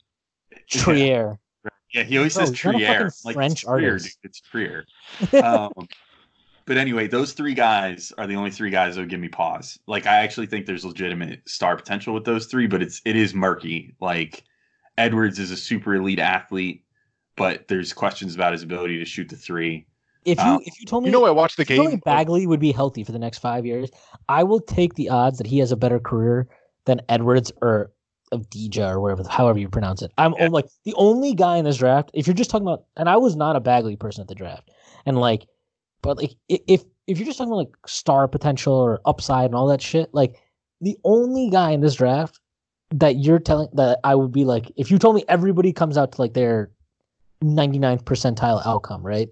Trier. 0.68 1.38
Yeah, 1.92 2.04
he 2.04 2.16
always 2.16 2.34
Bro, 2.34 2.46
says 2.46 2.64
you're 2.64 2.72
not 2.72 2.82
a 2.82 2.86
Trier. 2.86 3.10
Like 3.24 3.34
French 3.34 3.52
it's 3.52 3.60
Trier, 3.62 3.90
artist. 3.90 4.18
dude. 4.22 4.30
It's 4.30 4.40
Trier. 4.50 4.84
Um, 5.42 5.70
but 6.64 6.76
anyway, 6.76 7.06
those 7.08 7.32
three 7.32 7.54
guys 7.54 8.12
are 8.18 8.26
the 8.26 8.36
only 8.36 8.50
three 8.50 8.70
guys 8.70 8.94
that 8.94 9.02
would 9.02 9.10
give 9.10 9.20
me 9.20 9.28
pause. 9.28 9.78
Like 9.86 10.06
I 10.06 10.18
actually 10.18 10.46
think 10.46 10.66
there's 10.66 10.84
legitimate 10.84 11.46
star 11.48 11.76
potential 11.76 12.14
with 12.14 12.24
those 12.24 12.46
three, 12.46 12.66
but 12.66 12.82
it's 12.82 13.02
it 13.04 13.16
is 13.16 13.34
murky. 13.34 13.94
Like 14.00 14.44
Edwards 14.96 15.38
is 15.38 15.50
a 15.50 15.56
super 15.56 15.94
elite 15.94 16.18
athlete, 16.18 16.84
but 17.36 17.68
there's 17.68 17.92
questions 17.92 18.34
about 18.34 18.52
his 18.52 18.62
ability 18.62 18.98
to 18.98 19.04
shoot 19.04 19.28
the 19.28 19.36
three. 19.36 19.86
If 20.24 20.38
you 20.38 20.44
Um, 20.44 20.62
if 20.64 20.78
you 20.80 20.86
told 20.86 21.02
me 21.02 21.08
You 21.10 21.12
know, 21.12 21.24
I 21.24 21.30
watched 21.30 21.56
the 21.56 21.62
if 21.62 21.70
you 21.70 21.90
game. 21.90 22.00
Bagley 22.04 22.46
would 22.46 22.60
be 22.60 22.70
healthy 22.72 23.02
for 23.02 23.12
the 23.12 23.18
next 23.18 23.38
five 23.38 23.66
years, 23.66 23.90
I 24.28 24.44
will 24.44 24.60
take 24.60 24.94
the 24.94 25.08
odds 25.08 25.38
that 25.38 25.46
he 25.48 25.58
has 25.58 25.72
a 25.72 25.76
better 25.76 25.98
career 25.98 26.48
than 26.84 27.00
Edwards 27.08 27.50
or 27.60 27.90
Avdija 28.32 28.88
or 28.88 29.00
whatever, 29.00 29.22
however 29.28 29.58
you 29.58 29.68
pronounce 29.68 30.02
it. 30.02 30.12
I'm 30.18 30.34
Yeah. 30.38 30.48
like 30.48 30.66
the 30.84 30.94
only 30.96 31.34
guy 31.34 31.56
in 31.58 31.64
this 31.64 31.76
draft. 31.76 32.10
If 32.14 32.26
you're 32.26 32.34
just 32.34 32.50
talking 32.50 32.66
about, 32.66 32.84
and 32.96 33.08
I 33.08 33.16
was 33.16 33.36
not 33.36 33.56
a 33.56 33.60
Bagley 33.60 33.96
person 33.96 34.22
at 34.22 34.28
the 34.28 34.34
draft, 34.34 34.70
and 35.06 35.18
like, 35.18 35.46
but 36.02 36.16
like 36.16 36.34
if 36.48 36.82
if 37.06 37.18
you're 37.18 37.26
just 37.26 37.38
talking 37.38 37.52
about 37.52 37.58
like 37.58 37.76
star 37.86 38.28
potential 38.28 38.74
or 38.74 39.00
upside 39.04 39.46
and 39.46 39.54
all 39.54 39.66
that 39.68 39.82
shit, 39.82 40.12
like 40.12 40.40
the 40.80 40.96
only 41.04 41.50
guy 41.50 41.70
in 41.72 41.80
this 41.80 41.94
draft 41.94 42.40
that 42.90 43.16
you're 43.16 43.38
telling 43.38 43.68
that 43.74 43.98
I 44.04 44.14
would 44.14 44.32
be 44.32 44.44
like, 44.44 44.70
if 44.76 44.90
you 44.90 44.98
told 44.98 45.16
me 45.16 45.24
everybody 45.28 45.72
comes 45.72 45.96
out 45.96 46.12
to 46.12 46.20
like 46.20 46.34
their 46.34 46.70
99th 47.42 48.04
percentile 48.04 48.64
outcome, 48.66 49.02
right? 49.02 49.28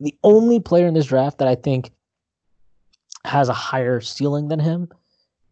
The 0.00 0.16
only 0.22 0.60
player 0.60 0.86
in 0.86 0.94
this 0.94 1.06
draft 1.06 1.38
that 1.38 1.48
I 1.48 1.54
think 1.54 1.90
has 3.24 3.48
a 3.48 3.54
higher 3.54 4.00
ceiling 4.00 4.48
than 4.48 4.60
him 4.60 4.88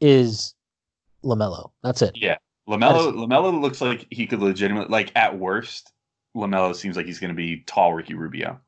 is 0.01 0.55
Lamelo. 1.25 1.71
That's 1.83 2.03
it. 2.03 2.13
Yeah, 2.15 2.37
Lamelo. 2.69 3.13
Lamelo 3.13 3.61
looks 3.61 3.81
like 3.81 4.07
he 4.11 4.27
could 4.27 4.41
legitimately, 4.41 4.91
like 4.91 5.13
at 5.17 5.39
worst, 5.39 5.93
Lamelo 6.37 6.75
seems 6.75 6.97
like 6.97 7.07
he's 7.07 7.19
going 7.19 7.31
to 7.31 7.37
be 7.37 7.63
tall 7.67 7.93
Ricky 7.95 8.15
Rubio. 8.15 8.61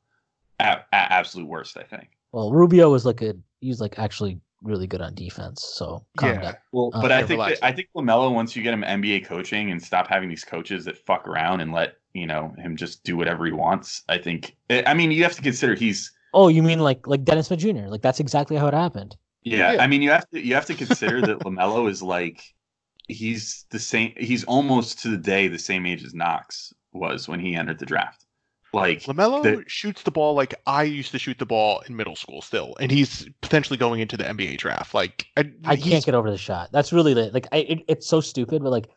At, 0.60 0.86
at 0.92 1.10
absolute 1.10 1.48
worst, 1.48 1.76
I 1.76 1.82
think. 1.82 2.10
Well, 2.30 2.52
Rubio 2.52 2.90
was 2.90 3.04
like 3.04 3.20
a 3.22 3.34
he's 3.60 3.80
like 3.80 3.98
actually 3.98 4.40
really 4.62 4.86
good 4.86 5.00
on 5.00 5.12
defense. 5.14 5.64
So 5.74 6.04
calm 6.16 6.34
Yeah. 6.34 6.40
down. 6.40 6.54
Well, 6.70 6.90
Uh, 6.94 7.02
but 7.02 7.10
I 7.10 7.24
think 7.24 7.40
that, 7.40 7.58
I 7.64 7.72
think 7.72 7.88
Lamelo 7.96 8.32
once 8.32 8.54
you 8.54 8.62
get 8.62 8.72
him 8.72 8.82
NBA 8.82 9.24
coaching 9.26 9.72
and 9.72 9.82
stop 9.82 10.06
having 10.06 10.28
these 10.28 10.44
coaches 10.44 10.84
that 10.84 10.96
fuck 10.98 11.26
around 11.26 11.60
and 11.62 11.72
let 11.72 11.94
you 12.14 12.26
know 12.26 12.54
him 12.58 12.76
just 12.76 13.02
do 13.02 13.16
whatever 13.16 13.44
he 13.46 13.50
wants. 13.52 14.02
I 14.08 14.18
think. 14.18 14.56
I 14.70 14.84
I 14.86 14.94
mean, 14.94 15.10
you 15.10 15.24
have 15.24 15.34
to 15.34 15.42
consider 15.42 15.74
he's. 15.74 16.12
Oh, 16.32 16.46
you 16.48 16.62
mean 16.62 16.78
like 16.78 17.06
like 17.08 17.24
Dennis 17.24 17.48
Smith 17.48 17.58
Jr. 17.60 17.88
Like 17.88 18.02
that's 18.02 18.20
exactly 18.20 18.56
how 18.56 18.68
it 18.68 18.74
happened. 18.74 19.16
Yeah, 19.42 19.72
Yeah. 19.72 19.82
I 19.82 19.86
mean, 19.86 20.02
you 20.02 20.10
have 20.10 20.28
to 20.30 20.44
you 20.44 20.54
have 20.54 20.66
to 20.66 20.74
consider 20.74 21.20
that 21.22 21.40
Lamelo 21.40 21.88
is 21.90 22.02
like 22.02 22.42
he's 23.08 23.64
the 23.70 23.78
same. 23.78 24.12
He's 24.16 24.44
almost 24.44 25.00
to 25.00 25.08
the 25.08 25.16
day 25.16 25.48
the 25.48 25.58
same 25.58 25.86
age 25.86 26.04
as 26.04 26.14
Knox 26.14 26.72
was 26.92 27.28
when 27.28 27.40
he 27.40 27.54
entered 27.54 27.78
the 27.78 27.86
draft. 27.86 28.24
Like 28.74 29.02
Lamelo 29.02 29.42
the- 29.42 29.64
shoots 29.66 30.02
the 30.02 30.10
ball 30.10 30.34
like 30.34 30.54
I 30.66 30.84
used 30.84 31.12
to 31.12 31.18
shoot 31.18 31.38
the 31.38 31.44
ball 31.44 31.80
in 31.86 31.94
middle 31.94 32.16
school 32.16 32.40
still, 32.40 32.74
and 32.80 32.90
he's 32.90 33.28
potentially 33.42 33.76
going 33.76 34.00
into 34.00 34.16
the 34.16 34.24
NBA 34.24 34.56
draft. 34.58 34.94
Like 34.94 35.26
I, 35.36 35.50
I 35.64 35.76
can't 35.76 36.04
get 36.04 36.14
over 36.14 36.30
the 36.30 36.38
shot. 36.38 36.70
That's 36.72 36.90
really 36.92 37.12
the, 37.12 37.30
like 37.32 37.46
I, 37.52 37.58
it, 37.58 37.84
it's 37.86 38.06
so 38.06 38.20
stupid, 38.22 38.62
but 38.62 38.70
like 38.70 38.88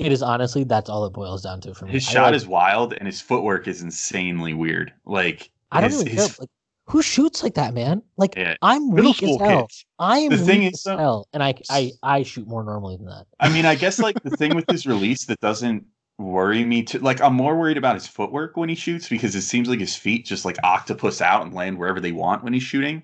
it 0.00 0.10
is 0.10 0.20
honestly 0.22 0.64
that's 0.64 0.90
all 0.90 1.04
it 1.06 1.12
boils 1.12 1.42
down 1.42 1.60
to 1.60 1.74
for 1.74 1.84
me. 1.84 1.92
his 1.92 2.08
I 2.08 2.12
shot 2.12 2.22
like- 2.24 2.34
is 2.34 2.46
wild 2.48 2.92
and 2.94 3.06
his 3.06 3.20
footwork 3.20 3.68
is 3.68 3.82
insanely 3.82 4.52
weird. 4.54 4.92
Like 5.04 5.50
I 5.70 5.80
don't 5.82 5.90
his- 5.90 6.00
even 6.00 6.12
his- 6.12 6.26
care. 6.26 6.36
Like 6.40 6.50
who 6.90 7.02
shoots 7.02 7.42
like 7.42 7.54
that, 7.54 7.74
man? 7.74 8.02
Like 8.16 8.34
Yeah. 8.36 8.56
I'm 8.62 8.90
middle 8.94 9.10
weak 9.10 9.16
school 9.18 9.42
as 9.42 9.48
hell. 9.48 9.66
kids. 9.66 9.84
I 9.98 10.18
am 10.18 10.30
The 10.30 10.38
thing 10.38 10.60
weak 10.60 10.72
is, 10.74 10.82
though- 10.82 10.96
hell, 10.96 11.28
and 11.32 11.42
I 11.42 11.54
I 11.70 11.92
I 12.02 12.22
shoot 12.22 12.46
more 12.46 12.64
normally 12.64 12.96
than 12.96 13.06
that. 13.06 13.26
I 13.38 13.48
mean, 13.48 13.64
I 13.66 13.74
guess 13.74 13.98
like 13.98 14.22
the 14.22 14.30
thing 14.36 14.54
with 14.54 14.64
his 14.70 14.86
release 14.94 15.24
that 15.26 15.40
doesn't 15.40 15.84
worry 16.18 16.64
me 16.64 16.82
too. 16.82 16.98
Like 16.98 17.20
I'm 17.20 17.34
more 17.34 17.56
worried 17.58 17.76
about 17.78 17.94
his 17.94 18.06
footwork 18.06 18.56
when 18.56 18.68
he 18.68 18.74
shoots 18.74 19.08
because 19.08 19.34
it 19.34 19.42
seems 19.42 19.68
like 19.68 19.80
his 19.80 19.96
feet 19.96 20.26
just 20.26 20.44
like 20.44 20.56
octopus 20.62 21.20
out 21.22 21.42
and 21.42 21.54
land 21.54 21.78
wherever 21.78 22.00
they 22.00 22.12
want 22.12 22.44
when 22.44 22.52
he's 22.52 22.62
shooting. 22.62 23.02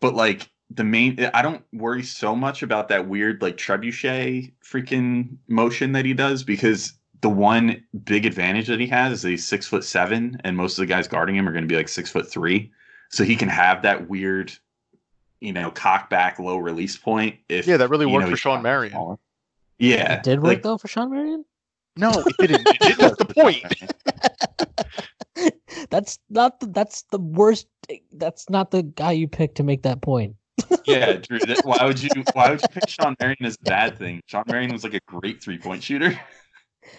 But 0.00 0.14
like 0.14 0.50
the 0.70 0.84
main, 0.84 1.18
I 1.32 1.40
don't 1.40 1.64
worry 1.72 2.02
so 2.02 2.36
much 2.36 2.62
about 2.62 2.88
that 2.88 3.08
weird 3.08 3.40
like 3.40 3.56
trebuchet 3.56 4.52
freaking 4.62 5.36
motion 5.48 5.92
that 5.92 6.04
he 6.04 6.12
does 6.12 6.42
because 6.44 6.92
the 7.22 7.30
one 7.30 7.82
big 8.04 8.26
advantage 8.26 8.66
that 8.68 8.78
he 8.78 8.86
has 8.88 9.12
is 9.14 9.22
that 9.22 9.30
he's 9.30 9.46
six 9.46 9.66
foot 9.66 9.82
seven 9.82 10.38
and 10.44 10.56
most 10.56 10.78
of 10.78 10.82
the 10.82 10.86
guys 10.86 11.08
guarding 11.08 11.34
him 11.36 11.48
are 11.48 11.52
going 11.52 11.64
to 11.64 11.68
be 11.68 11.74
like 11.76 11.88
six 11.88 12.10
foot 12.10 12.30
three, 12.30 12.70
so 13.10 13.24
he 13.24 13.36
can 13.36 13.48
have 13.48 13.82
that 13.82 14.08
weird. 14.08 14.52
You 15.40 15.52
know, 15.52 15.70
cock 15.70 16.10
back, 16.10 16.40
low 16.40 16.56
release 16.56 16.96
point. 16.96 17.36
If 17.48 17.68
Yeah, 17.68 17.76
that 17.76 17.90
really 17.90 18.06
worked 18.06 18.24
know, 18.26 18.30
for 18.32 18.36
Shawn 18.36 18.60
Marion. 18.60 18.90
smaller. 18.92 19.18
Yeah, 19.78 20.14
It 20.14 20.24
did 20.24 20.40
work 20.40 20.46
like- 20.48 20.62
though 20.62 20.78
for 20.78 20.88
Shawn 20.88 21.10
Marion. 21.12 21.44
No, 21.96 22.10
it 22.26 22.36
didn't. 22.38 22.66
It 22.68 22.78
didn't. 22.80 22.98
That's 22.98 23.16
the 23.16 23.24
point. 25.42 25.54
that's 25.90 26.18
not 26.30 26.60
the, 26.60 26.66
that's 26.66 27.02
the 27.10 27.18
worst. 27.18 27.66
That's 28.12 28.48
not 28.50 28.70
the 28.70 28.82
guy 28.82 29.12
you 29.12 29.28
picked 29.28 29.56
to 29.56 29.62
make 29.62 29.82
that 29.82 30.02
point. 30.02 30.34
yeah, 30.86 31.14
Drew. 31.14 31.38
That, 31.38 31.60
why 31.64 31.84
would 31.84 32.02
you? 32.02 32.10
Why 32.32 32.50
would 32.50 32.62
you 32.62 32.68
pick 32.68 32.88
Shawn 32.88 33.16
Marion 33.20 33.44
as 33.44 33.56
a 33.60 33.64
bad 33.64 33.98
thing? 33.98 34.20
Shawn 34.26 34.44
Marion 34.48 34.72
was 34.72 34.84
like 34.84 34.94
a 34.94 35.00
great 35.06 35.42
three 35.42 35.58
point 35.58 35.82
shooter. 35.82 36.18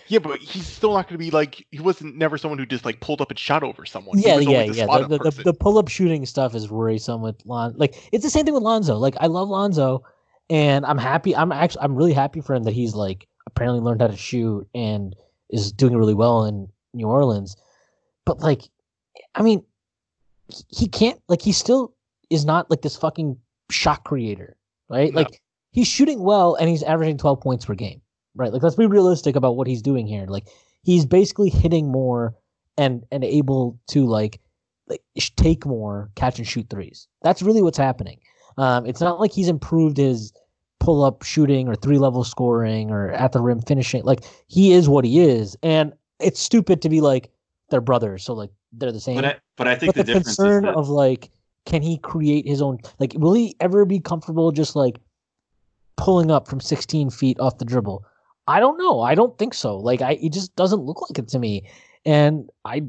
Yeah, 0.08 0.20
but 0.20 0.40
he's 0.40 0.68
still 0.68 0.94
not 0.94 1.08
going 1.08 1.16
to 1.20 1.24
be 1.24 1.32
like 1.32 1.66
he 1.72 1.80
wasn't 1.80 2.16
never 2.16 2.38
someone 2.38 2.58
who 2.58 2.66
just 2.66 2.86
like 2.86 3.00
pulled 3.00 3.22
up 3.22 3.30
and 3.30 3.38
shot 3.40 3.64
over 3.64 3.86
someone. 3.86 4.18
Yeah, 4.20 4.36
yeah, 4.52 4.60
yeah. 4.78 4.86
The, 4.86 4.92
the, 5.10 5.18
the, 5.24 5.44
the 5.44 5.54
pull 5.54 5.78
up 5.78 5.88
shooting 5.88 6.26
stuff 6.26 6.56
is 6.56 6.70
worrisome 6.70 7.22
with 7.22 7.36
Lon. 7.46 7.74
Like 7.78 7.96
it's 8.12 8.24
the 8.24 8.30
same 8.30 8.46
thing 8.46 8.54
with 8.54 8.64
Lonzo. 8.64 8.96
Like 8.98 9.16
I 9.20 9.28
love 9.28 9.50
Lonzo, 9.50 10.04
and 10.50 10.86
I'm 10.86 10.98
happy. 10.98 11.36
I'm 11.36 11.52
actually 11.52 11.82
I'm 11.82 11.96
really 11.96 12.14
happy 12.14 12.42
for 12.42 12.56
him 12.56 12.64
that 12.64 12.74
he's 12.74 12.96
like 12.96 13.28
apparently 13.48 13.82
learned 13.82 14.02
how 14.02 14.08
to 14.08 14.18
shoot 14.18 14.68
and 14.76 15.16
is 15.50 15.72
doing 15.72 15.96
really 15.96 16.14
well 16.14 16.46
in 16.46 16.68
New 16.94 17.08
Orleans. 17.08 17.56
But 18.26 18.40
like, 18.40 18.62
I 19.36 19.42
mean, 19.42 19.64
he- 20.50 20.64
he 20.70 20.88
can't 20.88 21.20
like 21.28 21.42
he 21.42 21.52
still 21.52 21.94
is 22.30 22.46
not 22.46 22.70
like 22.70 22.82
this 22.82 22.96
fucking 22.96 23.38
shot 23.72 24.04
creator, 24.04 24.56
right? 24.90 25.14
No. 25.14 25.22
Like 25.22 25.42
he's 25.72 25.88
shooting 25.88 26.20
well 26.22 26.56
and 26.56 26.68
he's 26.70 26.84
averaging 26.84 27.18
12 27.18 27.42
points 27.42 27.66
per 27.66 27.76
game, 27.76 28.02
right? 28.36 28.52
Like 28.52 28.64
let's 28.64 28.76
be 28.76 28.86
realistic 28.86 29.36
about 29.36 29.56
what 29.56 29.68
he's 29.68 29.82
doing 29.82 30.08
here. 30.08 30.26
Like 30.28 30.48
he's 30.84 31.06
basically 31.06 31.50
hitting 31.50 31.92
more 31.92 32.36
and 32.78 33.06
and 33.12 33.24
able 33.24 33.80
to 33.90 34.06
like 34.06 34.40
like 34.88 35.02
take 35.36 35.66
more 35.66 36.10
catch 36.16 36.38
and 36.38 36.48
shoot 36.48 36.70
threes. 36.70 37.08
That's 37.22 37.42
really 37.42 37.62
what's 37.62 37.78
happening. 37.78 38.20
Um, 38.58 38.86
it's 38.86 39.02
not 39.02 39.20
like 39.20 39.32
he's 39.32 39.48
improved 39.48 39.98
his 39.98 40.34
pull 40.80 41.04
up 41.04 41.24
shooting 41.24 41.68
or 41.68 41.76
three 41.76 41.98
level 41.98 42.24
scoring 42.24 42.90
or 42.90 43.12
at 43.12 43.32
the 43.32 43.42
rim 43.42 43.62
finishing. 43.62 44.04
Like 44.04 44.24
he 44.48 44.74
is 44.74 44.90
what 44.90 45.06
he 45.06 45.20
is, 45.20 45.56
and 45.62 45.94
it's 46.20 46.40
stupid 46.40 46.82
to 46.82 46.90
be 46.90 47.02
like 47.02 47.30
they're 47.70 47.82
brothers, 47.82 48.24
so 48.24 48.34
like 48.34 48.50
they're 48.74 48.92
the 48.92 49.00
same. 49.00 49.16
But 49.16 49.26
I, 49.26 49.36
but 49.58 49.68
I 49.68 49.76
think 49.76 49.94
but 49.94 49.96
the, 49.96 50.04
the, 50.04 50.06
difference 50.08 50.36
concern 50.36 50.66
is 50.66 50.74
that, 50.74 50.78
of 50.78 50.90
like, 50.90 51.30
can 51.66 51.82
he 51.82 51.98
create 51.98 52.48
his 52.48 52.62
own? 52.62 52.80
Like, 53.00 53.14
will 53.16 53.34
he 53.34 53.56
ever 53.60 53.86
be 53.86 54.00
comfortable 54.00 54.52
just 54.52 54.76
like 54.76 55.00
pulling 55.98 56.32
up 56.32 56.48
from 56.48 56.60
16 56.60 57.10
feet 57.10 57.40
off 57.40 57.58
the 57.58 57.66
dribble? 57.66 58.04
I 58.50 58.60
don't 58.60 58.80
know. 58.80 59.02
I 59.02 59.14
don't 59.14 59.38
think 59.38 59.54
so. 59.54 59.78
Like, 59.78 60.02
I 60.02 60.14
it 60.14 60.34
just 60.34 60.56
doesn't 60.56 60.82
look 60.82 61.08
like 61.08 61.20
it 61.20 61.28
to 61.30 61.40
me, 61.40 61.70
and 62.04 62.50
I 62.66 62.82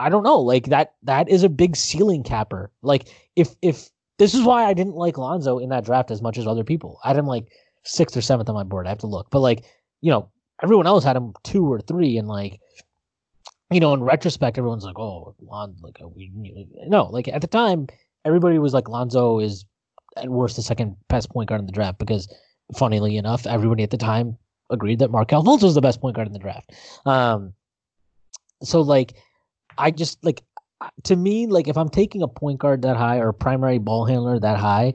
I 0.00 0.08
don't 0.08 0.24
know. 0.24 0.40
Like 0.40 0.66
that 0.66 0.94
that 1.04 1.28
is 1.28 1.44
a 1.44 1.48
big 1.48 1.76
ceiling 1.76 2.24
capper. 2.24 2.72
Like 2.82 3.08
if 3.36 3.54
if 3.62 3.88
this 4.18 4.34
is 4.34 4.42
why 4.42 4.64
I 4.64 4.74
didn't 4.74 4.96
like 4.96 5.16
Lonzo 5.16 5.58
in 5.58 5.68
that 5.68 5.84
draft 5.84 6.10
as 6.10 6.22
much 6.22 6.38
as 6.38 6.46
other 6.46 6.64
people. 6.64 6.98
I 7.04 7.08
had 7.08 7.18
him 7.18 7.26
like 7.28 7.52
sixth 7.84 8.16
or 8.16 8.20
seventh 8.20 8.48
on 8.48 8.56
my 8.56 8.64
board. 8.64 8.86
I 8.86 8.90
have 8.90 8.98
to 8.98 9.06
look, 9.06 9.30
but 9.30 9.40
like 9.40 9.64
you 10.00 10.10
know 10.10 10.28
everyone 10.60 10.88
else 10.88 11.04
had 11.04 11.16
him 11.16 11.34
two 11.44 11.72
or 11.72 11.80
three, 11.80 12.18
and 12.18 12.26
like 12.26 12.60
you 13.70 13.78
know 13.78 13.94
in 13.94 14.02
retrospect 14.02 14.58
everyone's 14.58 14.84
like 14.84 14.98
oh 14.98 15.36
Lon 15.40 15.76
like 15.82 15.98
we 16.16 16.32
no 16.88 17.04
like 17.06 17.28
at 17.28 17.42
the 17.42 17.46
time 17.46 17.86
everybody 18.24 18.58
was 18.58 18.74
like 18.74 18.88
Lonzo 18.88 19.38
is 19.38 19.64
at 20.16 20.28
worst 20.28 20.56
the 20.56 20.62
second 20.62 20.96
best 21.08 21.30
point 21.30 21.48
guard 21.48 21.60
in 21.60 21.66
the 21.66 21.72
draft 21.72 21.98
because 21.98 22.28
funnily 22.74 23.16
enough 23.16 23.46
everybody 23.46 23.84
at 23.84 23.90
the 23.90 23.96
time 23.96 24.36
agreed 24.70 24.98
that 25.00 25.10
Markelle 25.10 25.44
Fultz 25.44 25.62
was 25.62 25.74
the 25.74 25.80
best 25.80 26.00
point 26.00 26.16
guard 26.16 26.26
in 26.26 26.32
the 26.32 26.38
draft. 26.38 26.72
Um, 27.04 27.52
so 28.62 28.80
like 28.80 29.14
I 29.78 29.90
just 29.90 30.22
like 30.24 30.42
to 31.04 31.16
me 31.16 31.46
like 31.46 31.68
if 31.68 31.76
I'm 31.76 31.88
taking 31.88 32.22
a 32.22 32.28
point 32.28 32.58
guard 32.58 32.82
that 32.82 32.96
high 32.96 33.18
or 33.18 33.32
primary 33.32 33.78
ball 33.78 34.04
handler 34.04 34.38
that 34.38 34.58
high, 34.58 34.94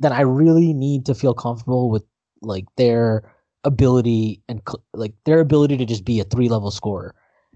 then 0.00 0.12
I 0.12 0.22
really 0.22 0.72
need 0.72 1.06
to 1.06 1.14
feel 1.14 1.34
comfortable 1.34 1.90
with 1.90 2.04
like 2.40 2.66
their 2.76 3.32
ability 3.64 4.42
and 4.48 4.60
like 4.94 5.14
their 5.24 5.40
ability 5.40 5.76
to 5.76 5.84
just 5.84 6.04
be 6.04 6.20
a 6.20 6.24
three 6.24 6.48
level 6.48 6.70
scorer. 6.70 7.14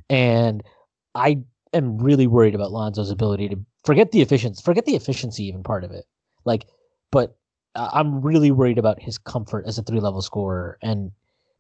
And 0.09 0.62
I 1.14 1.38
am 1.72 1.98
really 1.98 2.26
worried 2.26 2.54
about 2.54 2.70
Lonzo's 2.70 3.11
ability 3.11 3.48
to 3.48 3.59
forget 3.84 4.12
the 4.12 4.22
efficiency, 4.22 4.62
forget 4.62 4.84
the 4.86 4.96
efficiency 4.96 5.44
even 5.46 5.62
part 5.62 5.84
of 5.84 5.90
it. 5.90 6.04
Like, 6.44 6.66
but 7.11 7.36
uh, 7.74 7.90
I'm 7.92 8.20
really 8.20 8.50
worried 8.50 8.78
about 8.78 9.02
his 9.02 9.18
comfort 9.18 9.64
as 9.66 9.78
a 9.78 9.82
three 9.82 10.00
level 10.00 10.22
scorer. 10.22 10.78
And 10.82 11.11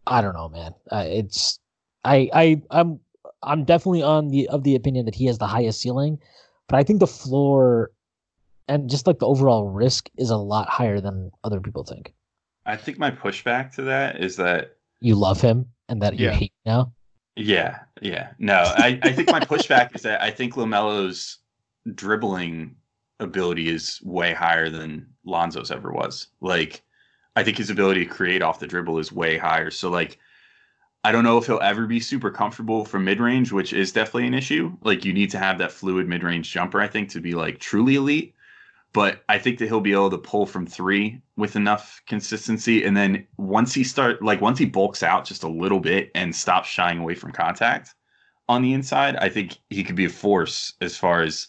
I 0.06 0.20
don't 0.20 0.34
know, 0.34 0.48
man. 0.48 0.72
Uh, 0.90 1.04
it's 1.06 1.58
I 2.04 2.30
I 2.32 2.62
I'm 2.70 3.00
I'm 3.42 3.64
definitely 3.64 4.02
on 4.02 4.28
the 4.28 4.48
of 4.48 4.62
the 4.64 4.74
opinion 4.76 5.04
that 5.06 5.14
he 5.14 5.26
has 5.26 5.38
the 5.38 5.46
highest 5.46 5.80
ceiling, 5.80 6.18
but 6.68 6.76
I 6.78 6.82
think 6.84 7.00
the 7.00 7.06
floor 7.06 7.90
and 8.68 8.90
just 8.90 9.06
like 9.06 9.18
the 9.18 9.26
overall 9.26 9.68
risk 9.68 10.08
is 10.18 10.30
a 10.30 10.36
lot 10.36 10.68
higher 10.68 11.00
than 11.00 11.30
other 11.44 11.60
people 11.60 11.84
think. 11.84 12.12
I 12.64 12.76
think 12.76 12.98
my 12.98 13.10
pushback 13.10 13.72
to 13.76 13.82
that 13.82 14.20
is 14.20 14.36
that 14.36 14.76
You 15.00 15.14
love 15.14 15.40
him 15.40 15.66
and 15.88 16.02
that 16.02 16.18
you 16.18 16.26
Yeah. 16.26 16.32
hate 16.32 16.52
now. 16.64 16.92
yeah, 17.36 17.80
yeah. 18.00 18.30
No, 18.38 18.54
I, 18.54 18.98
I 19.02 19.12
think 19.12 19.30
my 19.30 19.40
pushback 19.40 19.94
is 19.94 20.02
that 20.02 20.20
I 20.22 20.30
think 20.32 20.54
Lamelo's 20.56 21.38
dribbling 21.94 22.74
ability 23.20 23.68
is 23.68 24.00
way 24.02 24.32
higher 24.34 24.68
than 24.68 25.06
Lonzo's 25.24 25.70
ever 25.70 25.92
was. 25.92 26.28
Like, 26.40 26.82
I 27.36 27.44
think 27.44 27.58
his 27.58 27.70
ability 27.70 28.04
to 28.04 28.10
create 28.10 28.42
off 28.42 28.58
the 28.58 28.66
dribble 28.66 28.98
is 28.98 29.12
way 29.12 29.36
higher. 29.36 29.70
So, 29.70 29.90
like, 29.90 30.18
I 31.04 31.12
don't 31.12 31.22
know 31.22 31.38
if 31.38 31.46
he'll 31.46 31.60
ever 31.60 31.86
be 31.86 32.00
super 32.00 32.30
comfortable 32.30 32.84
from 32.84 33.04
mid 33.04 33.20
range, 33.20 33.52
which 33.52 33.72
is 33.72 33.92
definitely 33.92 34.26
an 34.26 34.34
issue. 34.34 34.76
Like, 34.82 35.04
you 35.04 35.12
need 35.12 35.30
to 35.30 35.38
have 35.38 35.58
that 35.58 35.70
fluid 35.70 36.08
mid 36.08 36.24
range 36.24 36.50
jumper, 36.50 36.80
I 36.80 36.88
think, 36.88 37.10
to 37.10 37.20
be 37.20 37.34
like 37.34 37.60
truly 37.60 37.96
elite. 37.96 38.34
But 38.92 39.22
I 39.28 39.38
think 39.38 39.58
that 39.58 39.66
he'll 39.66 39.80
be 39.80 39.92
able 39.92 40.10
to 40.10 40.18
pull 40.18 40.46
from 40.46 40.66
three 40.66 41.20
with 41.36 41.54
enough 41.54 42.00
consistency. 42.06 42.82
And 42.82 42.96
then 42.96 43.26
once 43.36 43.74
he 43.74 43.84
start, 43.84 44.22
like, 44.22 44.40
once 44.40 44.58
he 44.58 44.64
bulks 44.64 45.02
out 45.02 45.26
just 45.26 45.42
a 45.42 45.48
little 45.48 45.80
bit 45.80 46.10
and 46.14 46.34
stops 46.34 46.68
shying 46.68 46.98
away 46.98 47.14
from 47.14 47.32
contact 47.32 47.94
on 48.48 48.62
the 48.62 48.72
inside, 48.72 49.16
I 49.16 49.28
think 49.28 49.58
he 49.68 49.84
could 49.84 49.96
be 49.96 50.06
a 50.06 50.10
force 50.10 50.72
as 50.80 50.96
far 50.96 51.20
as 51.20 51.46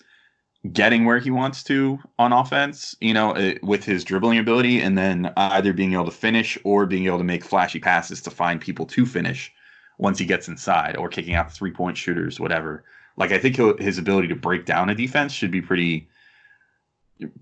getting 0.74 1.06
where 1.06 1.20
he 1.20 1.30
wants 1.32 1.64
to 1.64 2.00
on 2.20 2.34
offense, 2.34 2.96
you 3.02 3.14
know, 3.14 3.32
uh, 3.36 3.54
with 3.64 3.84
his 3.84 4.04
dribbling 4.04 4.40
ability, 4.40 4.82
and 4.82 4.98
then 4.98 5.32
either 5.38 5.74
being 5.74 5.94
able 5.94 6.06
to 6.06 6.12
finish 6.12 6.58
or 6.64 6.86
being 6.86 7.06
able 7.06 7.18
to 7.20 7.24
make 7.24 7.44
flashy 7.44 7.80
passes 7.80 8.22
to 8.24 8.32
find 8.32 8.62
people 8.62 8.86
to 8.88 9.06
finish 9.06 9.52
once 10.00 10.20
he 10.20 10.26
gets 10.26 10.48
inside, 10.48 10.96
or 10.98 11.10
kicking 11.10 11.36
out 11.36 11.52
three 11.52 11.72
point 11.72 11.98
shooters, 11.98 12.40
whatever. 12.40 12.84
Like 13.18 13.32
I 13.32 13.40
think 13.40 13.58
his 13.80 13.98
ability 13.98 14.28
to 14.30 14.36
break 14.36 14.66
down 14.66 14.90
a 14.90 14.96
defense 14.96 15.34
should 15.34 15.52
be 15.52 15.62
pretty, 15.62 16.08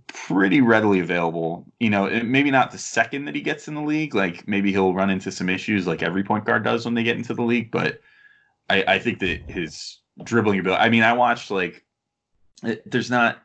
pretty 0.08 0.62
readily 0.62 1.00
available. 1.00 1.66
You 1.80 1.90
know, 1.90 2.06
it- 2.06 2.26
maybe 2.26 2.52
not 2.52 2.72
the 2.72 2.78
second 2.78 3.26
that 3.26 3.36
he 3.36 3.42
gets 3.42 3.68
in 3.68 3.76
the 3.76 3.82
league. 3.82 4.16
Like 4.16 4.48
maybe 4.48 4.72
he'll 4.72 4.94
run 4.94 5.10
into 5.10 5.32
some 5.32 5.50
issues, 5.50 5.88
like 5.88 6.04
every 6.04 6.24
point 6.24 6.46
guard 6.46 6.64
does 6.64 6.86
when 6.86 6.94
they 6.94 7.04
get 7.04 7.18
into 7.18 7.34
the 7.34 7.44
league. 7.44 7.72
But 7.72 8.02
I, 8.70 8.84
I 8.88 9.00
think 9.00 9.20
that 9.20 9.50
his 9.50 10.00
dribbling 10.24 10.60
ability. 10.60 10.82
I 10.82 10.90
mean, 10.90 11.04
I 11.04 11.14
watched 11.14 11.52
like 11.52 11.85
it, 12.64 12.90
there's 12.90 13.12
not 13.12 13.40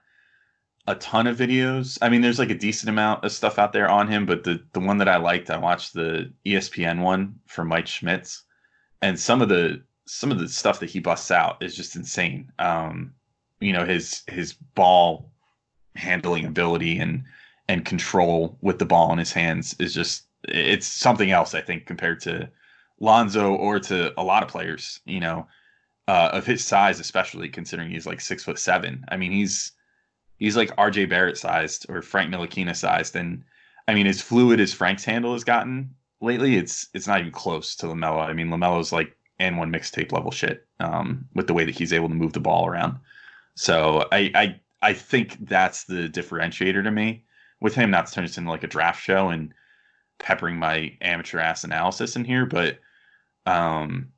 a 0.87 0.95
ton 0.97 1.27
of 1.27 1.37
videos. 1.37 1.99
I 2.03 2.09
mean, 2.09 2.21
there's 2.21 2.39
like 2.39 2.51
a 2.51 2.55
decent 2.55 2.89
amount 2.89 3.25
of 3.25 3.33
stuff 3.33 3.59
out 3.59 3.73
there 3.73 3.89
on 3.89 4.09
him, 4.09 4.27
but 4.27 4.45
the 4.45 4.63
the 4.73 4.81
one 4.81 4.99
that 4.99 5.09
I 5.09 5.17
liked, 5.17 5.51
I 5.51 5.59
watched 5.59 5.95
the 5.95 6.33
ESPN 6.47 7.01
one 7.01 7.37
for 7.47 7.65
Mike 7.65 7.87
Schmitz, 7.87 8.43
and 9.03 9.19
some 9.19 9.43
of 9.43 9.49
the 9.49 9.83
some 10.07 10.33
of 10.33 10.39
the 10.39 10.49
stuff 10.49 10.81
that 10.81 10.91
he 10.91 10.99
busts 10.99 11.31
out 11.31 11.63
is 11.63 11.77
just 11.77 11.97
insane. 11.97 12.51
Um, 12.59 13.15
you 13.61 13.73
know, 13.73 13.85
his 13.85 14.23
his 14.29 14.53
ball 14.53 15.31
handling 15.97 16.45
ability 16.45 16.99
and 16.99 17.25
and 17.69 17.85
control 17.85 18.59
with 18.61 18.79
the 18.79 18.87
ball 18.87 19.13
in 19.13 19.19
his 19.19 19.33
hands 19.33 19.77
is 19.79 19.95
just 19.95 20.25
it's 20.49 20.87
something 20.87 21.31
else. 21.31 21.55
I 21.55 21.61
think 21.61 21.87
compared 21.87 22.21
to 22.21 22.51
Lonzo 22.99 23.55
or 23.55 23.79
to 23.81 24.19
a 24.21 24.25
lot 24.25 24.43
of 24.43 24.49
players. 24.49 25.01
You 25.05 25.21
know, 25.21 25.47
uh, 26.11 26.29
of 26.33 26.45
his 26.45 26.65
size, 26.65 26.99
especially 26.99 27.49
considering 27.49 27.89
he's 27.89 28.05
like 28.05 28.21
six 28.21 28.43
foot 28.43 28.59
seven. 28.59 29.05
I 29.11 29.17
mean, 29.17 29.31
he's 29.31 29.71
he's 30.39 30.57
like 30.57 30.73
R.J. 30.77 31.05
Barrett 31.07 31.39
sized 31.39 31.87
or 31.89 32.03
Frank 32.03 32.35
Ntilikina 32.35 32.75
sized, 32.75 33.15
and 33.15 33.45
I 33.87 33.95
mean, 33.95 34.09
as 34.09 34.21
fluid 34.21 34.59
as 34.59 34.75
Frank's 34.75 35.05
handle 35.05 35.35
has 35.35 35.45
gotten 35.45 35.95
lately, 36.21 36.57
it's 36.57 36.89
it's 36.95 37.07
not 37.07 37.21
even 37.21 37.31
close 37.31 37.77
to 37.77 37.87
Lamelo. 37.87 38.27
I 38.27 38.33
mean, 38.33 38.49
Lamelo's 38.49 38.91
like 38.91 39.17
and 39.39 39.57
one 39.57 39.71
mixtape 39.73 40.11
level 40.11 40.33
shit 40.33 40.67
um, 40.81 41.29
with 41.37 41.47
the 41.47 41.55
way 41.55 41.65
that 41.65 41.77
he's 41.77 41.93
able 41.93 42.09
to 42.09 42.15
move 42.17 42.33
the 42.33 42.41
ball 42.41 42.67
around. 42.67 42.99
So 43.55 44.09
I 44.11 44.33
I 44.35 44.61
I 44.83 44.93
think 44.95 45.47
that's 45.47 45.85
the 45.85 46.09
differentiator 46.09 46.83
to 46.83 46.91
me 46.91 47.23
with 47.61 47.77
him. 47.77 47.93
Not 47.93 48.09
to 48.09 48.13
turn 48.13 48.25
this 48.25 48.37
into 48.37 48.51
like 48.51 48.65
a 48.65 48.75
draft 48.75 49.01
show 49.01 49.29
and 49.29 49.55
peppering 50.19 50.57
my 50.57 50.97
amateur 51.03 51.39
ass 51.39 51.63
analysis 51.63 52.17
in 52.17 52.25
here, 52.25 52.47
but 52.47 52.81
um 53.47 54.11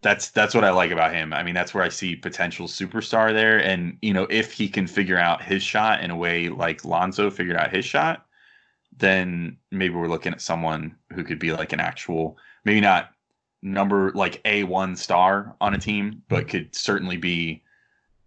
that's 0.00 0.30
that's 0.30 0.54
what 0.54 0.64
I 0.64 0.70
like 0.70 0.90
about 0.90 1.12
him. 1.12 1.32
I 1.32 1.42
mean, 1.42 1.54
that's 1.54 1.74
where 1.74 1.82
I 1.82 1.88
see 1.88 2.14
potential 2.14 2.66
superstar 2.66 3.32
there. 3.32 3.58
And 3.58 3.98
you 4.00 4.12
know, 4.12 4.26
if 4.30 4.52
he 4.52 4.68
can 4.68 4.86
figure 4.86 5.18
out 5.18 5.42
his 5.42 5.62
shot 5.62 6.02
in 6.02 6.10
a 6.10 6.16
way 6.16 6.48
like 6.48 6.84
Lonzo 6.84 7.30
figured 7.30 7.56
out 7.56 7.74
his 7.74 7.84
shot, 7.84 8.26
then 8.96 9.56
maybe 9.70 9.94
we're 9.94 10.08
looking 10.08 10.32
at 10.32 10.40
someone 10.40 10.94
who 11.12 11.24
could 11.24 11.38
be 11.38 11.52
like 11.52 11.72
an 11.72 11.80
actual, 11.80 12.38
maybe 12.64 12.80
not 12.80 13.10
number 13.62 14.12
like 14.12 14.40
a 14.44 14.62
one 14.64 14.94
star 14.94 15.56
on 15.60 15.74
a 15.74 15.78
team, 15.78 16.22
but 16.28 16.48
could 16.48 16.74
certainly 16.74 17.16
be 17.16 17.62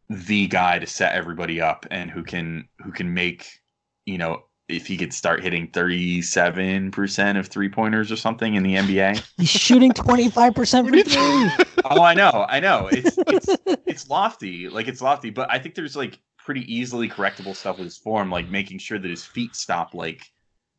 the 0.10 0.48
guy 0.48 0.78
to 0.78 0.86
set 0.86 1.14
everybody 1.14 1.62
up 1.62 1.86
and 1.90 2.12
who 2.12 2.22
can 2.22 2.68
who 2.84 2.92
can 2.92 3.14
make 3.14 3.62
you 4.06 4.18
know 4.18 4.44
if 4.72 4.88
he 4.88 4.98
could 4.98 5.14
start 5.14 5.44
hitting 5.44 5.68
37% 5.70 7.40
of 7.40 7.48
three 7.48 7.70
pointers 7.70 8.12
or 8.12 8.16
something 8.16 8.56
in 8.56 8.64
the 8.64 8.76
NBA. 8.76 9.24
He's 9.38 9.50
shooting 9.50 9.92
25% 9.92 10.34
for 10.44 10.92
three. 10.92 11.66
oh, 11.86 12.02
I 12.04 12.14
know, 12.14 12.46
I 12.48 12.60
know. 12.60 12.90
It's 12.92 13.18
it's 13.28 13.58
it's 13.86 14.10
lofty, 14.10 14.70
like 14.70 14.88
it's 14.88 15.02
lofty, 15.02 15.30
but 15.30 15.52
I 15.52 15.60
think 15.60 15.76
there's 15.76 15.96
like 15.96 16.20
pretty 16.38 16.74
easily 16.74 17.08
correctable 17.08 17.56
stuff 17.56 17.78
with 17.78 17.86
his 17.86 17.98
form, 17.98 18.32
like 18.32 18.50
making 18.50 18.80
sure 18.80 18.98
that 19.00 19.10
his 19.10 19.24
feet 19.24 19.56
stop 19.56 19.94
like 19.94 20.26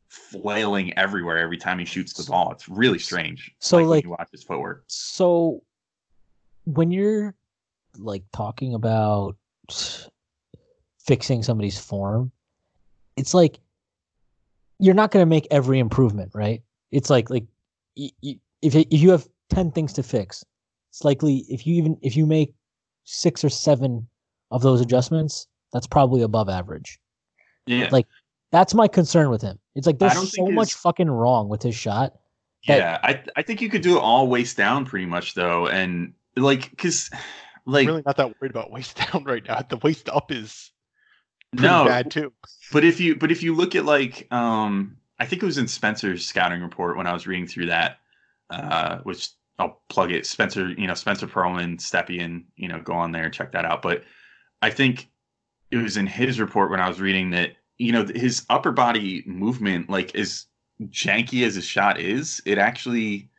flailing 0.09 0.97
everywhere 0.99 1.39
every 1.39 1.57
time 1.57 1.79
he 1.79 1.85
shoots 1.85 2.13
the 2.13 2.31
ball. 2.31 2.53
It's 2.53 2.69
really 2.69 2.99
strange. 2.99 3.51
So, 3.61 3.79
when 3.79 3.89
like- 3.89 4.05
you 4.05 4.11
watch 4.11 4.29
his 4.33 4.43
footwork. 4.43 4.85
So 4.89 5.63
when 6.65 6.91
you're 6.91 7.35
like 7.99 8.23
talking 8.33 8.75
about 8.75 9.37
fixing 10.99 11.43
somebody's 11.43 11.79
form, 11.79 12.33
it's 13.17 13.35
like 13.35 13.59
you're 14.83 14.95
not 14.95 15.13
going 15.13 15.23
to 15.23 15.29
make 15.31 15.47
every 15.51 15.79
improvement, 15.79 16.33
right? 16.35 16.61
It's 16.91 17.09
like 17.09 17.31
like 17.31 17.45
y- 17.97 18.11
y- 18.23 18.39
if 18.63 18.75
it- 18.75 18.89
if 18.91 19.01
you 19.01 19.11
have 19.11 19.29
10 19.51 19.71
things 19.71 19.93
to 19.95 20.03
fix, 20.03 20.45
it's 20.91 21.05
likely 21.05 21.45
if 21.49 21.67
you 21.67 21.75
even 21.77 21.97
if 22.03 22.17
you 22.17 22.27
make 22.27 22.53
6 23.05 23.45
or 23.45 23.49
7 23.49 24.07
of 24.51 24.63
those 24.63 24.81
adjustments, 24.81 25.47
that's 25.73 25.87
probably 25.87 26.23
above 26.23 26.49
average. 26.49 26.99
Yeah, 27.67 27.89
Like 27.93 28.07
That's 28.51 28.75
my 28.75 28.87
concern 28.89 29.31
with 29.31 29.41
him. 29.41 29.59
It's 29.77 29.87
like 29.87 29.99
there's 29.99 30.13
so 30.37 30.43
much 30.57 30.75
fucking 30.75 31.11
wrong 31.11 31.49
with 31.49 31.63
his 31.63 31.75
shot. 31.75 32.15
that- 32.67 32.79
yeah. 32.79 32.99
I 33.03 33.23
I 33.37 33.43
think 33.43 33.63
you 33.63 33.69
could 33.71 33.83
do 33.83 33.97
it 33.97 34.01
all 34.01 34.27
waist 34.29 34.57
down 34.57 34.85
pretty 34.85 35.07
much 35.07 35.35
though, 35.35 35.69
and 35.69 36.13
like 36.37 36.69
because 36.71 37.09
like 37.67 37.87
really 37.87 38.03
not 38.05 38.17
that 38.17 38.35
worried 38.41 38.51
about 38.51 38.71
waist 38.73 38.97
down 39.13 39.23
right 39.25 39.47
now. 39.47 39.61
The 39.63 39.77
waist 39.79 40.09
up 40.09 40.31
is 40.33 40.51
pretty 40.51 40.73
no, 41.53 41.85
bad 41.85 42.11
too. 42.11 42.33
But 42.73 42.85
if 42.85 43.01
you 43.01 43.17
but 43.17 43.31
if 43.31 43.43
you 43.43 43.55
look 43.55 43.75
at 43.75 43.85
like 43.85 44.27
um 44.33 44.97
I 45.19 45.27
think 45.27 45.43
it 45.43 45.47
was 45.47 45.59
in 45.59 45.69
Spencer's 45.69 46.27
scouting 46.27 46.63
report 46.63 46.97
when 46.97 47.07
I 47.07 47.13
was 47.13 47.27
reading 47.27 47.47
through 47.47 47.67
that, 47.67 47.99
uh, 48.51 48.99
which 49.05 49.31
I'll 49.59 49.81
plug 49.89 50.11
it. 50.11 50.27
Spencer, 50.27 50.71
you 50.71 50.87
know, 50.87 50.95
Spencer 50.95 51.29
Pearlman, 51.29 51.79
Stepien, 51.79 52.45
you 52.57 52.67
know, 52.67 52.81
go 52.81 52.95
on 52.95 53.13
there 53.13 53.25
and 53.25 53.33
check 53.33 53.53
that 53.53 53.65
out. 53.65 53.83
But 53.83 54.03
I 54.63 54.71
think 54.71 55.09
it 55.71 55.77
was 55.77 55.97
in 55.97 56.07
his 56.07 56.41
report 56.41 56.71
when 56.71 56.81
I 56.81 56.89
was 56.89 57.01
reading 57.01 57.31
that, 57.31 57.53
you 57.79 57.93
know, 57.93 58.05
his 58.05 58.45
upper 58.51 58.73
body 58.73 59.23
movement, 59.27 59.89
like 59.89 60.15
as 60.17 60.47
janky 60.87 61.47
as 61.47 61.55
his 61.55 61.65
shot 61.65 62.01
is, 62.01 62.43
it 62.45 62.59
actually 62.59 63.31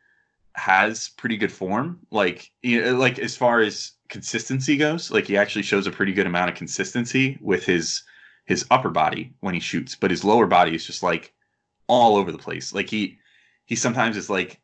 has 0.54 1.10
pretty 1.10 1.36
good 1.36 1.52
form. 1.52 2.00
Like, 2.10 2.50
you 2.62 2.82
know, 2.82 2.96
like 2.96 3.18
as 3.18 3.36
far 3.36 3.60
as 3.60 3.92
consistency 4.08 4.76
goes, 4.76 5.10
like 5.10 5.26
he 5.26 5.36
actually 5.36 5.62
shows 5.62 5.86
a 5.86 5.90
pretty 5.90 6.12
good 6.12 6.26
amount 6.26 6.50
of 6.50 6.56
consistency 6.56 7.38
with 7.40 7.64
his 7.64 8.02
his 8.44 8.66
upper 8.70 8.90
body 8.90 9.32
when 9.40 9.54
he 9.54 9.60
shoots, 9.60 9.96
but 9.96 10.10
his 10.10 10.24
lower 10.24 10.46
body 10.46 10.74
is 10.74 10.86
just 10.86 11.02
like 11.02 11.32
all 11.86 12.16
over 12.16 12.30
the 12.30 12.38
place. 12.38 12.74
Like 12.74 12.90
he 12.90 13.18
he 13.64 13.76
sometimes 13.76 14.16
is 14.16 14.28
like 14.28 14.60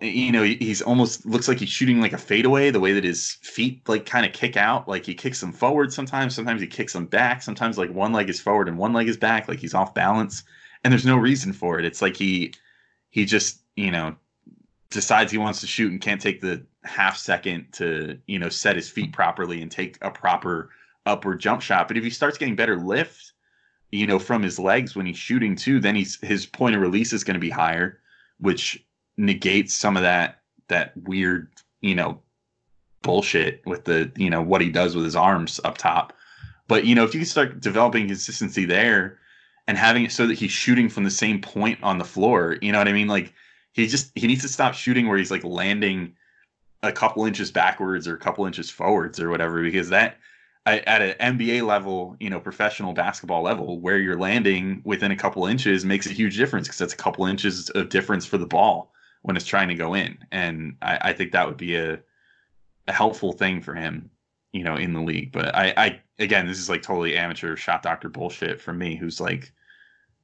you 0.00 0.30
know 0.30 0.44
he's 0.44 0.80
almost 0.80 1.26
looks 1.26 1.48
like 1.48 1.58
he's 1.58 1.68
shooting 1.68 2.00
like 2.00 2.12
a 2.12 2.18
fadeaway 2.18 2.70
the 2.70 2.78
way 2.78 2.92
that 2.92 3.02
his 3.02 3.32
feet 3.42 3.88
like 3.88 4.06
kind 4.06 4.24
of 4.24 4.32
kick 4.32 4.56
out. 4.56 4.88
Like 4.88 5.04
he 5.04 5.14
kicks 5.14 5.40
them 5.40 5.52
forward 5.52 5.92
sometimes 5.92 6.34
sometimes 6.34 6.60
he 6.60 6.66
kicks 6.66 6.92
them 6.92 7.06
back. 7.06 7.42
Sometimes 7.42 7.78
like 7.78 7.90
one 7.90 8.12
leg 8.12 8.28
is 8.28 8.40
forward 8.40 8.68
and 8.68 8.78
one 8.78 8.92
leg 8.92 9.08
is 9.08 9.16
back. 9.16 9.48
Like 9.48 9.58
he's 9.58 9.74
off 9.74 9.94
balance 9.94 10.44
and 10.84 10.92
there's 10.92 11.06
no 11.06 11.16
reason 11.16 11.52
for 11.52 11.78
it. 11.78 11.84
It's 11.84 12.02
like 12.02 12.16
he 12.16 12.54
he 13.10 13.24
just 13.24 13.60
you 13.76 13.90
know 13.90 14.14
decides 14.92 15.32
he 15.32 15.38
wants 15.38 15.60
to 15.60 15.66
shoot 15.66 15.90
and 15.90 16.00
can't 16.00 16.20
take 16.20 16.40
the 16.40 16.64
half 16.84 17.16
second 17.16 17.66
to 17.72 18.18
you 18.26 18.38
know 18.38 18.48
set 18.48 18.76
his 18.76 18.88
feet 18.88 19.12
properly 19.12 19.62
and 19.62 19.70
take 19.70 19.98
a 20.02 20.10
proper 20.10 20.70
upward 21.06 21.40
jump 21.40 21.60
shot 21.60 21.88
but 21.88 21.96
if 21.96 22.04
he 22.04 22.10
starts 22.10 22.38
getting 22.38 22.56
better 22.56 22.76
lift 22.76 23.32
you 23.90 24.06
know 24.06 24.18
from 24.18 24.42
his 24.42 24.58
legs 24.58 24.94
when 24.94 25.06
he's 25.06 25.18
shooting 25.18 25.54
too 25.56 25.80
then 25.80 25.94
he's 25.94 26.18
his 26.22 26.46
point 26.46 26.74
of 26.74 26.80
release 26.80 27.12
is 27.12 27.24
going 27.24 27.34
to 27.34 27.40
be 27.40 27.50
higher 27.50 27.98
which 28.38 28.84
negates 29.16 29.74
some 29.74 29.96
of 29.96 30.02
that 30.02 30.42
that 30.68 30.92
weird, 31.04 31.48
you 31.80 31.94
know, 31.94 32.20
bullshit 33.02 33.62
with 33.66 33.84
the 33.84 34.10
you 34.16 34.30
know 34.30 34.42
what 34.42 34.60
he 34.60 34.70
does 34.70 34.94
with 34.94 35.04
his 35.04 35.16
arms 35.16 35.60
up 35.64 35.78
top. 35.78 36.12
But 36.68 36.84
you 36.84 36.94
know, 36.94 37.04
if 37.04 37.14
you 37.14 37.20
can 37.20 37.28
start 37.28 37.60
developing 37.60 38.08
consistency 38.08 38.64
there 38.64 39.18
and 39.66 39.78
having 39.78 40.04
it 40.04 40.12
so 40.12 40.26
that 40.26 40.38
he's 40.38 40.50
shooting 40.50 40.88
from 40.88 41.04
the 41.04 41.10
same 41.10 41.40
point 41.40 41.78
on 41.82 41.98
the 41.98 42.04
floor, 42.04 42.56
you 42.60 42.72
know 42.72 42.78
what 42.78 42.88
I 42.88 42.92
mean? 42.92 43.08
Like 43.08 43.32
he 43.72 43.86
just 43.86 44.12
he 44.14 44.26
needs 44.26 44.42
to 44.42 44.48
stop 44.48 44.74
shooting 44.74 45.08
where 45.08 45.18
he's 45.18 45.30
like 45.30 45.44
landing 45.44 46.14
a 46.82 46.92
couple 46.92 47.24
inches 47.24 47.50
backwards 47.50 48.08
or 48.08 48.14
a 48.14 48.18
couple 48.18 48.44
inches 48.44 48.70
forwards 48.70 49.20
or 49.20 49.30
whatever 49.30 49.62
because 49.62 49.88
that 49.90 50.16
at 50.64 51.02
an 51.02 51.38
NBA 51.38 51.66
level, 51.66 52.16
you 52.20 52.30
know, 52.30 52.38
professional 52.38 52.92
basketball 52.92 53.42
level, 53.42 53.80
where 53.80 53.98
you're 53.98 54.18
landing 54.18 54.80
within 54.84 55.10
a 55.10 55.16
couple 55.16 55.46
inches 55.46 55.84
makes 55.84 56.06
a 56.06 56.12
huge 56.12 56.36
difference 56.36 56.68
because 56.68 56.78
that's 56.78 56.94
a 56.94 56.96
couple 56.96 57.26
inches 57.26 57.68
of 57.70 57.88
difference 57.88 58.24
for 58.24 58.38
the 58.38 58.46
ball 58.46 58.92
when 59.22 59.36
it's 59.36 59.46
trying 59.46 59.68
to 59.68 59.74
go 59.74 59.94
in. 59.94 60.18
And 60.30 60.76
I, 60.80 60.98
I 61.02 61.12
think 61.14 61.32
that 61.32 61.48
would 61.48 61.56
be 61.56 61.74
a, 61.74 61.98
a 62.86 62.92
helpful 62.92 63.32
thing 63.32 63.60
for 63.60 63.74
him, 63.74 64.10
you 64.52 64.62
know, 64.62 64.76
in 64.76 64.92
the 64.92 65.00
league. 65.00 65.32
But 65.32 65.54
I, 65.54 65.74
I, 65.76 66.00
again, 66.20 66.46
this 66.46 66.58
is 66.58 66.68
like 66.68 66.82
totally 66.82 67.16
amateur 67.16 67.56
shot 67.56 67.82
doctor 67.82 68.08
bullshit 68.08 68.60
from 68.60 68.78
me, 68.78 68.94
who's 68.94 69.20
like, 69.20 69.52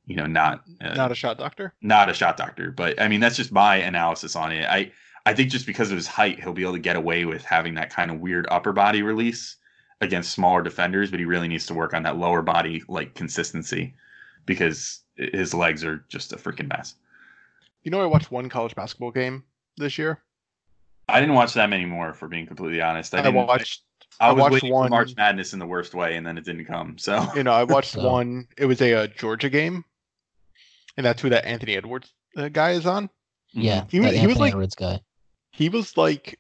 you 0.09 0.17
know, 0.17 0.27
not 0.27 0.65
uh, 0.81 0.95
not 0.95 1.13
a 1.13 1.15
shot 1.15 1.39
doctor, 1.39 1.75
not 1.81 2.09
a 2.09 2.15
shot 2.15 2.37
doctor. 2.37 2.73
But 2.73 3.01
I 3.01 3.07
mean, 3.09 3.21
that's 3.21 3.37
just 3.37 3.53
my 3.53 3.77
analysis 3.77 4.35
on 4.35 4.51
it. 4.53 4.65
I, 4.69 4.91
I 5.27 5.35
think 5.35 5.51
just 5.51 5.67
because 5.67 5.91
of 5.91 5.97
his 5.97 6.07
height, 6.07 6.41
he'll 6.41 6.55
be 6.55 6.63
able 6.63 6.73
to 6.73 6.79
get 6.79 6.97
away 6.97 7.25
with 7.27 7.45
having 7.45 7.75
that 7.75 7.91
kind 7.91 8.11
of 8.11 8.19
weird 8.19 8.47
upper 8.51 8.73
body 8.73 9.03
release 9.03 9.57
against 10.01 10.33
smaller 10.33 10.63
defenders, 10.63 11.11
but 11.11 11.21
he 11.21 11.27
really 11.27 11.49
needs 11.49 11.67
to 11.67 11.75
work 11.75 11.93
on 11.93 12.03
that 12.05 12.17
lower 12.17 12.41
body 12.43 12.83
like 12.89 13.15
consistency 13.15 13.95
because 14.47 15.01
his 15.17 15.53
legs 15.53 15.85
are 15.85 16.05
just 16.09 16.33
a 16.33 16.37
freaking 16.37 16.69
mess. 16.69 16.95
You 17.83 17.91
know, 17.91 18.01
I 18.01 18.07
watched 18.07 18.31
one 18.31 18.49
college 18.49 18.75
basketball 18.75 19.11
game 19.11 19.45
this 19.77 19.99
year. 19.99 20.21
I 21.09 21.21
didn't 21.21 21.35
watch 21.35 21.55
that 21.55 21.71
many 21.71 21.85
more, 21.85 22.13
for 22.15 22.29
being 22.29 22.47
completely 22.47 22.81
honest. 22.81 23.15
I, 23.15 23.21
I 23.21 23.29
watched. 23.29 23.83
I, 24.21 24.29
I 24.29 24.33
was 24.33 24.51
watched 24.51 24.65
one 24.65 24.91
March 24.91 25.15
Madness 25.17 25.53
in 25.53 25.59
the 25.59 25.67
worst 25.67 25.95
way, 25.95 26.17
and 26.17 26.27
then 26.27 26.37
it 26.39 26.45
didn't 26.45 26.65
come. 26.65 26.99
So 26.99 27.27
you 27.35 27.45
know, 27.45 27.53
I 27.53 27.65
watched 27.65 27.93
So- 27.93 28.09
one. 28.09 28.47
It 28.57 28.67
was 28.67 28.81
a, 28.81 28.95
uh 28.95 29.07
Georgia 29.09 29.49
game, 29.49 29.85
and 30.99 31.07
that's 31.07 31.23
who 31.23 31.31
that 31.31 31.47
Anthony 31.47 31.75
Edwards 31.77 32.13
uh, 32.37 32.49
guy 32.51 32.73
is 32.73 32.85
on. 32.85 33.09
Yeah, 33.55 33.85
He 33.89 34.01
was- 34.01 34.11
that 34.13 34.19
he 34.19 34.27
was 34.27 34.37
like- 34.37 34.53
Edwards 34.53 34.75
guy. 34.75 35.01
He 35.53 35.71
was 35.71 35.97
like 35.97 36.39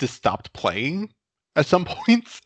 just 0.00 0.14
stopped 0.14 0.52
playing 0.52 1.12
at 1.54 1.66
some 1.66 1.84
points 2.06 2.40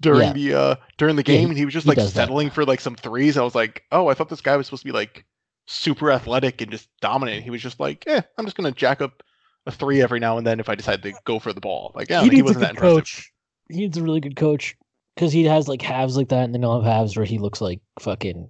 during 0.00 0.20
Yeah. 0.22 0.32
the 0.32 0.54
uh 0.54 0.76
during 0.98 1.14
the 1.16 1.22
Yeah, 1.22 1.34
game, 1.36 1.40
he- 1.44 1.48
and 1.50 1.58
he 1.58 1.64
was 1.64 1.72
just 1.74 1.84
he 1.84 1.90
like 1.90 1.96
does 1.98 2.12
that. 2.14 2.22
settling 2.22 2.50
for 2.50 2.64
like 2.64 2.80
some 2.80 2.96
threes. 2.96 3.36
I 3.38 3.42
was 3.44 3.54
like, 3.54 3.84
oh, 3.92 4.08
I 4.08 4.14
thought 4.14 4.28
this 4.28 4.40
guy 4.40 4.56
was 4.56 4.66
supposed 4.66 4.82
to 4.82 4.88
be 4.88 4.92
like 4.92 5.24
super 5.68 6.10
athletic 6.10 6.60
and 6.60 6.70
just 6.72 6.88
dominant. 7.00 7.44
He 7.44 7.50
was 7.50 7.62
just 7.62 7.78
like, 7.78 8.04
eh, 8.08 8.22
I'm 8.36 8.44
just 8.44 8.56
gonna 8.56 8.72
jack 8.72 9.00
up 9.00 9.22
a 9.66 9.70
three 9.70 10.02
every 10.02 10.18
now 10.20 10.38
and 10.38 10.46
then 10.46 10.60
if 10.60 10.68
I 10.68 10.74
decide 10.74 11.02
to 11.04 11.12
go 11.24 11.38
for 11.38 11.52
the 11.52 11.60
ball. 11.60 11.92
Like, 11.94 12.08
yeah, 12.10 12.20
he 12.22 12.26
he, 12.28 12.30
needs 12.36 12.40
a 12.42 12.44
wasn't 12.44 12.60
that 12.62 12.74
good 12.76 12.86
impressive. 12.86 12.96
coach. 12.96 13.32
He 13.68 13.76
needs 13.78 13.96
a 13.98 14.02
really 14.02 14.20
good 14.20 14.36
coach 14.36 14.76
because 15.14 15.32
he 15.32 15.44
has 15.44 15.66
like 15.68 15.82
halves 15.82 16.16
like 16.16 16.28
that, 16.28 16.44
and 16.44 16.54
then 16.54 16.62
he'll 16.62 16.80
have 16.82 16.92
halves 16.92 17.16
where 17.16 17.24
he 17.26 17.38
looks 17.38 17.60
like 17.60 17.80
fucking 18.00 18.48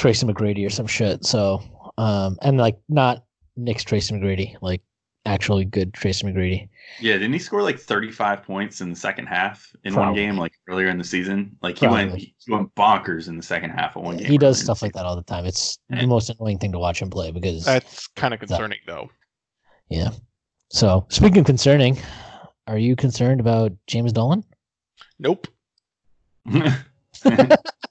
Tracy 0.00 0.26
McGrady 0.26 0.66
or 0.66 0.70
some 0.70 0.86
shit. 0.86 1.24
So, 1.26 1.62
um, 1.98 2.38
and 2.42 2.56
like 2.56 2.78
not 2.88 3.24
Knicks' 3.56 3.84
Tracy 3.84 4.14
McGrady, 4.14 4.56
like 4.62 4.80
actually 5.26 5.66
good 5.66 5.92
Tracy 5.92 6.26
McGrady. 6.26 6.66
yeah, 7.00 7.12
didn't 7.12 7.34
he 7.34 7.38
score 7.38 7.62
like 7.62 7.78
35 7.78 8.42
points 8.42 8.80
in 8.80 8.88
the 8.88 8.96
second 8.96 9.26
half 9.26 9.70
in 9.84 9.94
one 9.94 10.14
game, 10.14 10.38
like 10.38 10.52
earlier 10.68 10.88
in 10.88 10.96
the 10.96 11.04
season? 11.04 11.54
Like 11.60 11.78
he 11.78 11.86
went 11.86 12.16
he 12.16 12.34
went 12.48 12.74
bonkers 12.74 13.28
in 13.28 13.36
the 13.36 13.42
second 13.42 13.70
half 13.70 13.94
of 13.96 14.02
one 14.02 14.16
game. 14.16 14.26
He 14.26 14.38
does 14.38 14.58
stuff 14.58 14.80
like 14.80 14.94
that 14.94 15.04
all 15.04 15.16
the 15.16 15.22
time. 15.22 15.44
It's 15.44 15.78
Yeah. 15.90 16.00
the 16.00 16.06
most 16.06 16.30
annoying 16.30 16.58
thing 16.58 16.72
to 16.72 16.78
watch 16.78 17.02
him 17.02 17.10
play 17.10 17.30
because 17.30 17.64
That's 17.66 18.06
kind 18.08 18.32
of 18.32 18.40
concerning 18.40 18.78
though. 18.86 19.10
yeah. 19.90 20.10
So 20.70 21.04
speaking 21.10 21.40
of 21.40 21.44
concerning, 21.46 21.98
are 22.66 22.78
you 22.78 22.96
concerned 22.96 23.40
about 23.40 23.72
James 23.86 24.12
Dolan? 24.14 24.42
Nope. 25.18 25.46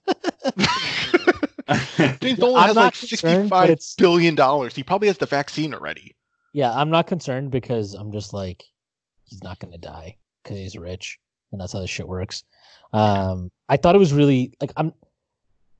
James 2.21 2.39
Dolan 2.39 2.63
has 2.67 2.75
like 2.75 2.95
sixty-five 2.95 3.77
billion 3.97 4.35
dollars. 4.35 4.75
He 4.75 4.83
probably 4.83 5.07
has 5.07 5.17
the 5.17 5.25
vaccine 5.25 5.73
already. 5.73 6.15
Yeah, 6.53 6.73
I'm 6.73 6.89
not 6.89 7.07
concerned 7.07 7.51
because 7.51 7.93
I'm 7.93 8.11
just 8.11 8.33
like, 8.33 8.63
he's 9.25 9.43
not 9.43 9.59
gonna 9.59 9.77
die 9.77 10.17
because 10.43 10.57
he's 10.57 10.77
rich, 10.77 11.19
and 11.51 11.61
that's 11.61 11.73
how 11.73 11.79
this 11.79 11.89
shit 11.89 12.07
works. 12.07 12.43
Um, 12.91 13.51
I 13.67 13.77
thought 13.77 13.95
it 13.95 13.99
was 13.99 14.13
really 14.13 14.53
like 14.59 14.71
I'm, 14.75 14.93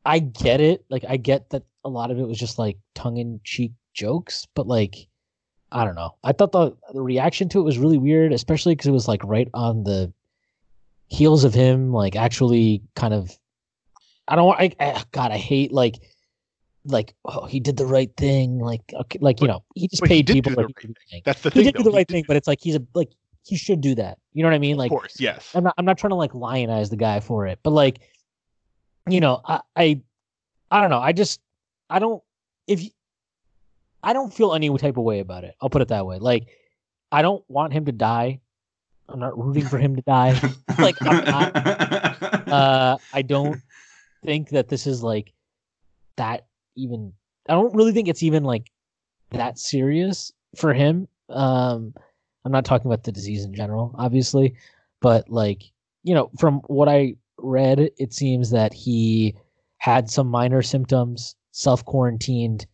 I 0.06 0.20
get 0.20 0.62
it. 0.62 0.86
Like 0.90 1.06
I 1.08 1.18
get 1.18 1.50
that 1.50 1.64
a 1.84 1.90
lot 1.90 2.12
of 2.12 2.20
it 2.20 2.28
was 2.28 2.38
just 2.38 2.60
like 2.60 2.78
tongue 2.94 3.18
in 3.18 3.40
cheek 3.44 3.72
jokes, 3.94 4.48
but 4.54 4.68
like, 4.68 5.08
I 5.72 5.86
don't 5.86 5.96
know. 5.96 6.16
I 6.24 6.34
thought 6.34 6.52
the 6.52 6.76
the 6.94 7.02
reaction 7.02 7.50
to 7.50 7.60
it 7.60 7.64
was 7.64 7.80
really 7.80 7.98
weird, 7.98 8.32
especially 8.32 8.74
because 8.76 8.88
it 8.88 8.92
was 8.92 9.08
like 9.08 9.24
right 9.24 9.50
on 9.54 9.84
the 9.84 10.14
heels 11.08 11.44
of 11.44 11.54
him 11.54 11.92
like 11.92 12.16
actually 12.16 12.84
kind 12.96 13.14
of. 13.14 13.36
I 14.30 14.36
don't 14.36 14.46
want. 14.46 14.60
I, 14.62 14.72
I 14.80 15.04
God, 15.12 15.32
I 15.32 15.38
hate 15.38 15.72
like. 15.74 15.96
Like 16.86 17.14
oh, 17.26 17.46
he 17.46 17.60
did 17.60 17.76
the 17.76 17.86
right 17.86 18.10
thing. 18.16 18.58
Like 18.58 18.82
okay, 18.94 19.20
like 19.22 19.42
you 19.42 19.48
But- 19.48 19.54
know, 19.54 19.64
he 19.76 19.90
just 19.90 20.00
but 20.02 20.10
he 20.10 20.24
paid 20.24 20.28
people. 20.28 20.54
like, 20.54 20.66
right 20.68 20.76
he 20.80 20.88
did 20.88 20.96
the 20.96 21.10
thing 21.12 21.22
That's 21.26 21.42
the 21.42 21.50
he 21.50 21.54
thing. 21.56 21.64
did 21.66 21.76
do 21.76 21.84
the 21.84 21.92
right 21.92 22.08
thing, 22.08 22.24
but 22.26 22.38
it's 22.38 22.48
like 22.48 22.60
he's 22.62 22.76
a 22.76 22.82
like 22.96 23.10
he 23.44 23.58
should 23.58 23.82
do 23.82 23.94
that. 23.96 24.18
You 24.34 24.44
know 24.44 24.50
what 24.50 24.56
I 24.56 24.60
mean? 24.60 24.78
Like 24.78 24.90
of 24.90 24.98
course, 24.98 25.20
yes. 25.20 25.52
I'm 25.54 25.66
not 25.66 25.74
I'm 25.78 25.84
not 25.84 25.98
trying 25.98 26.12
to 26.12 26.16
like 26.16 26.32
lionize 26.32 26.90
the 26.90 26.96
guy 26.96 27.20
for 27.20 27.46
it, 27.48 27.60
but 27.64 27.72
like, 27.72 28.00
you 29.10 29.20
know, 29.20 29.42
I 29.46 29.60
I, 29.76 30.02
I 30.72 30.80
don't 30.82 30.90
know. 30.90 31.00
I 31.00 31.12
just 31.12 31.42
I 31.90 32.00
don't 32.00 32.24
if 32.66 32.82
you, 32.82 32.92
I 34.02 34.14
don't 34.14 34.34
feel 34.34 34.54
any 34.54 34.76
type 34.78 34.96
of 34.96 35.04
way 35.04 35.20
about 35.20 35.44
it. 35.44 35.56
I'll 35.62 35.70
put 35.70 35.82
it 35.82 35.90
that 35.90 36.06
way. 36.06 36.18
Like, 36.18 36.48
I 37.12 37.22
don't 37.22 37.44
want 37.50 37.74
him 37.74 37.86
to 37.86 37.92
die. 37.92 38.40
I'm 39.10 39.20
not 39.20 39.38
rooting 39.38 39.66
for 39.68 39.78
him 39.78 39.98
to 39.98 40.02
die. 40.02 40.40
Like, 40.80 40.96
I'm 41.02 41.26
Uh, 42.50 42.98
I 43.14 43.22
don't 43.22 43.62
think 44.24 44.49
that 44.49 44.70
this 44.70 44.88
is 44.88 45.03
like 45.03 45.34
that 46.17 46.45
even. 46.76 47.13
I 47.47 47.53
don't 47.53 47.74
really 47.74 47.93
think 47.93 48.07
it's 48.07 48.24
even 48.24 48.43
like 48.43 48.70
that 49.32 49.57
serious 49.57 50.32
for 50.55 50.74
him. 50.74 51.07
Um, 51.30 51.93
I'm 52.45 52.51
not 52.51 52.65
talking 52.65 52.88
about 52.88 53.03
the 53.03 53.11
disease 53.11 53.43
in 53.45 53.53
general, 53.53 53.95
obviously, 53.97 54.55
but 55.01 55.30
like 55.30 55.63
you 56.03 56.13
know, 56.13 56.32
from 56.39 56.59
what 56.67 56.88
I 56.88 57.15
read, 57.38 57.91
it 57.97 58.13
seems 58.13 58.51
that 58.51 58.74
he 58.74 59.36
had 59.78 60.09
some 60.09 60.28
minor 60.28 60.61
symptoms, 60.61 61.36
self 61.51 61.84
quarantined, 61.86 62.65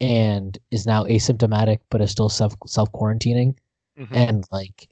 and 0.00 0.58
is 0.70 0.86
now 0.86 1.04
asymptomatic, 1.04 1.78
but 1.90 2.00
is 2.00 2.10
still 2.10 2.28
self 2.28 2.54
self 2.66 2.90
quarantining. 2.92 3.56
Mhm. 3.98 4.08
And 4.12 4.44
like, 4.50 4.88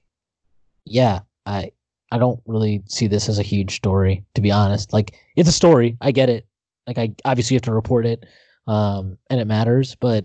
yeah, 0.84 1.20
I 1.44 1.72
I 2.13 2.19
don't 2.19 2.41
really 2.47 2.83
see 2.87 3.07
this 3.07 3.29
as 3.29 3.39
a 3.39 3.43
huge 3.43 3.75
story, 3.77 4.25
to 4.35 4.41
be 4.41 4.51
honest. 4.51 4.93
Like, 4.93 5.15
it's 5.37 5.49
a 5.49 5.53
story. 5.53 5.97
I 6.01 6.13
get 6.13 6.29
it. 6.29 6.47
Like, 6.87 6.99
I 6.99 7.13
obviously 7.25 7.55
have 7.57 7.63
to 7.63 7.75
report 7.75 8.07
it, 8.07 8.25
um, 8.69 9.19
and 9.31 9.41
it 9.41 9.47
matters. 9.47 9.97
But 9.97 10.25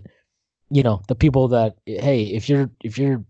you 0.70 0.82
know, 0.82 1.02
the 1.08 1.14
people 1.14 1.48
that 1.48 1.74
hey, 1.86 2.22
if 2.24 2.48
you're 2.48 2.70
if 2.84 2.98
you're 2.98 3.24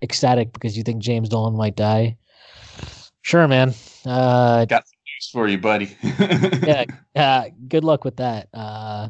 ecstatic 0.00 0.52
because 0.52 0.76
you 0.76 0.82
think 0.82 1.02
James 1.02 1.28
Dolan 1.28 1.56
might 1.56 1.76
die, 1.76 2.16
sure, 3.22 3.46
man. 3.48 3.74
Uh, 4.06 4.64
Got 4.64 4.84
News 4.84 5.30
for 5.32 5.48
you, 5.48 5.58
buddy. 5.58 5.96
yeah, 6.02 6.84
uh, 7.16 7.44
good 7.68 7.84
luck 7.84 8.04
with 8.04 8.16
that. 8.16 8.48
Uh, 8.54 9.08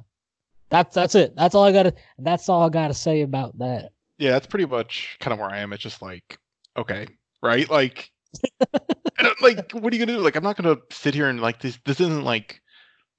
that's 0.70 0.94
that's 0.94 1.14
it. 1.14 1.34
That's 1.36 1.54
all 1.54 1.64
I 1.64 1.72
gotta. 1.72 1.94
That's 2.18 2.48
all 2.48 2.62
I 2.62 2.68
gotta 2.70 2.94
say 2.94 3.20
about 3.20 3.58
that. 3.58 3.92
yeah, 4.18 4.30
that's 4.30 4.46
pretty 4.46 4.66
much 4.66 5.16
kind 5.20 5.32
of 5.32 5.38
where 5.38 5.50
I 5.50 5.58
am. 5.58 5.72
It's 5.74 5.82
just 5.82 6.00
like, 6.00 6.38
okay, 6.76 7.06
right? 7.42 7.68
Like, 7.68 7.90
I 7.90 7.96
don't- 8.00 8.11
like, 9.40 9.72
what 9.72 9.92
are 9.92 9.96
you 9.96 10.04
gonna 10.04 10.18
do? 10.18 10.24
Like, 10.24 10.36
I'm 10.36 10.42
not 10.42 10.56
gonna 10.56 10.78
sit 10.90 11.14
here 11.14 11.28
and 11.28 11.40
like 11.40 11.60
this. 11.60 11.78
This 11.84 12.00
isn't 12.00 12.24
like 12.24 12.60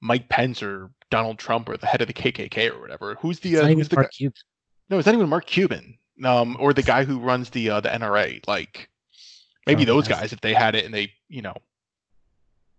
Mike 0.00 0.28
Pence 0.28 0.62
or 0.62 0.90
Donald 1.10 1.38
Trump 1.38 1.68
or 1.68 1.76
the 1.76 1.86
head 1.86 2.00
of 2.00 2.08
the 2.08 2.14
KKK 2.14 2.72
or 2.72 2.80
whatever. 2.80 3.16
Who's 3.20 3.40
the 3.40 3.58
uh, 3.58 3.66
who's 3.66 3.88
the 3.88 3.96
Mark 3.96 4.08
guy? 4.08 4.16
Cuban. 4.16 4.42
No, 4.90 4.98
it's 4.98 5.06
not 5.06 5.14
even 5.14 5.28
Mark 5.28 5.46
Cuban. 5.46 5.98
Um, 6.24 6.56
or 6.60 6.72
the 6.72 6.82
guy 6.82 7.04
who 7.04 7.18
runs 7.18 7.50
the 7.50 7.70
uh, 7.70 7.80
the 7.80 7.88
NRA. 7.88 8.46
Like, 8.46 8.88
maybe 9.66 9.84
Charlie 9.84 10.00
those 10.00 10.08
guys, 10.08 10.32
if 10.32 10.40
they 10.40 10.54
had 10.54 10.74
it 10.74 10.84
and 10.84 10.94
they, 10.94 11.12
you 11.28 11.42
know, 11.42 11.56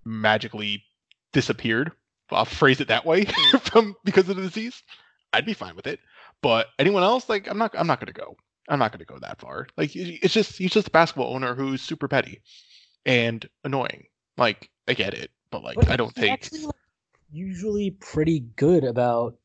magically 0.06 0.84
disappeared. 1.34 1.92
I'll 2.32 2.46
phrase 2.46 2.82
it 2.82 2.88
that 2.88 3.06
way 3.06 3.26
from 3.62 3.96
because 4.04 4.30
of 4.30 4.36
the 4.36 4.42
disease. 4.42 4.82
I'd 5.34 5.46
be 5.46 5.54
fine 5.54 5.76
with 5.76 5.88
it. 5.88 6.00
But 6.42 6.68
anyone 6.80 7.04
else, 7.04 7.30
like, 7.30 7.48
I'm 7.50 7.58
not. 7.58 7.74
I'm 7.78 7.88
not 7.88 8.00
gonna 8.00 8.14
go. 8.14 8.36
I'm 8.70 8.80
not 8.80 8.91
gonna 8.91 9.05
go 9.05 9.20
that 9.20 9.39
far. 9.39 9.68
Like, 9.78 9.95
it's 9.95 10.34
just 10.34 10.57
he's 10.57 10.72
just 10.72 10.88
a 10.88 10.91
basketball 10.91 11.34
owner 11.34 11.55
who's 11.55 11.82
super 11.82 12.07
petty 12.07 12.41
and 13.05 13.47
annoying. 13.63 14.05
Like, 14.38 14.70
I 14.88 14.93
get 14.93 15.13
it, 15.13 15.32
but 15.51 15.63
like, 15.63 15.76
But 15.76 15.89
I 15.89 15.95
don't 15.95 16.13
think. 16.13 16.34
actually, 16.34 16.66
like, 16.66 16.76
usually 17.32 17.91
pretty 17.91 18.41
good 18.55 18.84
about 18.84 19.36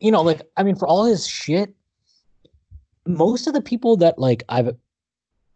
you 0.00 0.10
know 0.10 0.22
like 0.22 0.42
i 0.56 0.62
mean 0.62 0.76
for 0.76 0.86
all 0.86 1.04
his 1.04 1.26
shit 1.26 1.74
most 3.06 3.46
of 3.46 3.54
the 3.54 3.60
people 3.60 3.96
that 3.96 4.18
like 4.18 4.44
i've 4.48 4.68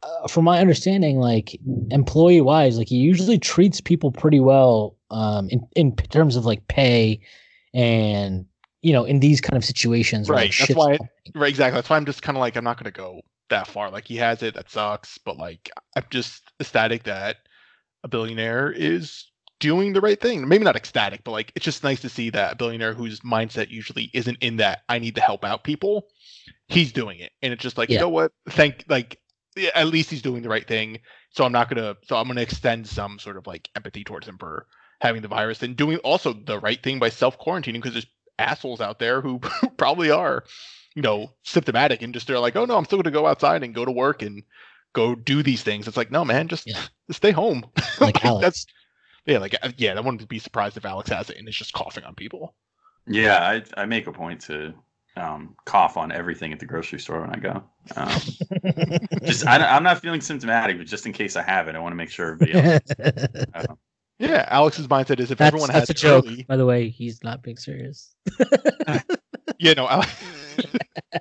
uh, 0.03 0.29
from 0.29 0.45
my 0.45 0.59
understanding 0.59 1.19
like 1.19 1.59
employee 1.91 2.41
wise 2.41 2.79
like 2.79 2.89
he 2.89 2.97
usually 2.97 3.39
treats 3.39 3.81
people 3.81 4.11
pretty 4.11 4.41
well 4.41 4.97
um 5.11 5.49
in, 5.51 5.67
in 5.77 5.95
terms 5.95 6.35
of 6.35 6.45
like 6.45 6.67
pay 6.69 7.21
and 7.75 8.47
you 8.83 8.93
know, 8.93 9.05
in 9.05 9.21
these 9.21 9.41
kind 9.41 9.57
of 9.57 9.65
situations, 9.65 10.29
where, 10.29 10.37
like, 10.37 10.45
Right, 10.51 10.55
that's 10.59 10.75
why- 10.75 10.93
happening. 10.93 11.09
Right, 11.35 11.49
exactly. 11.51 11.77
That's 11.77 11.91
why 11.91 11.97
I'm 11.97 12.07
just 12.07 12.23
kind 12.23 12.37
of 12.37 12.41
like 12.41 12.57
I'm 12.57 12.65
not 12.65 12.79
gonna 12.79 12.91
go 12.91 13.21
that 13.51 13.67
far. 13.67 13.91
Like 13.91 14.07
he 14.07 14.17
has 14.17 14.43
it, 14.43 14.55
that 14.55 14.71
sucks. 14.71 15.19
But 15.19 15.37
like 15.37 15.71
I'm 15.97 16.05
just 16.11 16.43
ecstatic 16.61 17.05
that 17.05 17.37
a 18.05 18.09
billionaire 18.09 18.71
is 18.71 19.27
doing 19.61 19.93
the 19.93 20.01
right 20.01 20.21
thing. 20.21 20.47
Maybe 20.47 20.65
not 20.65 20.77
ecstatic, 20.77 21.25
but 21.25 21.33
like 21.33 21.53
it's 21.55 21.65
just 21.65 21.83
nice 21.83 22.01
to 22.01 22.09
see 22.09 22.31
that 22.31 22.53
a 22.53 22.57
billionaire 22.57 22.95
whose 22.95 23.21
mindset 23.21 23.71
usually 23.71 24.11
isn't 24.15 24.39
in 24.41 24.57
that 24.59 24.83
I 24.89 24.99
need 24.99 25.17
to 25.17 25.21
help 25.21 25.45
out 25.45 25.65
people, 25.65 26.07
he's 26.69 26.93
doing 26.93 27.19
it, 27.19 27.33
and 27.43 27.53
it's 27.53 27.63
just 27.63 27.79
like 27.79 27.91
you 27.91 27.99
know 27.99 28.09
what? 28.09 28.33
Thank 28.51 28.85
like 28.89 29.19
yeah, 29.57 29.71
at 29.75 29.89
least 29.89 30.11
he's 30.11 30.23
doing 30.23 30.43
the 30.43 30.49
right 30.49 30.67
thing. 30.67 31.01
So 31.31 31.45
I'm 31.45 31.53
not 31.53 31.69
gonna. 31.69 31.97
So 32.05 32.17
I'm 32.17 32.29
gonna 32.29 32.41
extend 32.43 32.87
some 32.87 33.19
sort 33.19 33.37
of 33.37 33.47
like 33.47 33.69
empathy 33.75 34.05
towards 34.05 34.27
him 34.29 34.39
for 34.39 34.67
having 35.01 35.23
the 35.23 35.29
virus 35.29 35.63
and 35.63 35.77
doing 35.77 35.99
also 35.99 36.33
the 36.33 36.59
right 36.59 36.83
thing 36.83 36.99
by 36.99 37.09
self 37.09 37.39
quarantining 37.39 37.75
because 37.75 37.93
there's 37.93 38.07
assholes 38.39 38.81
out 38.81 38.99
there 38.99 39.21
who 39.21 39.41
probably 39.77 40.11
are 40.11 40.45
you 40.99 41.03
know, 41.03 41.31
symptomatic 41.45 42.03
and 42.03 42.13
just 42.13 42.27
they're 42.27 42.41
like, 42.41 42.57
oh 42.57 42.65
no, 42.65 42.77
I'm 42.77 42.85
still 42.85 42.97
going 42.97 43.05
to 43.05 43.13
go 43.13 43.25
outside 43.25 43.63
and 43.63 43.73
go 43.73 43.85
to 43.85 43.93
work 43.93 44.21
and 44.21 44.43
go 44.95 45.15
do 45.15 45.45
these 45.45 45.63
things. 45.63 45.87
It's 45.87 45.97
like, 45.97 46.11
no, 46.11 46.25
man, 46.25 46.49
just, 46.49 46.67
Yeah. 46.67 46.81
just 47.07 47.17
stay 47.19 47.31
home. 47.31 47.65
Like 48.01 48.25
Alex. 48.25 48.43
That's 48.43 48.67
yeah, 49.27 49.39
like 49.39 49.55
uh, 49.63 49.71
yeah, 49.77 49.93
I 49.95 50.01
wouldn't 50.01 50.29
be 50.29 50.39
surprised 50.41 50.77
if 50.77 50.85
Alex 50.85 51.11
has 51.11 51.31
it 51.31 51.37
and 51.37 51.49
is 51.49 51.57
just 51.57 51.73
coughing 51.73 52.03
on 52.03 52.15
people. 52.15 52.55
Yeah, 53.07 53.39
I, 53.77 53.83
I 53.83 53.87
make 53.87 54.07
a 54.07 54.13
point 54.13 54.41
to 54.43 54.73
um, 55.17 55.55
cough 55.65 55.97
on 55.97 56.11
everything 56.11 56.53
at 56.53 56.59
the 56.59 56.67
grocery 56.67 56.99
store 56.99 57.21
when 57.21 57.31
I 57.31 57.39
go. 57.39 57.63
Um, 57.97 58.09
just 59.25 59.47
I, 59.47 59.77
am 59.77 59.83
not 59.83 60.01
feeling 60.01 60.21
symptomatic, 60.21 60.79
but 60.79 60.87
just 60.87 61.07
in 61.07 61.13
case 61.13 61.37
I 61.37 61.43
have 61.43 61.69
it, 61.69 61.75
I 61.75 61.81
want 61.81 61.93
to 61.93 61.97
make 61.97 62.11
sure 62.11 62.33
everybody 62.33 62.55
else. 62.55 63.77
Yeah, 64.19 64.47
Alex's 64.49 64.89
mindset 64.89 65.21
is 65.21 65.31
if 65.31 65.39
that's 65.39 65.47
everyone 65.49 65.71
has 65.71 65.87
that's 65.87 65.91
a 65.91 65.95
joke. 65.95 66.27
early, 66.27 66.43
By 66.43 66.57
the 66.57 66.67
way, 66.67 66.89
he's 66.89 67.23
not 67.23 67.43
being 67.43 67.57
serious. 67.57 68.15
yeah, 69.59 69.75
no, 69.75 69.89
Alex. 69.89 70.11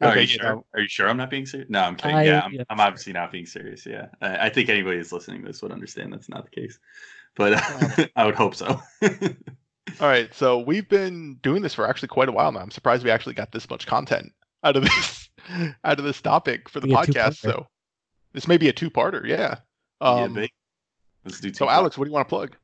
Are 0.00 0.10
okay, 0.10 0.14
you 0.16 0.20
you 0.20 0.26
sure? 0.26 0.42
know, 0.44 0.66
Are 0.74 0.80
you 0.80 0.88
sure 0.88 1.08
I'm 1.08 1.16
not 1.16 1.30
being 1.30 1.46
serious? 1.46 1.68
No, 1.70 1.80
I'm 1.80 1.96
kidding. 1.96 2.16
I- 2.16 2.24
yeah, 2.24 2.40
I'm, 2.44 2.52
yeah. 2.52 2.62
I'm 2.70 2.80
obviously 2.80 3.12
not 3.12 3.32
being 3.32 3.46
serious. 3.46 3.86
Yeah, 3.86 4.06
I, 4.20 4.46
I 4.46 4.48
think 4.50 4.68
anybody 4.68 4.98
who's 4.98 5.12
listening 5.12 5.40
to 5.42 5.46
this 5.48 5.62
would 5.62 5.72
understand 5.72 6.12
that's 6.12 6.28
not 6.28 6.44
the 6.44 6.50
case, 6.50 6.78
but 7.36 7.54
I 8.16 8.24
would 8.26 8.34
hope 8.34 8.54
so. 8.54 8.80
All 9.02 10.08
right, 10.08 10.32
so 10.34 10.58
we've 10.58 10.88
been 10.88 11.36
doing 11.42 11.62
this 11.62 11.74
for 11.74 11.88
actually 11.88 12.08
quite 12.08 12.28
a 12.28 12.32
while 12.32 12.52
now. 12.52 12.60
I'm 12.60 12.70
surprised 12.70 13.04
we 13.04 13.10
actually 13.10 13.34
got 13.34 13.52
this 13.52 13.68
much 13.70 13.86
content 13.86 14.32
out 14.62 14.76
of 14.76 14.82
this 14.82 15.30
out 15.84 15.98
of 15.98 16.04
this 16.04 16.20
topic 16.20 16.68
for 16.68 16.80
the 16.80 16.88
Be 16.88 16.94
podcast. 16.94 17.36
So 17.36 17.66
this 18.32 18.48
may 18.48 18.56
be 18.56 18.68
a 18.68 18.72
two-parter. 18.72 19.26
Yeah. 19.26 19.56
yeah, 20.00 20.24
Um, 20.24 20.34
big. 20.34 20.50
Let's 21.24 21.40
do. 21.40 21.52
so 21.52 21.68
Alex, 21.68 21.96
what 21.96 22.04
do 22.04 22.10
you 22.10 22.14
want 22.14 22.28
to 22.28 22.34
plug? 22.34 22.56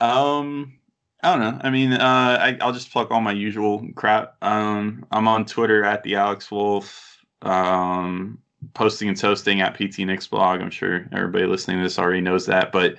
Um, 0.00 0.78
I 1.22 1.36
don't 1.36 1.40
know. 1.40 1.60
I 1.62 1.70
mean, 1.70 1.92
uh, 1.92 2.38
I, 2.40 2.58
I'll 2.60 2.72
just 2.72 2.90
plug 2.90 3.12
all 3.12 3.20
my 3.20 3.32
usual 3.32 3.86
crap. 3.94 4.36
Um, 4.42 5.04
I'm 5.10 5.28
on 5.28 5.44
Twitter 5.44 5.84
at 5.84 6.02
the 6.02 6.16
Alex 6.16 6.50
Wolf. 6.50 7.18
Um, 7.42 8.38
posting 8.74 9.08
and 9.08 9.16
toasting 9.16 9.60
at 9.60 9.74
PT 9.74 10.00
Knicks 10.00 10.26
blog. 10.26 10.60
I'm 10.60 10.70
sure 10.70 11.06
everybody 11.12 11.46
listening 11.46 11.78
to 11.78 11.82
this 11.82 11.98
already 11.98 12.20
knows 12.20 12.46
that. 12.46 12.72
But 12.72 12.96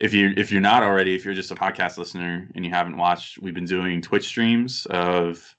if 0.00 0.14
you 0.14 0.32
if 0.36 0.52
you're 0.52 0.60
not 0.60 0.82
already, 0.82 1.14
if 1.14 1.24
you're 1.24 1.34
just 1.34 1.50
a 1.50 1.54
podcast 1.54 1.98
listener 1.98 2.48
and 2.54 2.64
you 2.64 2.70
haven't 2.70 2.96
watched, 2.96 3.38
we've 3.38 3.54
been 3.54 3.64
doing 3.64 4.00
Twitch 4.00 4.26
streams 4.26 4.86
of 4.90 5.54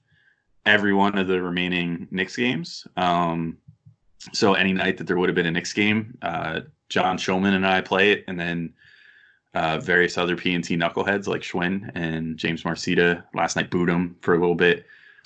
every 0.66 0.92
one 0.92 1.18
of 1.18 1.26
the 1.26 1.40
remaining 1.42 2.06
Knicks 2.10 2.36
games. 2.36 2.86
Um, 2.96 3.58
so 4.32 4.54
any 4.54 4.72
night 4.72 4.98
that 4.98 5.06
there 5.06 5.16
would 5.16 5.28
have 5.28 5.36
been 5.36 5.46
a 5.46 5.50
Knicks 5.50 5.72
game, 5.72 6.16
uh, 6.22 6.60
John 6.90 7.16
Shulman 7.16 7.54
and 7.54 7.66
I 7.66 7.80
play 7.80 8.12
it, 8.12 8.24
and 8.28 8.38
then 8.38 8.74
uh, 9.54 9.78
various 9.78 10.18
other 10.18 10.36
PNT 10.36 10.76
knuckleheads 10.76 11.26
like 11.26 11.40
Schwinn 11.40 11.90
and 11.94 12.36
James 12.36 12.64
Marcita 12.64 13.24
last 13.34 13.56
night 13.56 13.70
booed 13.70 13.88
him 13.88 14.16
for 14.20 14.34
a 14.34 14.38
little 14.38 14.54
bit. 14.54 14.84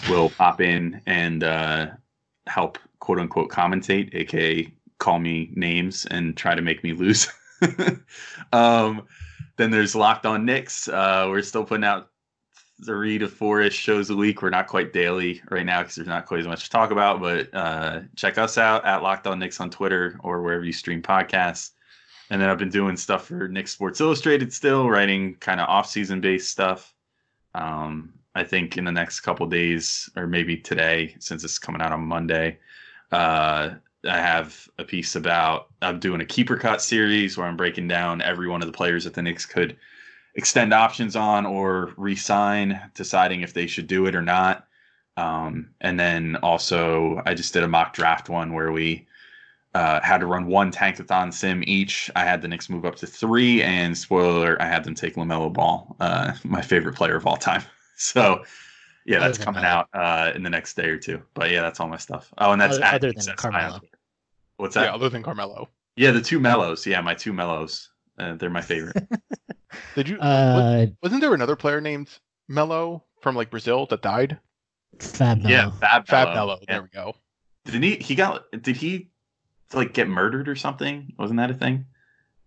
Will 0.08 0.30
pop 0.30 0.60
in 0.60 1.00
and 1.06 1.42
uh, 1.42 1.86
help 2.46 2.78
quote 3.00 3.18
unquote 3.18 3.50
commentate, 3.50 4.14
aka 4.14 4.72
call 4.98 5.18
me 5.18 5.50
names 5.54 6.06
and 6.06 6.36
try 6.36 6.54
to 6.54 6.62
make 6.62 6.82
me 6.84 6.92
lose. 6.92 7.28
um, 8.52 9.02
then 9.56 9.70
there's 9.70 9.94
Locked 9.94 10.26
On 10.26 10.44
Knicks. 10.44 10.88
Uh, 10.88 11.26
we're 11.28 11.42
still 11.42 11.64
putting 11.64 11.84
out 11.84 12.10
three 12.84 13.18
to 13.18 13.28
four 13.28 13.60
ish 13.60 13.74
shows 13.74 14.10
a 14.10 14.16
week. 14.16 14.42
We're 14.42 14.50
not 14.50 14.66
quite 14.66 14.92
daily 14.92 15.42
right 15.50 15.66
now 15.66 15.82
because 15.82 15.96
there's 15.96 16.08
not 16.08 16.26
quite 16.26 16.40
as 16.40 16.46
much 16.46 16.64
to 16.64 16.70
talk 16.70 16.90
about. 16.90 17.20
But 17.20 17.54
uh, 17.54 18.00
check 18.16 18.38
us 18.38 18.58
out 18.58 18.84
at 18.84 19.02
Locked 19.02 19.26
On 19.26 19.38
Knicks 19.38 19.60
on 19.60 19.70
Twitter 19.70 20.18
or 20.20 20.42
wherever 20.42 20.64
you 20.64 20.72
stream 20.72 21.02
podcasts. 21.02 21.70
And 22.30 22.40
then 22.40 22.48
I've 22.48 22.58
been 22.58 22.70
doing 22.70 22.96
stuff 22.96 23.26
for 23.26 23.48
Nick 23.48 23.68
Sports 23.68 24.00
Illustrated 24.00 24.52
still, 24.52 24.88
writing 24.88 25.34
kind 25.36 25.60
of 25.60 25.68
off 25.68 25.88
season 25.88 26.20
based 26.20 26.50
stuff. 26.50 26.94
Um, 27.54 28.14
I 28.34 28.42
think 28.42 28.76
in 28.76 28.84
the 28.84 28.92
next 28.92 29.20
couple 29.20 29.46
days, 29.46 30.10
or 30.16 30.26
maybe 30.26 30.56
today, 30.56 31.14
since 31.20 31.44
it's 31.44 31.58
coming 31.58 31.80
out 31.80 31.92
on 31.92 32.00
Monday, 32.00 32.58
uh, 33.12 33.74
I 34.08 34.18
have 34.18 34.68
a 34.78 34.84
piece 34.84 35.14
about 35.14 35.68
I'm 35.80 36.00
doing 36.00 36.20
a 36.20 36.26
keeper 36.26 36.56
cut 36.56 36.82
series 36.82 37.36
where 37.36 37.46
I'm 37.46 37.56
breaking 37.56 37.88
down 37.88 38.20
every 38.22 38.48
one 38.48 38.60
of 38.60 38.66
the 38.66 38.76
players 38.76 39.04
that 39.04 39.14
the 39.14 39.22
Knicks 39.22 39.46
could 39.46 39.76
extend 40.34 40.72
options 40.74 41.16
on 41.16 41.46
or 41.46 41.92
re-sign, 41.96 42.80
deciding 42.94 43.42
if 43.42 43.52
they 43.54 43.66
should 43.66 43.86
do 43.86 44.06
it 44.06 44.14
or 44.14 44.22
not. 44.22 44.66
Um, 45.16 45.70
and 45.80 45.98
then 45.98 46.36
also, 46.42 47.22
I 47.24 47.34
just 47.34 47.52
did 47.52 47.62
a 47.62 47.68
mock 47.68 47.94
draft 47.94 48.28
one 48.28 48.52
where 48.52 48.72
we 48.72 49.06
uh, 49.74 50.00
had 50.02 50.18
to 50.18 50.26
run 50.26 50.46
one 50.46 50.72
tankathon 50.72 51.32
sim 51.32 51.62
each. 51.66 52.10
I 52.16 52.24
had 52.24 52.42
the 52.42 52.48
Knicks 52.48 52.68
move 52.68 52.84
up 52.84 52.96
to 52.96 53.06
three, 53.06 53.62
and 53.62 53.96
spoiler, 53.96 54.60
I 54.60 54.66
had 54.66 54.84
them 54.84 54.94
take 54.94 55.14
Lamelo 55.14 55.52
Ball, 55.52 55.96
uh, 56.00 56.32
my 56.44 56.62
favorite 56.62 56.96
player 56.96 57.16
of 57.16 57.26
all 57.26 57.36
time. 57.36 57.62
So, 57.96 58.42
yeah, 59.06 59.20
that's 59.20 59.38
coming 59.38 59.62
Melo. 59.62 59.72
out 59.72 59.88
uh, 59.94 60.32
in 60.34 60.42
the 60.42 60.50
next 60.50 60.74
day 60.74 60.88
or 60.88 60.98
two. 60.98 61.22
But 61.34 61.52
yeah, 61.52 61.62
that's 61.62 61.78
all 61.78 61.86
my 61.86 61.96
stuff. 61.96 62.32
Oh, 62.38 62.50
and 62.50 62.60
that's 62.60 62.74
Other- 62.74 62.84
at 62.84 62.94
other 62.94 63.12
than 63.12 63.20
SI 63.22 63.32
Carmelo. 63.34 63.80
What's 64.56 64.74
that? 64.74 64.86
Yeah, 64.86 64.94
other 64.94 65.08
than 65.08 65.22
Carmelo. 65.22 65.68
Yeah, 65.94 66.10
the 66.10 66.20
two 66.20 66.40
Melos. 66.40 66.86
Yeah, 66.86 67.00
my 67.02 67.14
two 67.14 67.32
Melos. 67.32 67.90
Uh, 68.18 68.34
they're 68.34 68.50
my 68.50 68.62
favorite. 68.62 68.96
Did 69.94 70.08
you? 70.08 70.18
Uh, 70.18 70.86
wasn't 71.02 71.20
there 71.20 71.34
another 71.34 71.56
player 71.56 71.80
named 71.80 72.08
Melo 72.48 73.04
from 73.20 73.34
like 73.36 73.50
Brazil 73.50 73.86
that 73.86 74.02
died? 74.02 74.38
Fab 75.00 75.38
Melo. 75.38 75.48
yeah, 75.50 75.70
Fab 75.80 76.06
Fab 76.06 76.28
Melo. 76.28 76.34
Melo. 76.34 76.58
Yeah. 76.62 76.74
There 76.74 76.82
we 76.82 76.88
go. 76.88 77.14
Didn't 77.64 77.82
he? 77.82 77.96
He 77.96 78.14
got. 78.14 78.44
Did 78.62 78.76
he 78.76 79.10
like 79.72 79.92
get 79.94 80.08
murdered 80.08 80.48
or 80.48 80.54
something? 80.56 81.12
Wasn't 81.18 81.38
that 81.38 81.50
a 81.50 81.54
thing? 81.54 81.86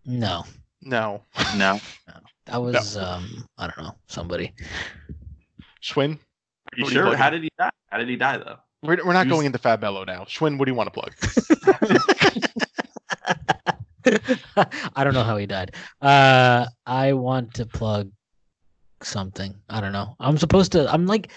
No, 0.06 0.46
No, 0.82 1.24
No. 1.58 1.80
that 2.46 2.62
was 2.62 2.96
um, 2.96 3.46
I 3.58 3.68
don't 3.68 3.78
know, 3.84 3.96
somebody. 4.08 4.54
Schwinn. 5.84 6.12
Are 6.14 6.78
you 6.78 6.84
What 6.86 6.92
are 6.92 6.96
you 6.96 7.06
sure? 7.08 7.16
How 7.18 7.30
did 7.30 7.44
he 7.44 7.50
die? 7.60 7.70
How 7.88 7.98
did 7.98 8.08
he 8.08 8.16
die 8.16 8.38
though? 8.38 8.58
We're, 8.84 9.04
we're 9.06 9.12
not 9.14 9.26
Who's- 9.26 9.36
going 9.36 9.46
into 9.48 9.58
Fab 9.58 9.82
Melo 9.82 10.06
now. 10.06 10.24
Schwinn, 10.24 10.58
what 10.58 10.66
do 10.66 10.72
you 10.72 10.76
want 10.76 10.94
to 10.94 11.00
plug? 11.02 11.14
I 14.96 15.04
don't 15.04 15.14
know 15.14 15.24
how 15.24 15.38
he 15.38 15.46
died. 15.46 15.76
Uh, 16.02 16.66
I 16.86 17.14
want 17.14 17.54
to 17.56 17.66
plug 17.66 18.12
something. 19.02 19.56
I 19.70 19.82
don't 19.82 19.94
know. 19.94 20.16
I'm 20.20 20.38
supposed 20.38 20.72
to. 20.74 20.92
I'm 20.92 21.06
like 21.06 21.32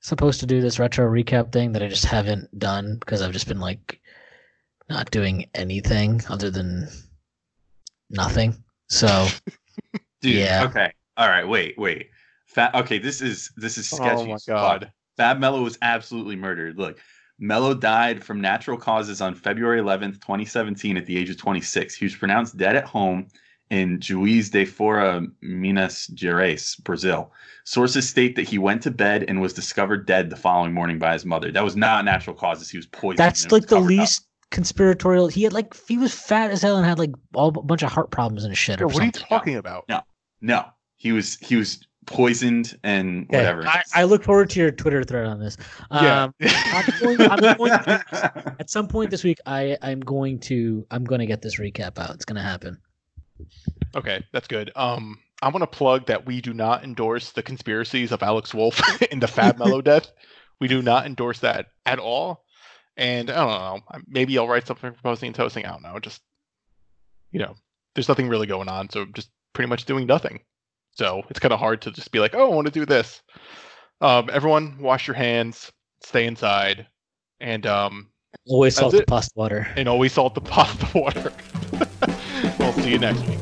supposed 0.00 0.40
to 0.40 0.46
do 0.46 0.60
this 0.60 0.78
retro 0.78 1.06
recap 1.06 1.52
thing 1.52 1.72
that 1.72 1.82
I 1.82 1.88
just 1.88 2.04
haven't 2.04 2.58
done 2.58 2.96
because 3.00 3.22
I've 3.22 3.32
just 3.32 3.48
been 3.48 3.60
like 3.60 4.00
not 4.88 5.10
doing 5.10 5.46
anything 5.54 6.22
other 6.28 6.50
than 6.50 6.88
nothing. 8.10 8.62
So 8.88 9.26
Dude, 10.20 10.36
yeah, 10.36 10.64
Okay. 10.64 10.92
All 11.16 11.28
right. 11.28 11.46
Wait. 11.46 11.78
Wait. 11.78 12.10
Fa- 12.46 12.76
okay. 12.78 12.98
This 12.98 13.20
is 13.20 13.50
this 13.56 13.78
is 13.78 13.88
sketchy. 13.90 14.22
Oh 14.22 14.26
my 14.26 14.38
god. 14.46 14.90
Fab 15.16 15.38
Melo 15.38 15.62
was 15.62 15.78
absolutely 15.82 16.34
murdered. 16.34 16.76
Look, 16.78 16.98
Melo 17.44 17.74
died 17.74 18.24
from 18.24 18.40
natural 18.40 18.78
causes 18.78 19.20
on 19.20 19.34
February 19.34 19.78
11th, 19.80 20.14
2017, 20.14 20.96
at 20.96 21.04
the 21.04 21.18
age 21.18 21.28
of 21.28 21.36
26. 21.36 21.94
He 21.94 22.06
was 22.06 22.16
pronounced 22.16 22.56
dead 22.56 22.74
at 22.74 22.84
home 22.84 23.28
in 23.68 24.00
Juiz 24.00 24.48
de 24.48 24.64
Fora, 24.64 25.26
Minas 25.42 26.06
Gerais, 26.14 26.82
Brazil. 26.82 27.30
Sources 27.64 28.08
state 28.08 28.34
that 28.36 28.48
he 28.48 28.56
went 28.56 28.82
to 28.82 28.90
bed 28.90 29.26
and 29.28 29.42
was 29.42 29.52
discovered 29.52 30.06
dead 30.06 30.30
the 30.30 30.36
following 30.36 30.72
morning 30.72 30.98
by 30.98 31.12
his 31.12 31.26
mother. 31.26 31.52
That 31.52 31.62
was 31.64 31.76
not 31.76 32.06
natural 32.06 32.34
causes. 32.34 32.70
He 32.70 32.78
was 32.78 32.86
poisoned. 32.86 33.18
that's 33.18 33.44
and 33.44 33.52
it 33.52 33.54
was 33.54 33.60
like 33.60 33.68
the 33.68 33.76
covered 33.76 33.84
up. 33.84 34.00
least 34.00 34.26
conspiratorial. 34.50 35.28
He 35.28 35.42
had 35.42 35.52
like 35.52 35.74
he 35.86 35.98
was 35.98 36.14
fat 36.14 36.50
as 36.50 36.62
hell 36.62 36.78
and 36.78 36.86
had 36.86 36.98
like 36.98 37.12
all 37.34 37.48
a 37.48 37.62
bunch 37.62 37.82
of 37.82 37.92
heart 37.92 38.10
problems 38.10 38.44
and 38.44 38.56
shit. 38.56 38.80
Yo, 38.80 38.86
or 38.86 38.88
what 38.88 39.02
are 39.02 39.06
you 39.06 39.12
talking 39.12 39.56
about? 39.56 39.84
No, 39.88 40.00
no, 40.40 40.64
he 40.96 41.12
was 41.12 41.36
he 41.36 41.56
was 41.56 41.86
poisoned 42.06 42.78
and 42.82 43.24
Okay, 43.24 43.38
whatever. 43.38 43.66
I, 43.66 43.82
I 43.94 44.04
look 44.04 44.22
forward 44.22 44.50
to 44.50 44.60
your 44.60 44.70
Twitter 44.70 45.04
thread 45.04 45.26
on 45.26 45.40
this. 45.40 45.56
Yeah. 45.90 46.24
Um, 46.24 46.34
I'm 46.40 46.84
going, 47.00 47.20
I'm 47.20 47.56
going 47.56 47.70
to, 47.70 48.56
at 48.60 48.70
some 48.70 48.88
point 48.88 49.10
this 49.10 49.24
week, 49.24 49.38
I 49.46 49.76
I'm 49.82 50.00
going 50.00 50.38
to 50.40 50.86
I'm 50.90 51.04
going 51.04 51.20
to 51.20 51.26
get 51.26 51.42
this 51.42 51.58
recap 51.58 51.98
out. 51.98 52.10
It's 52.14 52.24
going 52.24 52.36
to 52.36 52.42
happen. 52.42 52.78
okay, 53.94 54.24
that's 54.32 54.48
good. 54.48 54.70
Um, 54.76 55.18
I 55.42 55.48
want 55.48 55.62
to 55.62 55.66
plug 55.66 56.06
that 56.06 56.24
we 56.24 56.40
do 56.40 56.54
not 56.54 56.84
endorse 56.84 57.32
the 57.32 57.42
conspiracies 57.42 58.12
of 58.12 58.22
Alex 58.22 58.54
Wolf 58.54 58.80
in 59.10 59.20
the 59.20 59.28
Fab 59.28 59.58
Melo 59.58 59.80
death. 59.82 60.10
We 60.60 60.68
do 60.68 60.82
not 60.82 61.06
endorse 61.06 61.40
that 61.40 61.66
at 61.84 61.98
all. 61.98 62.44
And 62.96 63.28
I 63.28 63.34
don't 63.34 63.48
know. 63.92 64.00
Maybe 64.06 64.38
I'll 64.38 64.48
write 64.48 64.66
something 64.66 64.92
for 64.92 65.02
posting 65.02 65.28
and 65.28 65.36
toasting. 65.36 65.66
I 65.66 65.70
don't 65.70 65.82
know. 65.82 65.98
Just 65.98 66.22
you 67.32 67.40
know, 67.40 67.56
there's 67.94 68.08
nothing 68.08 68.28
really 68.28 68.46
going 68.46 68.68
on, 68.68 68.88
so 68.88 69.02
I'm 69.02 69.12
just 69.12 69.30
pretty 69.52 69.68
much 69.68 69.84
doing 69.84 70.06
nothing. 70.06 70.40
So 70.94 71.22
it's 71.28 71.40
kind 71.40 71.52
of 71.52 71.58
hard 71.58 71.82
to 71.82 71.90
just 71.90 72.10
be 72.12 72.20
like, 72.20 72.34
oh, 72.34 72.50
I 72.52 72.54
want 72.54 72.66
to 72.66 72.72
do 72.72 72.86
this. 72.86 73.20
Um, 74.00 74.28
everyone, 74.32 74.78
wash 74.80 75.06
your 75.06 75.14
hands, 75.14 75.72
stay 76.02 76.26
inside, 76.26 76.86
and 77.40 77.66
um, 77.66 78.10
Always 78.48 78.76
salt 78.76 78.92
the 78.92 79.04
pasta 79.04 79.32
water. 79.36 79.66
and 79.76 79.88
always 79.88 80.12
salt 80.12 80.34
the 80.34 80.40
pasta 80.40 80.86
water. 80.98 81.32
we'll 82.58 82.72
see 82.74 82.90
you 82.90 82.98
next 82.98 83.26
week. 83.26 83.33